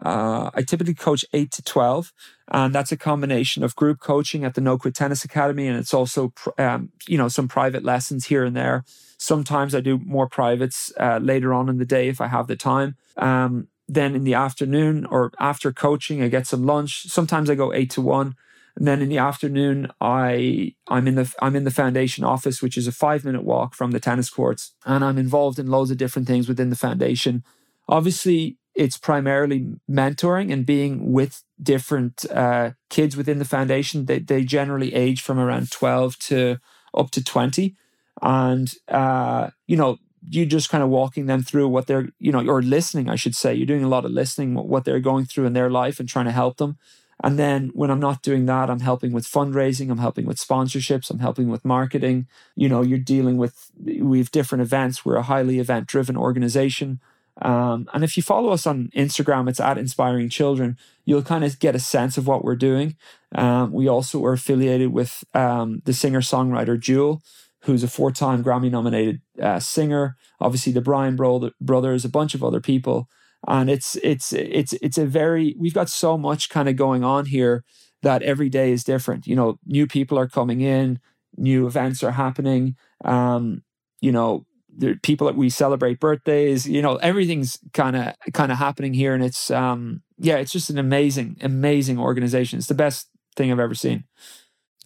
uh, 0.00 0.50
I 0.54 0.62
typically 0.62 0.94
coach 0.94 1.24
eight 1.32 1.50
to 1.52 1.62
twelve, 1.62 2.12
and 2.48 2.72
that's 2.72 2.92
a 2.92 2.96
combination 2.96 3.64
of 3.64 3.74
group 3.74 3.98
coaching 3.98 4.44
at 4.44 4.54
the 4.54 4.60
No 4.60 4.78
Quit 4.78 4.94
Tennis 4.94 5.24
Academy, 5.24 5.66
and 5.66 5.76
it's 5.76 5.94
also 5.94 6.32
um, 6.58 6.90
you 7.08 7.18
know 7.18 7.28
some 7.28 7.48
private 7.48 7.82
lessons 7.82 8.26
here 8.26 8.44
and 8.44 8.56
there. 8.56 8.84
Sometimes 9.18 9.74
I 9.74 9.80
do 9.80 9.98
more 9.98 10.28
privates 10.28 10.92
uh, 10.98 11.18
later 11.20 11.52
on 11.52 11.68
in 11.68 11.78
the 11.78 11.84
day 11.84 12.08
if 12.08 12.20
I 12.20 12.28
have 12.28 12.46
the 12.46 12.56
time. 12.56 12.96
Um, 13.16 13.68
then 13.88 14.14
in 14.14 14.24
the 14.24 14.34
afternoon 14.34 15.06
or 15.06 15.32
after 15.40 15.72
coaching, 15.72 16.22
I 16.22 16.28
get 16.28 16.46
some 16.46 16.64
lunch. 16.64 17.04
Sometimes 17.08 17.50
I 17.50 17.54
go 17.54 17.72
eight 17.72 17.90
to 17.90 18.00
one. 18.00 18.36
And 18.76 18.86
then 18.86 19.02
in 19.02 19.08
the 19.08 19.18
afternoon, 19.18 19.90
I 20.00 20.74
I'm 20.86 21.08
in 21.08 21.16
the 21.16 21.34
I'm 21.42 21.56
in 21.56 21.64
the 21.64 21.72
foundation 21.72 22.22
office, 22.22 22.62
which 22.62 22.78
is 22.78 22.86
a 22.86 22.92
five 22.92 23.24
minute 23.24 23.42
walk 23.42 23.74
from 23.74 23.90
the 23.90 23.98
tennis 23.98 24.30
courts, 24.30 24.72
and 24.86 25.04
I'm 25.04 25.18
involved 25.18 25.58
in 25.58 25.66
loads 25.66 25.90
of 25.90 25.96
different 25.96 26.28
things 26.28 26.46
within 26.46 26.70
the 26.70 26.76
foundation. 26.76 27.42
Obviously, 27.88 28.56
it's 28.76 28.96
primarily 28.96 29.66
mentoring 29.90 30.52
and 30.52 30.64
being 30.64 31.12
with 31.12 31.42
different 31.60 32.24
uh, 32.30 32.70
kids 32.88 33.16
within 33.16 33.40
the 33.40 33.44
foundation. 33.44 34.04
They 34.04 34.20
they 34.20 34.44
generally 34.44 34.94
age 34.94 35.22
from 35.22 35.40
around 35.40 35.72
twelve 35.72 36.16
to 36.20 36.58
up 36.94 37.10
to 37.10 37.24
twenty 37.24 37.74
and 38.22 38.72
uh, 38.88 39.50
you 39.66 39.76
know 39.76 39.98
you 40.28 40.46
just 40.46 40.70
kind 40.70 40.82
of 40.82 40.90
walking 40.90 41.26
them 41.26 41.42
through 41.42 41.68
what 41.68 41.86
they're 41.86 42.08
you 42.18 42.32
know 42.32 42.46
or 42.46 42.62
listening 42.62 43.08
i 43.08 43.16
should 43.16 43.34
say. 43.34 43.54
You're 43.54 43.66
doing 43.66 43.84
a 43.84 43.88
lot 43.88 44.04
of 44.04 44.10
listening 44.10 44.54
what 44.54 44.84
they're 44.84 45.00
going 45.00 45.24
through 45.24 45.46
in 45.46 45.52
their 45.52 45.70
life 45.70 46.00
and 46.00 46.08
trying 46.08 46.26
to 46.26 46.32
help 46.32 46.56
them. 46.58 46.76
And 47.22 47.38
then 47.38 47.70
when 47.74 47.90
i'm 47.90 48.00
not 48.00 48.22
doing 48.22 48.46
that 48.46 48.70
i'm 48.70 48.80
helping 48.80 49.12
with 49.12 49.26
fundraising 49.26 49.90
i'm 49.90 49.98
helping 49.98 50.26
with 50.26 50.38
sponsorships 50.38 51.10
i'm 51.10 51.20
helping 51.20 51.48
with 51.48 51.64
marketing. 51.64 52.26
You 52.56 52.68
know 52.68 52.82
you're 52.82 52.98
dealing 52.98 53.36
with 53.38 53.70
we 53.82 54.18
have 54.18 54.30
different 54.30 54.62
events. 54.62 55.04
We're 55.04 55.16
a 55.16 55.22
highly 55.22 55.58
event 55.58 55.86
driven 55.86 56.16
organization. 56.16 57.00
Um, 57.40 57.88
and 57.94 58.02
if 58.02 58.16
you 58.16 58.22
follow 58.24 58.50
us 58.50 58.66
on 58.66 58.90
instagram 58.96 59.48
it's 59.48 59.60
at 59.60 59.78
inspiring 59.78 60.28
children 60.28 60.76
you'll 61.04 61.22
kind 61.22 61.44
of 61.44 61.60
get 61.60 61.76
a 61.76 61.78
sense 61.78 62.18
of 62.18 62.26
what 62.26 62.44
we're 62.44 62.56
doing. 62.56 62.96
Um, 63.32 63.70
we 63.72 63.86
also 63.86 64.24
are 64.24 64.32
affiliated 64.32 64.92
with 64.92 65.22
um, 65.34 65.80
the 65.84 65.92
singer 65.92 66.20
songwriter 66.20 66.78
jewel 66.78 67.22
who's 67.68 67.82
a 67.82 67.88
four 67.88 68.10
time 68.10 68.42
Grammy 68.42 68.70
nominated 68.70 69.20
uh, 69.42 69.60
singer. 69.60 70.16
Obviously, 70.40 70.72
the 70.72 70.80
Bryan 70.80 71.16
bro- 71.16 71.50
brothers, 71.60 72.02
a 72.02 72.08
bunch 72.08 72.34
of 72.34 72.42
other 72.42 72.60
people. 72.60 73.08
And 73.46 73.68
it's 73.68 73.94
it's 73.96 74.32
it's 74.32 74.72
it's 74.72 74.96
a 74.96 75.04
very 75.06 75.54
we've 75.58 75.74
got 75.74 75.90
so 75.90 76.16
much 76.16 76.48
kind 76.48 76.68
of 76.68 76.76
going 76.76 77.04
on 77.04 77.26
here 77.26 77.64
that 78.02 78.22
every 78.22 78.48
day 78.48 78.72
is 78.72 78.84
different. 78.84 79.26
You 79.26 79.36
know, 79.36 79.58
new 79.66 79.86
people 79.86 80.18
are 80.18 80.26
coming 80.26 80.62
in, 80.62 80.98
new 81.36 81.66
events 81.66 82.02
are 82.02 82.12
happening. 82.12 82.74
Um, 83.04 83.62
you 84.00 84.12
know, 84.12 84.46
there 84.74 84.96
people 84.96 85.26
that 85.26 85.36
we 85.36 85.50
celebrate 85.50 86.00
birthdays. 86.00 86.66
You 86.66 86.80
know, 86.80 86.96
everything's 86.96 87.58
kind 87.74 87.96
of 87.96 88.14
kind 88.32 88.50
of 88.50 88.56
happening 88.58 88.94
here, 88.94 89.12
and 89.14 89.22
it's 89.22 89.50
um 89.50 90.02
yeah, 90.16 90.36
it's 90.38 90.52
just 90.52 90.70
an 90.70 90.78
amazing 90.78 91.36
amazing 91.42 91.98
organization. 91.98 92.58
It's 92.58 92.68
the 92.68 92.74
best 92.74 93.08
thing 93.36 93.52
I've 93.52 93.60
ever 93.60 93.74
seen. 93.74 94.04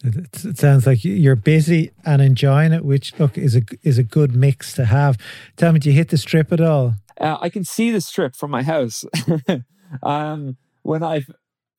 It, 0.03 0.45
it, 0.45 0.57
sounds 0.57 0.85
like 0.85 1.03
you're 1.05 1.35
busy 1.35 1.91
and 2.05 2.21
enjoying 2.21 2.73
it, 2.73 2.83
which 2.83 3.17
look 3.19 3.37
is 3.37 3.55
a 3.55 3.61
is 3.83 3.97
a 3.97 4.03
good 4.03 4.35
mix 4.35 4.73
to 4.73 4.85
have. 4.85 5.17
Tell 5.55 5.71
me, 5.71 5.79
do 5.79 5.89
you 5.89 5.95
hit 5.95 6.09
the 6.09 6.17
strip 6.17 6.51
at 6.51 6.59
all? 6.59 6.95
Uh, 7.19 7.37
I 7.39 7.49
can 7.49 7.63
see 7.63 7.89
the 7.91 8.01
strip 8.01 8.35
from 8.35 8.51
my 8.51 8.63
house. 8.63 9.05
um, 10.03 10.57
when 10.81 11.03
I've 11.03 11.29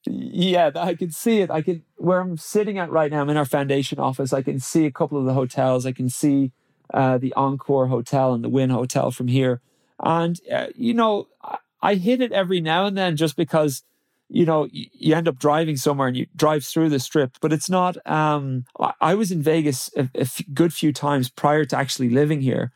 yeah, 0.06 0.70
I 0.74 0.94
can 0.94 1.10
see 1.10 1.40
it. 1.40 1.50
I 1.50 1.62
can 1.62 1.82
where 1.96 2.20
I'm 2.20 2.36
sitting 2.36 2.78
at 2.78 2.90
right 2.90 3.10
now. 3.10 3.20
I'm 3.20 3.30
in 3.30 3.36
our 3.36 3.44
foundation 3.44 3.98
office. 3.98 4.32
I 4.32 4.42
can 4.42 4.58
see 4.60 4.86
a 4.86 4.92
couple 4.92 5.18
of 5.18 5.24
the 5.24 5.34
hotels. 5.34 5.86
I 5.86 5.92
can 5.92 6.08
see 6.08 6.52
uh, 6.92 7.18
the 7.18 7.32
Encore 7.34 7.86
Hotel 7.86 8.34
and 8.34 8.44
the 8.44 8.48
Wynn 8.48 8.70
Hotel 8.70 9.10
from 9.10 9.28
here. 9.28 9.60
And 10.02 10.38
uh, 10.52 10.66
you 10.74 10.94
know, 10.94 11.28
I, 11.42 11.58
I 11.82 11.94
hit 11.94 12.20
it 12.20 12.32
every 12.32 12.60
now 12.60 12.86
and 12.86 12.96
then 12.96 13.16
just 13.16 13.36
because 13.36 13.82
you 14.28 14.46
know, 14.46 14.68
you 14.72 15.14
end 15.14 15.28
up 15.28 15.38
driving 15.38 15.76
somewhere 15.76 16.08
and 16.08 16.16
you 16.16 16.26
drive 16.34 16.64
through 16.64 16.88
the 16.88 16.98
strip, 16.98 17.36
but 17.40 17.52
it's 17.52 17.68
not. 17.68 17.96
Um, 18.06 18.64
I 19.00 19.14
was 19.14 19.30
in 19.30 19.42
Vegas 19.42 19.90
a, 19.96 20.08
a 20.14 20.26
good 20.52 20.72
few 20.72 20.92
times 20.92 21.28
prior 21.28 21.64
to 21.66 21.76
actually 21.76 22.10
living 22.10 22.40
here. 22.40 22.72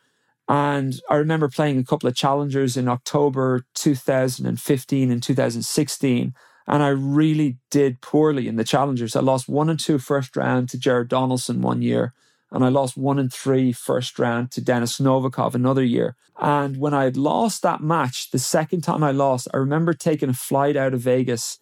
And 0.47 0.99
I 1.09 1.15
remember 1.15 1.47
playing 1.47 1.77
a 1.77 1.83
couple 1.83 2.09
of 2.09 2.15
challengers 2.15 2.75
in 2.75 2.87
October 2.87 3.65
2015 3.75 5.11
and 5.11 5.21
2016. 5.21 6.33
And 6.67 6.83
I 6.83 6.89
really 6.89 7.57
did 7.71 8.01
poorly 8.01 8.47
in 8.47 8.55
the 8.55 8.63
challengers. 8.63 9.15
I 9.15 9.21
lost 9.21 9.49
one 9.49 9.69
and 9.69 9.79
two 9.79 9.99
first 9.99 10.35
round 10.35 10.69
to 10.69 10.77
Jared 10.79 11.09
Donaldson 11.09 11.61
one 11.61 11.81
year 11.81 12.13
and 12.51 12.63
I 12.63 12.69
lost 12.69 12.97
one 12.97 13.19
in 13.19 13.29
three 13.29 13.71
first 13.71 14.17
round 14.17 14.51
to 14.51 14.61
Denis 14.61 14.99
Novikov 14.99 15.53
another 15.53 15.83
year. 15.83 16.15
And 16.39 16.77
when 16.77 16.93
I 16.93 17.03
had 17.03 17.17
lost 17.17 17.61
that 17.61 17.81
match, 17.81 18.31
the 18.31 18.39
second 18.39 18.81
time 18.81 19.03
I 19.03 19.11
lost, 19.11 19.47
I 19.53 19.57
remember 19.57 19.93
taking 19.93 20.29
a 20.29 20.33
flight 20.33 20.75
out 20.75 20.93
of 20.93 21.01
Vegas. 21.01 21.59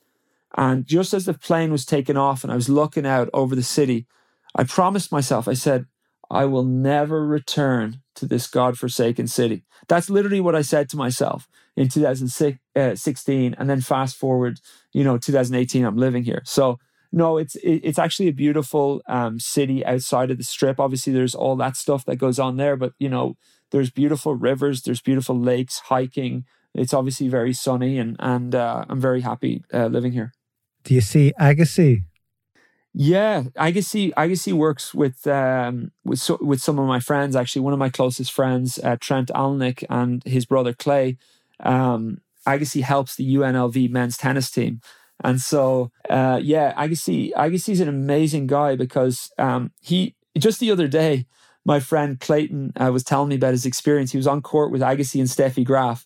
And 0.55 0.85
just 0.85 1.13
as 1.13 1.25
the 1.25 1.33
plane 1.33 1.71
was 1.71 1.85
taking 1.85 2.17
off 2.17 2.43
and 2.43 2.53
I 2.53 2.55
was 2.55 2.69
looking 2.69 3.05
out 3.05 3.29
over 3.33 3.55
the 3.55 3.63
city, 3.63 4.05
I 4.55 4.63
promised 4.63 5.11
myself, 5.11 5.47
I 5.47 5.53
said, 5.53 5.87
I 6.29 6.45
will 6.45 6.63
never 6.63 7.25
return 7.25 8.01
to 8.15 8.25
this 8.25 8.47
godforsaken 8.47 9.27
city. 9.27 9.63
That's 9.87 10.09
literally 10.09 10.41
what 10.41 10.55
I 10.55 10.61
said 10.61 10.89
to 10.89 10.97
myself 10.97 11.47
in 11.75 11.87
2016. 11.87 13.53
Uh, 13.53 13.55
and 13.59 13.69
then 13.69 13.81
fast 13.81 14.17
forward, 14.17 14.59
you 14.91 15.03
know, 15.03 15.17
2018, 15.17 15.85
I'm 15.85 15.97
living 15.97 16.23
here. 16.23 16.41
So 16.45 16.79
no, 17.11 17.37
it's 17.37 17.55
it's 17.63 17.99
actually 17.99 18.27
a 18.27 18.33
beautiful 18.33 19.01
um, 19.07 19.39
city 19.39 19.85
outside 19.85 20.31
of 20.31 20.37
the 20.37 20.43
strip. 20.43 20.79
Obviously, 20.79 21.13
there's 21.13 21.35
all 21.35 21.55
that 21.57 21.77
stuff 21.77 22.05
that 22.05 22.17
goes 22.17 22.39
on 22.39 22.57
there, 22.57 22.75
but 22.75 22.93
you 22.99 23.09
know, 23.09 23.37
there's 23.71 23.89
beautiful 23.89 24.35
rivers, 24.35 24.81
there's 24.81 25.01
beautiful 25.01 25.37
lakes, 25.39 25.79
hiking. 25.85 26.45
It's 26.73 26.93
obviously 26.93 27.27
very 27.27 27.53
sunny, 27.53 27.97
and 27.97 28.15
and 28.19 28.53
uh, 28.53 28.85
I'm 28.89 28.99
very 28.99 29.21
happy 29.21 29.63
uh, 29.73 29.87
living 29.87 30.11
here. 30.11 30.33
Do 30.83 30.93
you 30.93 31.01
see 31.01 31.33
Agassi? 31.39 32.03
Yeah, 32.93 33.43
Agassi 33.55 34.13
Agassi 34.15 34.53
works 34.53 34.93
with 34.93 35.25
um, 35.27 35.91
with 36.03 36.19
so, 36.19 36.37
with 36.41 36.61
some 36.61 36.79
of 36.79 36.87
my 36.87 36.99
friends. 36.99 37.35
Actually, 37.35 37.61
one 37.61 37.73
of 37.73 37.79
my 37.79 37.89
closest 37.89 38.31
friends, 38.31 38.79
uh, 38.83 38.97
Trent 38.99 39.29
Alnick, 39.29 39.83
and 39.89 40.23
his 40.25 40.45
brother 40.45 40.73
Clay. 40.73 41.17
um, 41.61 42.21
Agassi 42.47 42.81
helps 42.81 43.15
the 43.15 43.35
UNLV 43.35 43.89
men's 43.89 44.17
tennis 44.17 44.49
team. 44.49 44.79
And 45.23 45.41
so, 45.41 45.91
uh, 46.09 46.39
yeah, 46.41 46.73
Agassi, 46.73 47.33
Agassi's 47.33 47.79
an 47.79 47.89
amazing 47.89 48.47
guy 48.47 48.75
because 48.75 49.31
um, 49.37 49.71
he 49.81 50.15
just 50.37 50.59
the 50.59 50.71
other 50.71 50.87
day, 50.87 51.25
my 51.65 51.79
friend 51.79 52.19
Clayton 52.19 52.73
uh, 52.77 52.91
was 52.91 53.03
telling 53.03 53.29
me 53.29 53.35
about 53.35 53.51
his 53.51 53.65
experience. 53.65 54.11
He 54.11 54.17
was 54.17 54.27
on 54.27 54.41
court 54.41 54.71
with 54.71 54.81
Agassi 54.81 55.19
and 55.19 55.27
Steffi 55.27 55.65
Graf. 55.65 56.05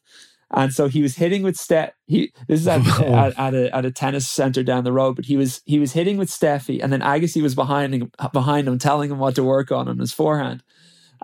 And 0.53 0.73
so 0.73 0.87
he 0.87 1.01
was 1.01 1.15
hitting 1.15 1.43
with 1.43 1.55
Steph. 1.55 1.93
He 2.07 2.33
this 2.47 2.59
is 2.59 2.67
at, 2.67 2.85
at, 2.99 3.39
at, 3.39 3.53
a 3.53 3.75
at 3.75 3.85
a 3.85 3.91
tennis 3.91 4.29
center 4.29 4.63
down 4.63 4.83
the 4.83 4.91
road, 4.91 5.15
but 5.15 5.25
he 5.25 5.37
was 5.37 5.61
he 5.65 5.79
was 5.79 5.93
hitting 5.93 6.17
with 6.17 6.29
Steffi, 6.29 6.83
and 6.83 6.91
then 6.91 6.99
Agassi 6.99 7.41
was 7.41 7.55
behind 7.55 7.93
him 7.93 8.11
behind 8.33 8.67
him, 8.67 8.77
telling 8.77 9.11
him 9.11 9.17
what 9.17 9.35
to 9.35 9.43
work 9.43 9.71
on 9.71 9.87
on 9.87 9.97
his 9.97 10.11
forehand. 10.11 10.61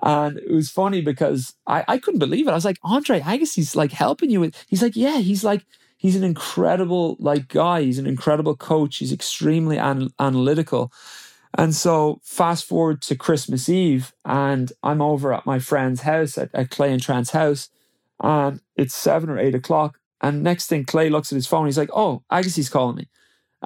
And 0.01 0.37
it 0.37 0.51
was 0.51 0.69
funny 0.69 1.01
because 1.01 1.55
I, 1.65 1.83
I 1.87 1.97
couldn't 1.97 2.19
believe 2.19 2.47
it. 2.47 2.51
I 2.51 2.55
was 2.55 2.65
like, 2.65 2.77
Andre 2.83 3.19
Agassi's 3.19 3.75
like 3.75 3.91
helping 3.91 4.29
you 4.29 4.39
with. 4.39 4.65
He's 4.67 4.81
like, 4.81 4.95
yeah, 4.95 5.17
he's 5.17 5.43
like 5.43 5.65
he's 5.97 6.15
an 6.15 6.23
incredible 6.23 7.17
like 7.19 7.47
guy. 7.47 7.81
He's 7.81 7.99
an 7.99 8.07
incredible 8.07 8.55
coach. 8.55 8.97
He's 8.97 9.11
extremely 9.11 9.77
an- 9.77 10.11
analytical. 10.19 10.91
And 11.57 11.73
so 11.73 12.21
fast 12.23 12.65
forward 12.65 13.01
to 13.03 13.15
Christmas 13.15 13.67
Eve, 13.67 14.13
and 14.23 14.71
I'm 14.83 15.01
over 15.01 15.33
at 15.33 15.45
my 15.45 15.59
friend's 15.59 16.01
house 16.01 16.37
at, 16.37 16.53
at 16.53 16.69
Clay 16.69 16.91
and 16.91 17.01
Trent's 17.01 17.31
house, 17.31 17.69
and 18.21 18.61
it's 18.75 18.93
seven 18.93 19.29
or 19.29 19.39
eight 19.39 19.55
o'clock. 19.55 19.99
And 20.21 20.43
next 20.43 20.67
thing, 20.67 20.85
Clay 20.85 21.09
looks 21.09 21.31
at 21.31 21.35
his 21.35 21.47
phone. 21.47 21.65
He's 21.65 21.77
like, 21.77 21.89
"Oh, 21.93 22.23
Agassi's 22.31 22.69
calling 22.69 22.97
me," 22.97 23.07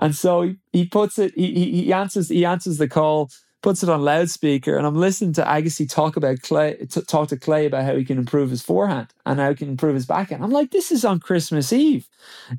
and 0.02 0.16
so 0.16 0.44
he, 0.44 0.56
he 0.72 0.86
puts 0.86 1.20
it. 1.20 1.34
He, 1.36 1.54
he 1.54 1.84
he 1.84 1.94
answers 1.94 2.30
he 2.30 2.46
answers 2.46 2.78
the 2.78 2.88
call, 2.88 3.30
puts 3.62 3.84
it 3.84 3.90
on 3.90 4.02
loudspeaker, 4.02 4.76
and 4.76 4.86
I'm 4.86 4.96
listening 4.96 5.34
to 5.34 5.44
Agassi 5.44 5.90
talk 5.90 6.16
about 6.16 6.42
Clay, 6.42 6.76
t- 6.90 7.02
talk 7.02 7.30
to 7.30 7.38
Clay 7.38 7.66
about 7.66 7.84
how 7.84 7.96
he 7.96 8.06
can 8.06 8.18
improve 8.18 8.50
his 8.50 8.62
forehand 8.62 9.08
and 9.26 9.40
how 9.40 9.50
he 9.50 9.56
can 9.56 9.70
improve 9.70 9.96
his 9.96 10.06
backhand. 10.06 10.44
I'm 10.44 10.52
like, 10.52 10.72
this 10.72 10.92
is 10.92 11.06
on 11.06 11.20
Christmas 11.20 11.72
Eve, 11.72 12.08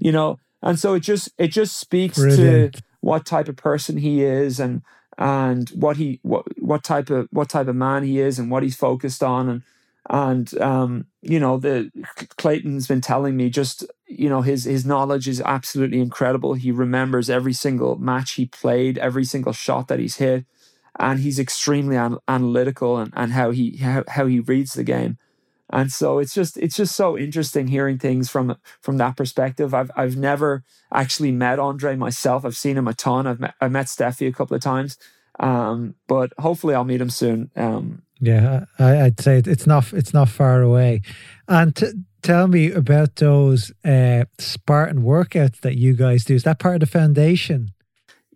you 0.01 0.13
know. 0.13 0.39
And 0.63 0.79
so 0.79 0.95
it 0.95 1.01
just 1.01 1.31
it 1.39 1.49
just 1.49 1.79
speaks 1.79 2.19
Brilliant. 2.19 2.75
to 2.75 2.83
what 3.01 3.27
type 3.27 3.49
of 3.49 3.57
person 3.57 3.97
he 3.97 4.23
is 4.23 4.61
and 4.61 4.83
and 5.19 5.69
what 5.71 5.97
he 5.97 6.21
what 6.23 6.47
what 6.61 6.85
type 6.85 7.11
of 7.11 7.29
what 7.33 7.49
type 7.49 7.69
of 7.69 7.77
man 7.77 8.05
he 8.05 8.21
is 8.21 8.39
and 8.39 8.51
what 8.51 8.63
he's 8.63 8.77
focused 8.77 9.23
on 9.23 9.49
and 9.49 9.63
and 10.11 10.61
um, 10.61 11.07
you 11.23 11.39
know 11.39 11.59
the 11.59 11.91
Clayton's 12.37 12.87
been 12.87 13.01
telling 13.01 13.37
me 13.37 13.51
just 13.51 13.85
you 14.07 14.29
know 14.29 14.43
his 14.43 14.65
his 14.65 14.85
knowledge 14.85 15.29
is 15.29 15.41
absolutely 15.41 16.01
incredible. 16.01 16.55
He 16.55 16.73
remembers 16.73 17.31
every 17.31 17.53
single 17.53 17.97
match 17.97 18.33
he 18.33 18.47
played, 18.47 18.99
every 18.99 19.25
single 19.25 19.53
shot 19.53 19.89
that 19.89 20.01
he's 20.01 20.17
hit, 20.17 20.45
and 21.03 21.19
he's 21.19 21.41
extremely 21.41 21.97
an- 21.97 22.19
analytical 22.29 22.97
and, 22.97 23.13
and 23.15 23.33
how 23.33 23.51
he 23.51 23.77
how, 23.79 24.05
how 24.09 24.27
he 24.27 24.41
reads 24.41 24.73
the 24.73 24.85
game. 24.85 25.19
And 25.69 25.91
so 25.91 26.19
it's 26.19 26.33
just 26.33 26.57
it's 26.59 26.77
just 26.77 26.95
so 26.95 27.19
interesting 27.19 27.67
hearing 27.67 27.99
things 27.99 28.31
from 28.31 28.57
from 28.81 28.99
that 28.99 29.17
perspective. 29.17 29.75
I've 29.75 29.91
I've 29.97 30.17
never 30.17 30.65
actually 30.93 31.33
met 31.33 31.59
Andre 31.59 31.97
myself. 31.97 32.45
I've 32.45 32.57
seen 32.57 32.79
him 32.79 32.87
a 32.87 32.95
ton. 32.95 33.27
I've 33.27 33.41
met 33.41 33.55
I 33.61 33.69
met 33.69 33.87
Steffi 33.87 34.29
a 34.29 34.33
couple 34.33 34.55
of 34.55 34.63
times, 34.63 34.97
um, 35.41 35.95
but 36.07 36.33
hopefully 36.39 36.75
I'll 36.75 36.85
meet 36.85 37.01
him 37.01 37.11
soon. 37.11 37.51
Um, 37.57 38.03
yeah, 38.21 38.67
I, 38.79 39.03
would 39.05 39.21
say 39.21 39.43
it's 39.45 39.67
not 39.67 39.93
it's 39.93 40.15
not 40.15 40.29
far 40.29 40.63
away. 40.63 41.03
And 41.49 41.75
t- 41.75 41.93
tell 42.23 42.47
me 42.47 42.71
about 42.71 43.17
those 43.17 43.73
uh, 43.85 44.27
Spartan 44.39 45.03
workouts 45.03 45.61
that 45.61 45.77
you 45.77 45.95
guys 45.95 46.25
do. 46.25 46.35
Is 46.35 46.45
that 46.45 46.61
part 46.61 46.77
of 46.77 46.81
the 46.81 46.87
foundation? 46.87 47.73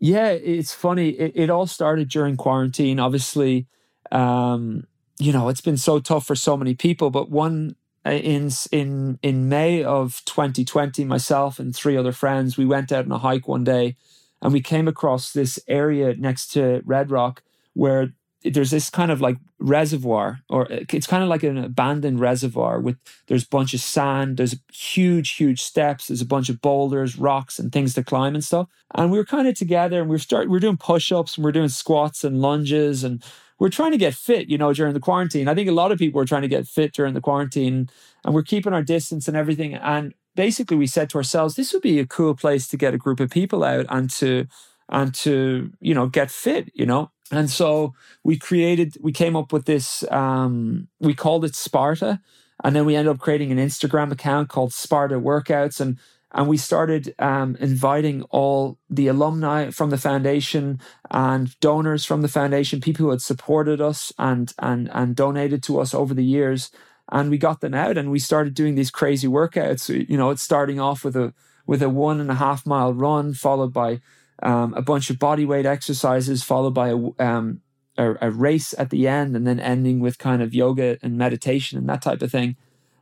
Yeah, 0.07 0.28
it's 0.28 0.72
funny. 0.72 1.09
It, 1.09 1.32
it 1.34 1.50
all 1.50 1.66
started 1.66 2.09
during 2.09 2.36
quarantine. 2.36 3.00
Obviously, 3.00 3.66
um, 4.12 4.86
you 5.18 5.32
know, 5.32 5.48
it's 5.48 5.61
been 5.61 5.76
so 5.76 5.98
tough 5.98 6.24
for 6.24 6.36
so 6.36 6.57
many 6.57 6.74
people. 6.74 7.11
But 7.11 7.28
one 7.28 7.74
uh, 8.07 8.11
in 8.11 8.50
in 8.70 9.18
in 9.20 9.48
May 9.48 9.82
of 9.82 10.22
2020, 10.24 11.04
myself 11.04 11.59
and 11.59 11.74
three 11.74 11.96
other 11.96 12.12
friends, 12.12 12.57
we 12.57 12.64
went 12.64 12.92
out 12.92 13.04
on 13.04 13.11
a 13.11 13.18
hike 13.18 13.48
one 13.48 13.64
day, 13.64 13.96
and 14.40 14.52
we 14.52 14.61
came 14.61 14.86
across 14.86 15.32
this 15.32 15.59
area 15.66 16.14
next 16.14 16.52
to 16.52 16.82
Red 16.84 17.11
Rock 17.11 17.42
where 17.74 18.12
there's 18.45 18.70
this 18.70 18.91
kind 18.91 19.11
of 19.11 19.20
like 19.20 19.37
reservoir 19.59 20.41
or 20.49 20.70
uh, 20.72 20.80
it's 20.93 21.07
kind 21.07 21.22
of 21.22 21.28
like 21.28 21.43
an 21.43 21.59
abandoned 21.59 22.20
reservoir 22.20 22.78
with 22.80 22.97
there's 23.26 23.45
a 23.45 23.49
bunch 23.49 23.74
of 23.74 23.80
sand 23.80 24.37
there's 24.37 24.55
huge 24.72 25.32
huge 25.32 25.62
steps 25.62 26.07
there's 26.07 26.20
a 26.20 26.26
bunch 26.26 26.49
of 26.49 26.61
boulders 26.61 27.18
rocks 27.18 27.59
and 27.59 27.72
things 27.72 27.95
to 27.95 28.05
climb 28.05 28.34
and 28.34 28.45
stuff. 28.45 28.68
And 28.95 29.11
we 29.11 29.18
were 29.18 29.24
kind 29.24 29.49
of 29.49 29.55
together 29.55 30.01
and 30.01 30.09
we 30.09 30.16
are 30.16 30.20
start 30.20 30.49
we 30.49 30.57
are 30.57 30.61
doing 30.61 30.76
push-ups 30.76 31.37
and 31.37 31.45
we 31.45 31.49
are 31.49 31.53
doing 31.53 31.68
squats 31.68 32.24
and 32.24 32.41
lunges 32.41 33.05
and 33.05 33.22
we're 33.59 33.70
trying 33.70 33.93
to 33.93 33.99
get 33.99 34.14
fit 34.14 34.49
you 34.49 34.59
know 34.59 34.72
during 34.72 34.95
the 34.95 35.01
quarantine. 35.01 35.49
I 35.49 35.55
think 35.55 35.68
a 35.68 35.72
lot 35.72 35.93
of 35.93 35.99
people 35.99 36.18
were 36.18 36.26
trying 36.26 36.43
to 36.43 36.49
get 36.49 36.66
fit 36.66 36.93
during 36.93 37.14
the 37.14 37.20
quarantine 37.20 37.89
and 38.24 38.34
we're 38.34 38.43
keeping 38.43 38.72
our 38.72 38.82
distance 38.82 39.28
and 39.28 39.37
everything. 39.37 39.74
And 39.74 40.14
basically 40.34 40.76
we 40.76 40.87
said 40.87 41.11
to 41.11 41.18
ourselves 41.18 41.55
this 41.55 41.72
would 41.72 41.82
be 41.82 41.99
a 41.99 42.07
cool 42.07 42.34
place 42.34 42.68
to 42.68 42.76
get 42.76 42.95
a 42.95 42.99
group 42.99 43.20
of 43.20 43.30
people 43.30 43.64
out 43.64 43.87
and 43.89 44.11
to 44.11 44.47
and 44.89 45.14
to 45.14 45.72
you 45.80 45.95
know 45.95 46.07
get 46.07 46.30
fit 46.30 46.70
you 46.74 46.87
know 46.87 47.11
and 47.31 47.51
so 47.51 47.95
we 48.22 48.39
created, 48.39 48.97
we 49.01 49.12
came 49.12 49.37
up 49.37 49.53
with 49.53 49.64
this, 49.64 50.05
um, 50.11 50.89
we 51.01 51.14
called 51.14 51.45
it 51.45 51.55
Sparta. 51.55 52.20
And 52.64 52.74
then 52.74 52.87
we 52.87 52.97
ended 52.97 53.12
up 53.12 53.20
creating 53.20 53.53
an 53.53 53.59
Instagram 53.59 54.11
account 54.12 54.49
called 54.49 54.72
Sparta 54.72 55.16
Workouts. 55.16 55.81
And 55.81 55.99
and 56.33 56.49
we 56.49 56.57
started 56.57 57.14
um, 57.18 57.57
inviting 57.61 58.22
all 58.24 58.79
the 58.91 59.07
alumni 59.07 59.70
from 59.70 59.91
the 59.91 59.97
foundation 59.97 60.81
and 61.11 61.59
donors 61.61 62.05
from 62.05 62.20
the 62.20 62.29
foundation, 62.29 62.81
people 62.81 63.07
who 63.07 63.11
had 63.11 63.22
supported 63.22 63.81
us 63.81 64.12
and 64.18 64.53
and 64.59 64.91
and 64.93 65.16
donated 65.16 65.62
to 65.64 65.81
us 65.81 65.95
over 65.95 66.12
the 66.12 66.24
years, 66.24 66.70
and 67.11 67.31
we 67.31 67.39
got 67.39 67.61
them 67.61 67.74
out 67.74 67.97
and 67.97 68.11
we 68.11 68.18
started 68.18 68.55
doing 68.55 68.74
these 68.74 68.91
crazy 68.91 69.29
workouts. 69.29 69.89
You 69.89 70.16
know, 70.16 70.31
it's 70.31 70.43
starting 70.43 70.79
off 70.81 71.05
with 71.05 71.16
a 71.16 71.33
with 71.66 71.83
a 71.83 71.89
one 71.89 72.20
and 72.20 72.31
a 72.31 72.35
half 72.35 72.66
mile 72.66 72.93
run, 72.93 73.33
followed 73.33 73.72
by 73.72 74.01
um, 74.43 74.74
a 74.74 74.82
bunch 74.82 75.11
of 75.11 75.18
body 75.18 75.45
weight 75.45 75.66
exercises, 75.66 76.43
followed 76.43 76.74
by 76.74 76.91
a, 76.91 76.97
um, 77.18 77.61
a, 77.97 78.14
a, 78.20 78.30
race 78.30 78.74
at 78.76 78.91
the 78.91 79.09
end, 79.09 79.34
and 79.34 79.47
then 79.47 79.59
ending 79.59 80.01
with 80.01 80.18
kind 80.18 80.43
of 80.43 80.55
yoga 80.55 80.99
and 81.03 81.16
meditation 81.16 81.78
and 81.78 81.89
that 81.89 82.03
type 82.03 82.22
of 82.22 82.30
thing. 82.30 82.57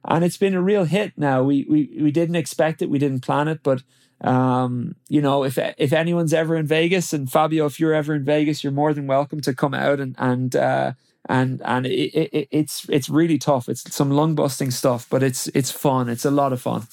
And 0.04 0.24
it's 0.24 0.36
been 0.36 0.54
a 0.54 0.62
real 0.62 0.84
hit. 0.84 1.14
Now 1.16 1.42
we 1.42 1.66
we 1.68 1.98
we 2.00 2.10
didn't 2.10 2.36
expect 2.36 2.82
it, 2.82 2.90
we 2.90 2.98
didn't 2.98 3.20
plan 3.20 3.48
it, 3.48 3.60
but 3.62 3.82
um, 4.20 4.94
you 5.08 5.20
know, 5.20 5.44
if 5.44 5.58
if 5.58 5.92
anyone's 5.92 6.34
ever 6.34 6.56
in 6.56 6.66
Vegas, 6.66 7.12
and 7.12 7.30
Fabio, 7.30 7.66
if 7.66 7.80
you're 7.80 7.94
ever 7.94 8.14
in 8.14 8.24
Vegas, 8.24 8.62
you're 8.62 8.72
more 8.72 8.94
than 8.94 9.06
welcome 9.06 9.40
to 9.40 9.54
come 9.54 9.74
out 9.74 10.00
and 10.00 10.14
and 10.18 10.54
uh, 10.54 10.92
and 11.28 11.60
and 11.64 11.86
it, 11.86 12.14
it, 12.14 12.48
it's 12.50 12.86
it's 12.88 13.08
really 13.08 13.38
tough. 13.38 13.68
It's 13.68 13.92
some 13.94 14.10
lung 14.10 14.34
busting 14.34 14.70
stuff, 14.70 15.06
but 15.10 15.22
it's 15.22 15.48
it's 15.48 15.70
fun. 15.70 16.08
It's 16.08 16.24
a 16.24 16.30
lot 16.30 16.52
of 16.52 16.60
fun 16.60 16.86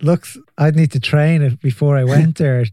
looks 0.00 0.38
I'd 0.56 0.76
need 0.76 0.92
to 0.92 1.00
train 1.00 1.42
it 1.42 1.60
before 1.60 1.96
I 1.96 2.04
went 2.04 2.36
there. 2.38 2.64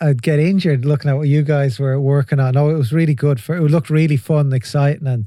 I'd 0.00 0.22
get 0.22 0.38
injured 0.38 0.84
looking 0.84 1.10
at 1.10 1.16
what 1.16 1.28
you 1.28 1.42
guys 1.42 1.78
were 1.78 2.00
working 2.00 2.40
on. 2.40 2.56
Oh, 2.56 2.68
it 2.68 2.76
was 2.76 2.92
really 2.92 3.14
good 3.14 3.40
for 3.40 3.56
it 3.56 3.60
looked 3.62 3.90
really 3.90 4.16
fun 4.16 4.46
and 4.46 4.54
exciting 4.54 5.06
and 5.06 5.26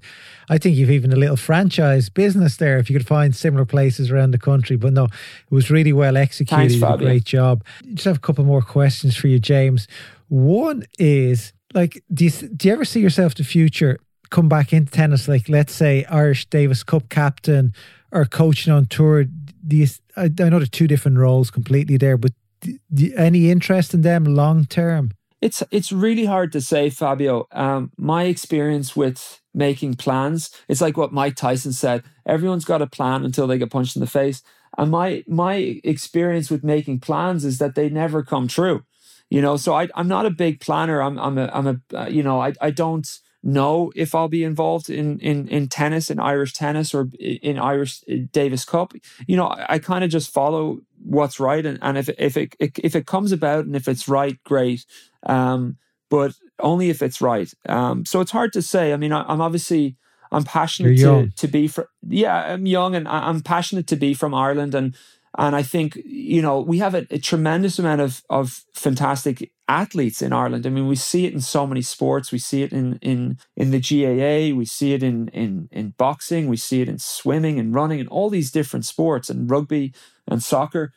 I 0.50 0.58
think 0.58 0.76
you've 0.76 0.92
even 0.92 1.12
a 1.14 1.16
little 1.16 1.38
franchise 1.38 2.10
business 2.10 2.58
there 2.58 2.78
if 2.78 2.90
you 2.90 2.98
could 2.98 3.08
find 3.08 3.36
similar 3.36 3.66
places 3.66 4.12
around 4.12 4.32
the 4.32 4.38
country. 4.38 4.78
But 4.78 4.94
no, 4.94 5.06
it 5.06 5.12
was 5.52 5.70
really 5.72 5.94
well 5.94 6.18
executed. 6.18 6.80
Thanks, 6.80 6.96
a 6.96 6.98
great 6.98 7.26
job. 7.26 7.64
Just 7.94 8.06
have 8.06 8.18
a 8.18 8.22
couple 8.22 8.44
more 8.44 8.62
questions 8.62 9.16
for 9.16 9.28
you, 9.28 9.40
James. 9.40 9.88
One 10.30 10.84
is 11.00 11.54
like 11.74 12.04
do 12.14 12.26
you, 12.26 12.32
do 12.32 12.68
you 12.68 12.74
ever 12.74 12.86
see 12.86 13.00
yourself 13.00 13.36
the 13.36 13.44
future 13.44 14.00
come 14.30 14.50
back 14.50 14.74
into 14.74 14.92
tennis 14.92 15.28
like 15.28 15.50
let's 15.50 15.74
say 15.74 16.06
Irish 16.06 16.46
Davis 16.48 16.84
Cup 16.84 17.10
captain 17.10 17.74
or 18.12 18.26
coaching 18.26 18.74
on 18.74 18.86
tour 18.86 19.26
these 19.64 20.02
I, 20.16 20.24
I 20.26 20.50
know 20.50 20.60
they're 20.60 20.66
two 20.66 20.88
different 20.88 21.18
roles 21.18 21.52
completely 21.52 21.98
there, 21.98 22.18
but 22.18 22.32
do, 22.94 23.14
any 23.16 23.52
interest 23.52 23.94
in 23.94 24.02
them 24.02 24.26
long 24.26 24.66
term? 24.66 25.12
It's 25.42 25.62
it's 25.70 25.92
really 25.92 26.26
hard 26.26 26.52
to 26.54 26.62
say, 26.62 26.90
Fabio. 26.90 27.48
Um, 27.52 27.92
my 27.98 28.24
experience 28.24 28.96
with 28.96 29.40
making 29.54 29.94
plans, 29.96 30.50
it's 30.68 30.82
like 30.82 30.98
what 30.98 31.14
Mike 31.14 31.36
Tyson 31.36 31.74
said: 31.74 32.04
everyone's 32.26 32.66
got 32.66 32.82
a 32.82 32.88
plan 32.88 33.24
until 33.24 33.46
they 33.46 33.60
get 33.60 33.70
punched 33.70 33.96
in 33.96 34.00
the 34.00 34.08
face. 34.08 34.42
And 34.78 34.90
my 34.90 35.24
my 35.28 35.80
experience 35.84 36.50
with 36.50 36.64
making 36.64 37.02
plans 37.02 37.46
is 37.46 37.60
that 37.60 37.76
they 37.76 37.90
never 37.90 38.24
come 38.24 38.48
true. 38.48 38.84
You 39.30 39.42
know, 39.42 39.58
so 39.58 39.76
I, 39.76 39.90
I'm 39.94 40.08
not 40.08 40.26
a 40.26 40.32
big 40.32 40.60
planner. 40.60 41.02
I'm 41.02 41.20
I'm 41.20 41.38
a 41.38 41.52
I'm 41.54 41.68
a 41.68 41.82
uh, 41.94 42.08
you 42.08 42.24
know 42.24 42.42
I 42.42 42.54
I 42.60 42.72
don't 42.72 43.08
know 43.44 43.92
if 43.96 44.16
I'll 44.16 44.28
be 44.28 44.44
involved 44.44 44.90
in 44.90 45.20
in 45.20 45.48
in 45.48 45.68
tennis, 45.68 46.10
in 46.10 46.20
Irish 46.20 46.54
tennis, 46.54 46.94
or 46.94 47.10
in 47.20 47.58
Irish 47.58 48.04
uh, 48.12 48.16
Davis 48.32 48.66
Cup. 48.66 48.94
You 49.28 49.38
know, 49.38 49.48
I, 49.48 49.76
I 49.76 49.80
kind 49.80 50.04
of 50.04 50.10
just 50.10 50.34
follow 50.34 50.80
what's 51.04 51.40
right, 51.40 51.66
and, 51.66 51.80
and 51.82 51.98
if 51.98 52.10
if 52.18 52.38
it 52.38 52.56
if 52.60 52.96
it 52.96 53.06
comes 53.06 53.32
about 53.32 53.66
and 53.66 53.76
if 53.76 53.88
it's 53.88 54.08
right, 54.08 54.42
great. 54.44 54.86
Um, 55.24 55.78
but 56.10 56.34
only 56.60 56.90
if 56.90 57.02
it's 57.02 57.22
right. 57.22 57.52
Um, 57.68 58.06
so 58.06 58.22
it's 58.22 58.32
hard 58.32 58.54
to 58.54 58.62
say. 58.62 58.94
I 58.94 58.98
mean, 58.98 59.12
I, 59.12 59.32
am 59.32 59.42
obviously 59.42 59.98
I'm 60.32 60.44
passionate 60.44 60.98
to 61.00 61.30
to 61.30 61.48
be 61.48 61.68
from. 61.68 61.86
Yeah, 62.08 62.36
I'm 62.36 62.66
young 62.66 62.96
and 62.96 63.08
I'm 63.08 63.42
passionate 63.42 63.88
to 63.88 63.96
be 63.96 64.14
from 64.14 64.34
Ireland, 64.34 64.76
and 64.76 64.96
and 65.38 65.56
I 65.56 65.64
think 65.64 65.96
you 66.06 66.42
know 66.42 66.60
we 66.60 66.80
have 66.80 66.96
a, 66.96 67.06
a 67.12 67.20
tremendous 67.20 67.80
amount 67.80 68.02
of 68.02 68.24
of 68.30 68.66
fantastic 68.74 69.52
athletes 69.68 70.22
in 70.22 70.34
Ireland. 70.34 70.66
I 70.66 70.70
mean, 70.70 70.88
we 70.88 70.96
see 70.96 71.26
it 71.26 71.34
in 71.34 71.42
so 71.42 71.68
many 71.68 71.82
sports. 71.82 72.32
We 72.32 72.40
see 72.40 72.64
it 72.64 72.72
in 72.74 72.98
in 73.02 73.38
in 73.56 73.72
the 73.72 73.80
GAA. 73.80 74.56
We 74.56 74.66
see 74.66 74.94
it 74.94 75.04
in 75.04 75.28
in 75.30 75.70
in 75.72 75.94
boxing. 75.98 76.48
We 76.48 76.58
see 76.58 76.82
it 76.82 76.90
in 76.90 77.00
swimming 77.00 77.60
and 77.60 77.74
running 77.74 78.00
and 78.00 78.10
all 78.10 78.30
these 78.30 78.52
different 78.52 78.86
sports 78.86 79.30
and 79.30 79.50
rugby 79.50 79.94
and 80.28 80.42
soccer. 80.42 80.94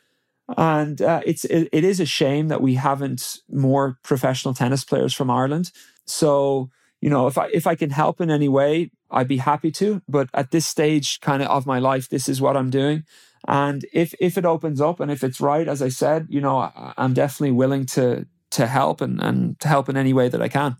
And 0.57 1.01
uh, 1.01 1.21
it's 1.25 1.45
it, 1.45 1.69
it 1.71 1.83
is 1.83 1.99
a 1.99 2.05
shame 2.05 2.49
that 2.49 2.61
we 2.61 2.75
haven't 2.75 3.37
more 3.49 3.97
professional 4.03 4.53
tennis 4.53 4.83
players 4.83 5.13
from 5.13 5.29
Ireland. 5.29 5.71
So 6.05 6.69
you 7.01 7.09
know, 7.09 7.27
if 7.27 7.37
I 7.37 7.47
if 7.53 7.65
I 7.67 7.75
can 7.75 7.89
help 7.89 8.21
in 8.21 8.29
any 8.29 8.49
way, 8.49 8.91
I'd 9.09 9.27
be 9.27 9.37
happy 9.37 9.71
to. 9.71 10.01
But 10.07 10.29
at 10.33 10.51
this 10.51 10.67
stage, 10.67 11.19
kind 11.21 11.41
of 11.41 11.49
of 11.49 11.65
my 11.65 11.79
life, 11.79 12.09
this 12.09 12.29
is 12.29 12.41
what 12.41 12.57
I'm 12.57 12.69
doing. 12.69 13.03
And 13.47 13.85
if 13.93 14.13
if 14.19 14.37
it 14.37 14.45
opens 14.45 14.81
up 14.81 14.99
and 14.99 15.11
if 15.11 15.23
it's 15.23 15.41
right, 15.41 15.67
as 15.67 15.81
I 15.81 15.89
said, 15.89 16.27
you 16.29 16.41
know, 16.41 16.69
I'm 16.97 17.13
definitely 17.13 17.51
willing 17.53 17.85
to 17.87 18.27
to 18.51 18.67
help 18.67 19.01
and 19.01 19.21
and 19.21 19.59
to 19.59 19.67
help 19.67 19.89
in 19.89 19.97
any 19.97 20.13
way 20.13 20.29
that 20.29 20.41
I 20.41 20.47
can. 20.47 20.77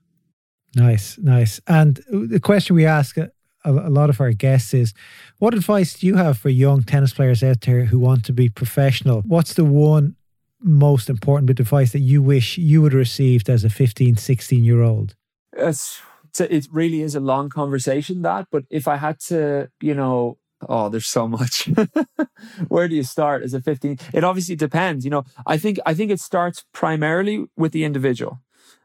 Nice, 0.76 1.18
nice. 1.18 1.60
And 1.68 2.00
the 2.10 2.40
question 2.40 2.76
we 2.76 2.86
ask 2.86 3.18
a, 3.18 3.32
a 3.66 3.90
lot 3.90 4.10
of 4.10 4.22
our 4.22 4.32
guests 4.32 4.74
is, 4.74 4.94
what 5.40 5.54
advice 5.54 5.96
do 5.96 6.08
you 6.08 6.16
have 6.16 6.38
for 6.38 6.50
young 6.50 6.84
tennis 6.84 7.14
players 7.14 7.44
out 7.44 7.62
there 7.62 7.86
who 7.86 8.00
want 8.00 8.24
to 8.26 8.34
be 8.34 8.48
professional? 8.50 9.22
What's 9.22 9.54
the 9.54 9.66
one 9.66 10.16
most 10.62 11.10
important 11.10 11.48
bit 11.48 11.60
of 11.60 11.66
advice 11.66 11.92
that 11.92 12.00
you 12.00 12.22
wish 12.22 12.58
you 12.58 12.82
would 12.82 12.94
have 12.94 13.00
received 13.00 13.50
as 13.50 13.64
a 13.64 13.70
15, 13.70 14.16
16 14.16 14.64
year 14.64 14.82
old? 14.82 15.16
It's 15.54 16.02
it 16.40 16.68
really 16.72 17.02
is 17.02 17.16
a 17.16 17.20
long 17.20 17.50
conversation 17.50 18.22
that 18.22 18.48
but 18.52 18.64
if 18.70 18.88
i 18.88 18.96
had 18.96 19.20
to 19.20 19.70
you 19.82 19.94
know 19.94 20.38
oh 20.70 20.90
there's 20.90 21.08
so 21.08 21.28
much. 21.28 21.70
Where 22.68 22.88
do 22.88 22.96
you 22.96 23.04
start? 23.04 23.44
As 23.44 23.54
a 23.54 23.62
15 23.62 23.98
it 24.14 24.24
obviously 24.24 24.56
depends 24.56 25.06
you 25.06 25.12
know 25.12 25.24
i 25.46 25.58
think 25.58 25.80
i 25.86 25.94
think 25.94 26.12
it 26.12 26.20
starts 26.20 26.66
primarily 26.74 27.46
with 27.58 27.72
the 27.72 27.84
individual. 27.84 28.42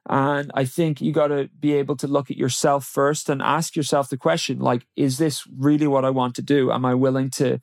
And 0.08 0.50
i 0.54 0.64
think 0.64 1.00
you 1.00 1.12
got 1.12 1.28
to 1.28 1.48
be 1.58 1.72
able 1.74 1.96
to 1.96 2.06
look 2.06 2.30
at 2.30 2.36
yourself 2.36 2.84
first 2.84 3.28
and 3.28 3.42
ask 3.42 3.76
yourself 3.76 4.08
the 4.08 4.16
question 4.16 4.58
like 4.58 4.86
is 4.96 5.18
this 5.18 5.46
really 5.56 5.86
what 5.86 6.04
i 6.04 6.10
want 6.10 6.34
to 6.36 6.42
do? 6.42 6.70
Am 6.72 6.84
i 6.84 6.94
willing 6.94 7.30
to 7.30 7.60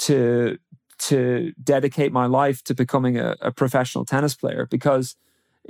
to 0.00 0.58
to 0.98 1.52
dedicate 1.62 2.12
my 2.12 2.26
life 2.26 2.62
to 2.64 2.74
becoming 2.74 3.18
a, 3.18 3.36
a 3.40 3.50
professional 3.50 4.04
tennis 4.04 4.34
player? 4.34 4.66
Because 4.70 5.16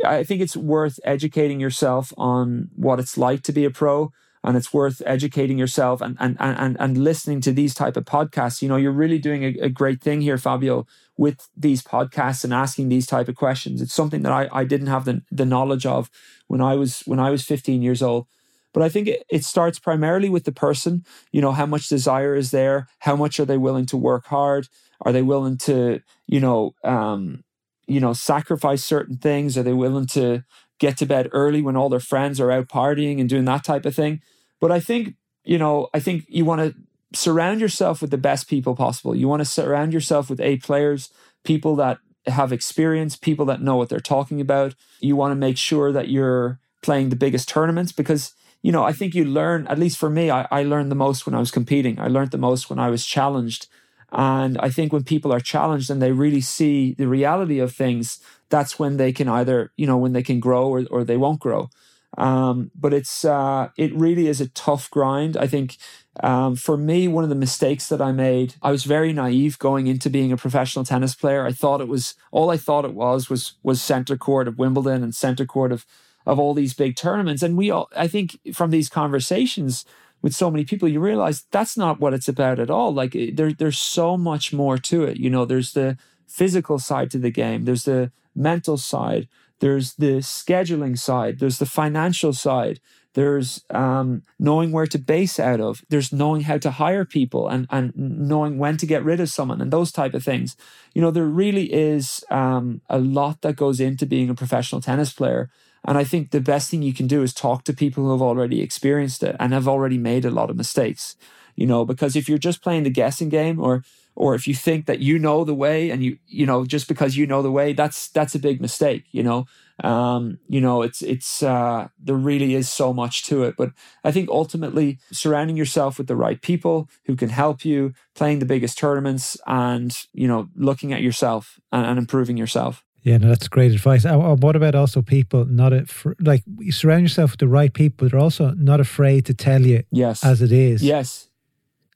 I 0.05 0.25
think 0.25 0.41
it's 0.41 0.57
worth 0.57 0.99
educating 1.05 1.61
yourself 1.61 2.13
on 2.17 2.69
what 2.75 2.99
it's 2.99 3.17
like 3.17 3.43
to 3.43 3.53
be 3.53 3.65
a 3.65 3.71
pro 3.71 4.13
and 4.43 4.57
it's 4.57 4.73
worth 4.73 5.03
educating 5.05 5.59
yourself 5.59 6.01
and 6.01 6.17
and 6.19 6.37
and 6.41 6.77
and 6.81 6.99
listening 6.99 7.41
to 7.43 7.53
these 7.53 7.75
type 7.75 7.97
of 7.97 8.05
podcasts. 8.05 8.63
You 8.63 8.69
know, 8.69 8.77
you're 8.77 8.93
really 8.93 9.19
doing 9.19 9.45
a, 9.45 9.67
a, 9.67 9.69
great 9.69 10.01
thing 10.01 10.23
here, 10.23 10.39
Fabio, 10.39 10.87
with 11.17 11.49
these 11.57 11.83
podcasts 11.83 12.45
and 12.45 12.55
asking 12.55 12.89
these 12.89 13.07
type 13.07 13.29
of 13.29 13.37
questions. 13.37 13.83
It's 13.83 13.93
something 13.93 14.23
that 14.23 14.33
I, 14.33 14.49
I 14.53 14.65
didn't 14.65 14.87
have 14.87 15.05
the, 15.05 15.23
the 15.31 15.45
knowledge 15.45 15.85
of 15.85 16.11
when 16.47 16.61
I 16.61 16.75
was 16.75 17.01
when 17.01 17.21
I 17.21 17.31
was 17.31 17.45
15 17.45 17.83
years 17.83 18.03
old. 18.03 18.27
But 18.73 18.83
I 18.83 18.89
think 18.89 19.09
it, 19.09 19.25
it 19.29 19.45
starts 19.45 19.79
primarily 19.79 20.29
with 20.29 20.45
the 20.45 20.53
person. 20.53 21.05
You 21.33 21.43
know, 21.43 21.53
how 21.53 21.67
much 21.67 21.89
desire 21.89 22.35
is 22.35 22.51
there? 22.51 22.89
How 23.01 23.17
much 23.17 23.39
are 23.41 23.45
they 23.45 23.59
willing 23.59 23.87
to 23.87 23.97
work 23.97 24.27
hard? 24.27 24.69
Are 25.03 25.13
they 25.13 25.23
willing 25.23 25.59
to, 25.59 26.01
you 26.27 26.41
know, 26.41 26.75
um, 26.85 27.43
you 27.87 28.01
know, 28.01 28.13
sacrifice 28.13 28.85
certain 28.85 29.17
things? 29.17 29.59
Are 29.59 29.63
they 29.63 29.73
willing 29.73 30.07
to 30.09 30.45
get 30.81 30.97
to 30.97 31.07
bed 31.07 31.29
early 31.31 31.63
when 31.63 31.77
all 31.77 31.89
their 31.89 32.01
friends 32.01 32.41
are 32.41 32.51
out 32.51 32.69
partying 32.69 33.21
and 33.21 33.29
doing 33.29 33.45
that 33.45 33.63
type 33.63 33.87
of 33.87 33.95
thing? 33.95 34.21
But 34.61 34.73
I 34.73 34.81
think, 34.81 35.15
you 35.45 35.59
know, 35.59 35.89
I 35.95 36.01
think 36.01 36.25
you 36.29 36.45
want 36.45 36.61
to 36.61 36.75
surround 37.13 37.61
yourself 37.61 38.03
with 38.03 38.11
the 38.11 38.19
best 38.19 38.49
people 38.49 38.75
possible. 38.75 39.15
You 39.15 39.29
want 39.29 39.41
to 39.41 39.45
surround 39.45 39.93
yourself 39.93 40.29
with 40.29 40.41
A 40.41 40.57
players, 40.57 41.11
people 41.45 41.77
that 41.77 41.99
have 42.27 42.53
experience, 42.53 43.17
people 43.17 43.47
that 43.47 43.63
know 43.63 43.77
what 43.77 43.89
they're 43.89 44.01
talking 44.01 44.41
about. 44.41 44.75
You 45.01 45.17
want 45.17 45.33
to 45.33 45.37
make 45.37 45.57
sure 45.57 45.93
that 45.93 46.09
you're 46.09 46.59
playing 46.83 47.09
the 47.09 47.17
biggest 47.17 47.49
tournaments 47.49 47.93
because, 47.93 48.35
you 48.63 48.73
know, 48.73 48.85
I 48.85 48.93
think 48.93 49.15
you 49.15 49.25
learn, 49.25 49.67
at 49.67 49.79
least 49.79 49.99
for 49.99 50.11
me, 50.11 50.31
I, 50.31 50.47
I 50.51 50.63
learned 50.63 50.91
the 50.91 50.97
most 50.97 51.27
when 51.27 51.35
I 51.35 51.41
was 51.41 51.51
competing. 51.51 51.99
I 51.99 52.09
learned 52.09 52.31
the 52.31 52.39
most 52.39 52.71
when 52.71 52.79
I 52.79 52.91
was 52.91 53.05
challenged 53.05 53.67
and 54.13 54.59
I 54.59 54.71
think 54.71 54.93
when 54.93 55.05
people 55.05 55.33
are 55.33 55.41
challenged 55.41 55.91
and 55.91 56.03
they 56.03 56.13
really 56.13 56.41
see 56.41 56.95
the 56.95 57.07
reality 57.07 57.61
of 57.61 57.73
things, 57.73 58.19
that's 58.49 58.79
when 58.79 58.97
they 58.97 59.13
can 59.13 59.29
either, 59.29 59.73
you 59.77 59.87
know, 59.87 59.99
when 59.99 60.13
they 60.13 60.23
can 60.23 60.41
grow 60.41 60.69
or, 60.69 60.85
or 60.91 61.05
they 61.05 61.17
won't 61.17 61.41
grow. 61.41 61.71
Um, 62.19 62.73
but 62.75 62.93
it's 62.93 63.25
uh, 63.25 63.69
it 63.77 63.95
really 63.95 64.27
is 64.27 64.41
a 64.41 64.49
tough 64.49 64.91
grind. 64.91 65.37
I 65.37 65.47
think 65.47 65.77
um, 66.23 66.57
for 66.57 66.77
me, 66.77 67.07
one 67.07 67.23
of 67.23 67.31
the 67.31 67.37
mistakes 67.37 67.89
that 67.89 68.03
I 68.03 68.11
made, 68.11 68.57
I 68.63 68.73
was 68.73 68.83
very 68.83 69.13
naive 69.13 69.59
going 69.61 69.87
into 69.87 70.11
being 70.11 70.33
a 70.33 70.37
professional 70.37 70.85
tennis 70.85 71.15
player. 71.15 71.47
I 71.47 71.53
thought 71.53 71.81
it 71.81 71.89
was 71.89 72.15
all 72.33 72.51
I 72.51 72.57
thought 72.57 72.85
it 72.85 72.95
was 72.95 73.31
was 73.31 73.55
was 73.63 73.81
center 73.81 74.17
court 74.17 74.49
of 74.49 74.59
Wimbledon 74.59 75.05
and 75.05 75.15
center 75.15 75.47
court 75.47 75.71
of 75.71 75.87
of 76.27 76.39
all 76.39 76.53
these 76.53 76.75
big 76.75 76.97
tournaments. 76.97 77.43
And 77.43 77.57
we 77.57 77.71
all, 77.71 77.89
I 77.97 78.09
think, 78.09 78.39
from 78.53 78.71
these 78.71 78.89
conversations, 78.89 79.85
with 80.23 80.35
so 80.35 80.51
many 80.51 80.65
people, 80.65 80.89
you 80.89 81.01
realize 81.01 81.45
that's 81.51 81.77
not 81.77 82.01
what 82.01 82.15
it's 82.15 82.29
about 82.29 82.59
at 82.59 82.71
all. 82.71 82.93
Like 82.93 83.17
there, 83.33 83.53
there's 83.53 83.79
so 83.79 84.17
much 84.17 84.53
more 84.53 84.79
to 84.79 85.05
it. 85.05 85.17
You 85.17 85.31
know, 85.31 85.45
there's 85.45 85.73
the 85.73 85.97
physical 86.27 86.79
side 86.79 87.11
to 87.11 87.19
the 87.19 87.31
game, 87.31 87.65
there's 87.65 87.85
the 87.85 88.13
mental 88.35 88.77
side, 88.77 89.29
there's 89.61 89.95
the 89.95 90.19
scheduling 90.19 90.99
side, 90.99 91.39
there's 91.39 91.59
the 91.59 91.67
financial 91.67 92.33
side, 92.33 92.81
there's 93.15 93.65
um, 93.71 94.23
knowing 94.39 94.71
where 94.71 94.87
to 94.87 94.99
base 94.99 95.41
out 95.41 95.61
of, 95.61 95.83
there's 95.89 96.13
knowing 96.13 96.43
how 96.43 96.59
to 96.59 96.71
hire 96.71 97.05
people 97.05 97.49
and 97.49 97.67
and 97.71 97.93
knowing 97.97 98.59
when 98.59 98.77
to 98.77 98.87
get 98.87 99.05
rid 99.05 99.21
of 99.21 99.29
someone 99.29 99.61
and 99.61 99.73
those 99.73 99.91
type 99.91 100.15
of 100.15 100.23
things. 100.23 100.57
You 100.95 101.03
know, 101.03 101.11
there 101.11 101.25
really 101.25 101.73
is 101.73 102.25
um, 102.31 102.81
a 102.89 102.99
lot 102.99 103.41
that 103.43 103.57
goes 103.57 103.81
into 103.81 104.07
being 104.07 104.31
a 104.31 104.35
professional 104.35 104.81
tennis 104.81 105.13
player. 105.13 105.51
And 105.85 105.97
I 105.97 106.05
think 106.05 106.31
the 106.31 106.41
best 106.41 106.71
thing 106.71 106.83
you 106.83 106.93
can 106.93 107.07
do 107.07 107.23
is 107.23 107.33
talk 107.33 107.65
to 107.65 107.73
people 107.73 108.05
who 108.05 108.11
have 108.13 108.23
already 108.23 108.61
experienced 108.61 109.23
it 109.23 109.37
and 109.41 109.53
have 109.53 109.69
already 109.69 109.99
made 109.99 110.25
a 110.25 110.31
lot 110.31 110.51
of 110.51 110.57
mistakes. 110.57 111.17
You 111.57 111.67
know, 111.67 111.85
because 111.85 112.17
if 112.17 112.29
you're 112.29 112.39
just 112.39 112.63
playing 112.63 112.85
the 112.85 112.91
guessing 112.91 113.29
game 113.29 113.61
or 113.61 113.83
or 114.17 114.35
if 114.35 114.47
you 114.47 114.55
think 114.55 114.87
that 114.87 115.01
you 115.01 115.19
know 115.19 115.45
the 115.45 115.55
way 115.55 115.91
and 115.91 116.03
you 116.03 116.19
you 116.27 116.47
know 116.47 116.65
just 116.65 116.89
because 116.89 117.17
you 117.17 117.27
know 117.27 117.43
the 117.43 117.51
way 117.51 117.73
that's 117.73 118.09
that's 118.09 118.35
a 118.35 118.39
big 118.39 118.61
mistake 118.61 119.05
you 119.13 119.23
know 119.23 119.47
um 119.83 120.39
you 120.49 120.61
know 120.61 120.83
it's 120.83 121.01
it's 121.01 121.43
uh 121.43 121.89
there 121.99 122.17
really 122.17 122.55
is 122.55 122.69
so 122.69 122.93
much 122.93 123.25
to 123.25 123.45
it 123.45 123.55
but 123.57 123.71
i 124.05 124.11
think 124.11 124.29
ultimately 124.29 124.99
surrounding 125.11 125.57
yourself 125.57 125.97
with 125.97 126.07
the 126.07 126.17
right 126.17 126.43
people 126.43 126.89
who 127.07 127.17
can 127.17 127.31
help 127.31 127.65
you 127.65 127.93
playing 128.15 128.41
the 128.41 128.47
biggest 128.47 128.77
tournaments 128.79 129.37
and 129.47 130.07
you 130.13 130.29
know 130.29 130.49
looking 130.55 130.93
at 130.93 131.03
yourself 131.03 131.59
and, 131.73 131.87
and 131.87 131.99
improving 131.99 132.37
yourself 132.37 132.85
yeah, 133.03 133.17
no, 133.17 133.29
that's 133.29 133.49
great 133.49 133.73
advice. 133.73 134.05
Uh, 134.05 134.17
what 134.17 134.57
about 134.57 134.75
also 134.75 135.01
people 135.03 135.45
not 135.47 135.73
af- 135.73 136.07
like 136.21 136.43
you 136.59 136.73
surround 136.73 137.03
yourself 137.03 137.33
with 137.33 137.41
the 137.41 137.49
right 137.49 137.73
people? 137.73 138.09
They're 138.09 138.21
also 138.21 138.51
not 138.53 138.81
afraid 138.81 139.27
to 139.27 139.35
tell 139.35 139.63
you 139.63 139.85
yes 139.91 140.25
as 140.25 140.43
it 140.43 140.53
is. 140.53 140.83
Yes. 140.83 141.29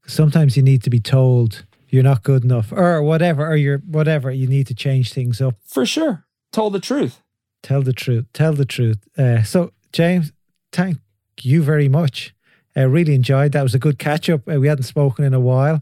Sometimes 0.07 0.57
you 0.57 0.63
need 0.63 0.83
to 0.83 0.91
be 0.91 1.01
told 1.01 1.65
you're 1.89 2.03
not 2.03 2.23
good 2.23 2.45
enough, 2.45 2.73
or 2.73 3.03
whatever, 3.03 3.47
or 3.47 3.57
you're 3.57 3.79
whatever. 3.79 4.31
You 4.31 4.49
need 4.49 4.67
to 4.67 4.75
change 4.75 5.13
things 5.13 5.41
up. 5.41 5.55
For 5.65 5.87
sure, 5.87 6.25
tell 6.53 6.71
the 6.71 6.81
truth. 6.81 7.21
Tell 7.63 7.83
the 7.83 7.93
truth. 7.93 8.27
Tell 8.33 8.53
the 8.53 8.67
truth. 8.67 8.99
Uh, 9.17 9.43
so, 9.43 9.73
James, 9.93 10.33
thank 10.73 10.99
you 11.41 11.63
very 11.63 11.89
much. 11.89 12.35
I 12.77 12.83
really 12.83 13.15
enjoyed 13.15 13.53
that. 13.53 13.61
It 13.61 13.63
was 13.63 13.75
a 13.75 13.79
good 13.79 13.99
catch 13.99 14.29
up. 14.29 14.49
Uh, 14.49 14.59
we 14.61 14.69
hadn't 14.69 14.85
spoken 14.85 15.25
in 15.25 15.33
a 15.33 15.41
while. 15.41 15.81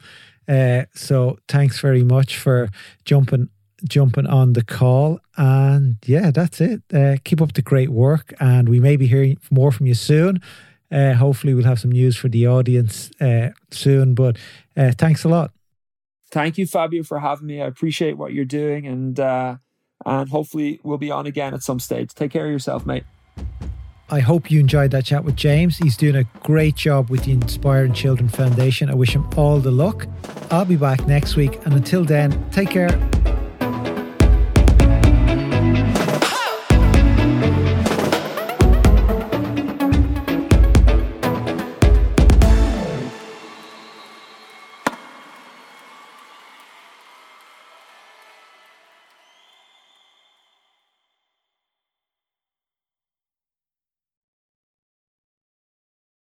Uh, 0.49 0.85
so 0.95 1.39
thanks 1.49 1.81
very 1.81 2.05
much 2.05 2.37
for 2.37 2.69
jumping 3.05 3.49
jumping 3.89 4.27
on 4.27 4.53
the 4.53 4.65
call. 4.65 5.21
And 5.37 5.97
yeah, 6.05 6.31
that's 6.31 6.61
it. 6.61 6.83
Uh, 6.93 7.17
keep 7.25 7.41
up 7.41 7.53
the 7.55 7.63
great 7.63 7.91
work, 7.91 8.33
and 8.41 8.69
we 8.69 8.81
may 8.81 8.97
be 8.97 9.07
hearing 9.07 9.39
more 9.51 9.73
from 9.73 9.87
you 9.87 9.95
soon. 9.95 10.41
Uh, 10.91 11.15
hopefully, 11.15 11.55
we'll 11.55 11.65
have 11.65 11.81
some 11.81 11.93
news 11.93 12.17
for 12.17 12.29
the 12.29 12.47
audience 12.47 13.11
uh, 13.21 13.51
soon. 13.71 14.15
But 14.15 14.37
uh, 14.77 14.93
thanks 14.97 15.25
a 15.25 15.29
lot. 15.29 15.51
Thank 16.31 16.59
you, 16.59 16.67
Fabio, 16.67 17.03
for 17.03 17.21
having 17.21 17.47
me. 17.47 17.61
I 17.61 17.67
appreciate 17.67 18.17
what 18.17 18.33
you're 18.33 18.45
doing, 18.45 18.87
and 18.87 19.19
uh, 19.19 19.57
and 20.05 20.29
hopefully, 20.29 20.81
we'll 20.83 20.99
be 20.99 21.11
on 21.11 21.27
again 21.27 21.55
at 21.55 21.63
some 21.63 21.81
stage. 21.81 22.15
Take 22.15 22.33
care 22.33 22.47
of 22.47 22.51
yourself, 22.51 22.87
mate. 22.87 23.05
I 24.13 24.21
hope 24.21 24.51
you 24.51 24.61
enjoyed 24.61 24.91
that 24.91 25.07
chat 25.07 25.25
with 25.25 25.37
James. 25.37 25.79
He's 25.79 25.97
doing 25.97 26.17
a 26.17 26.25
great 26.41 26.75
job 26.75 27.09
with 27.09 27.25
the 27.25 27.33
Inspiring 27.33 27.95
Children 27.95 28.29
Foundation. 28.29 28.91
I 28.91 28.95
wish 28.95 29.15
him 29.15 29.27
all 29.39 29.59
the 29.59 29.71
luck. 29.71 30.07
I'll 30.51 30.67
be 30.67 30.77
back 30.77 31.07
next 31.07 31.37
week, 31.37 31.65
and 31.65 31.73
until 31.73 32.05
then, 32.05 32.51
take 32.51 32.69
care. 32.69 32.91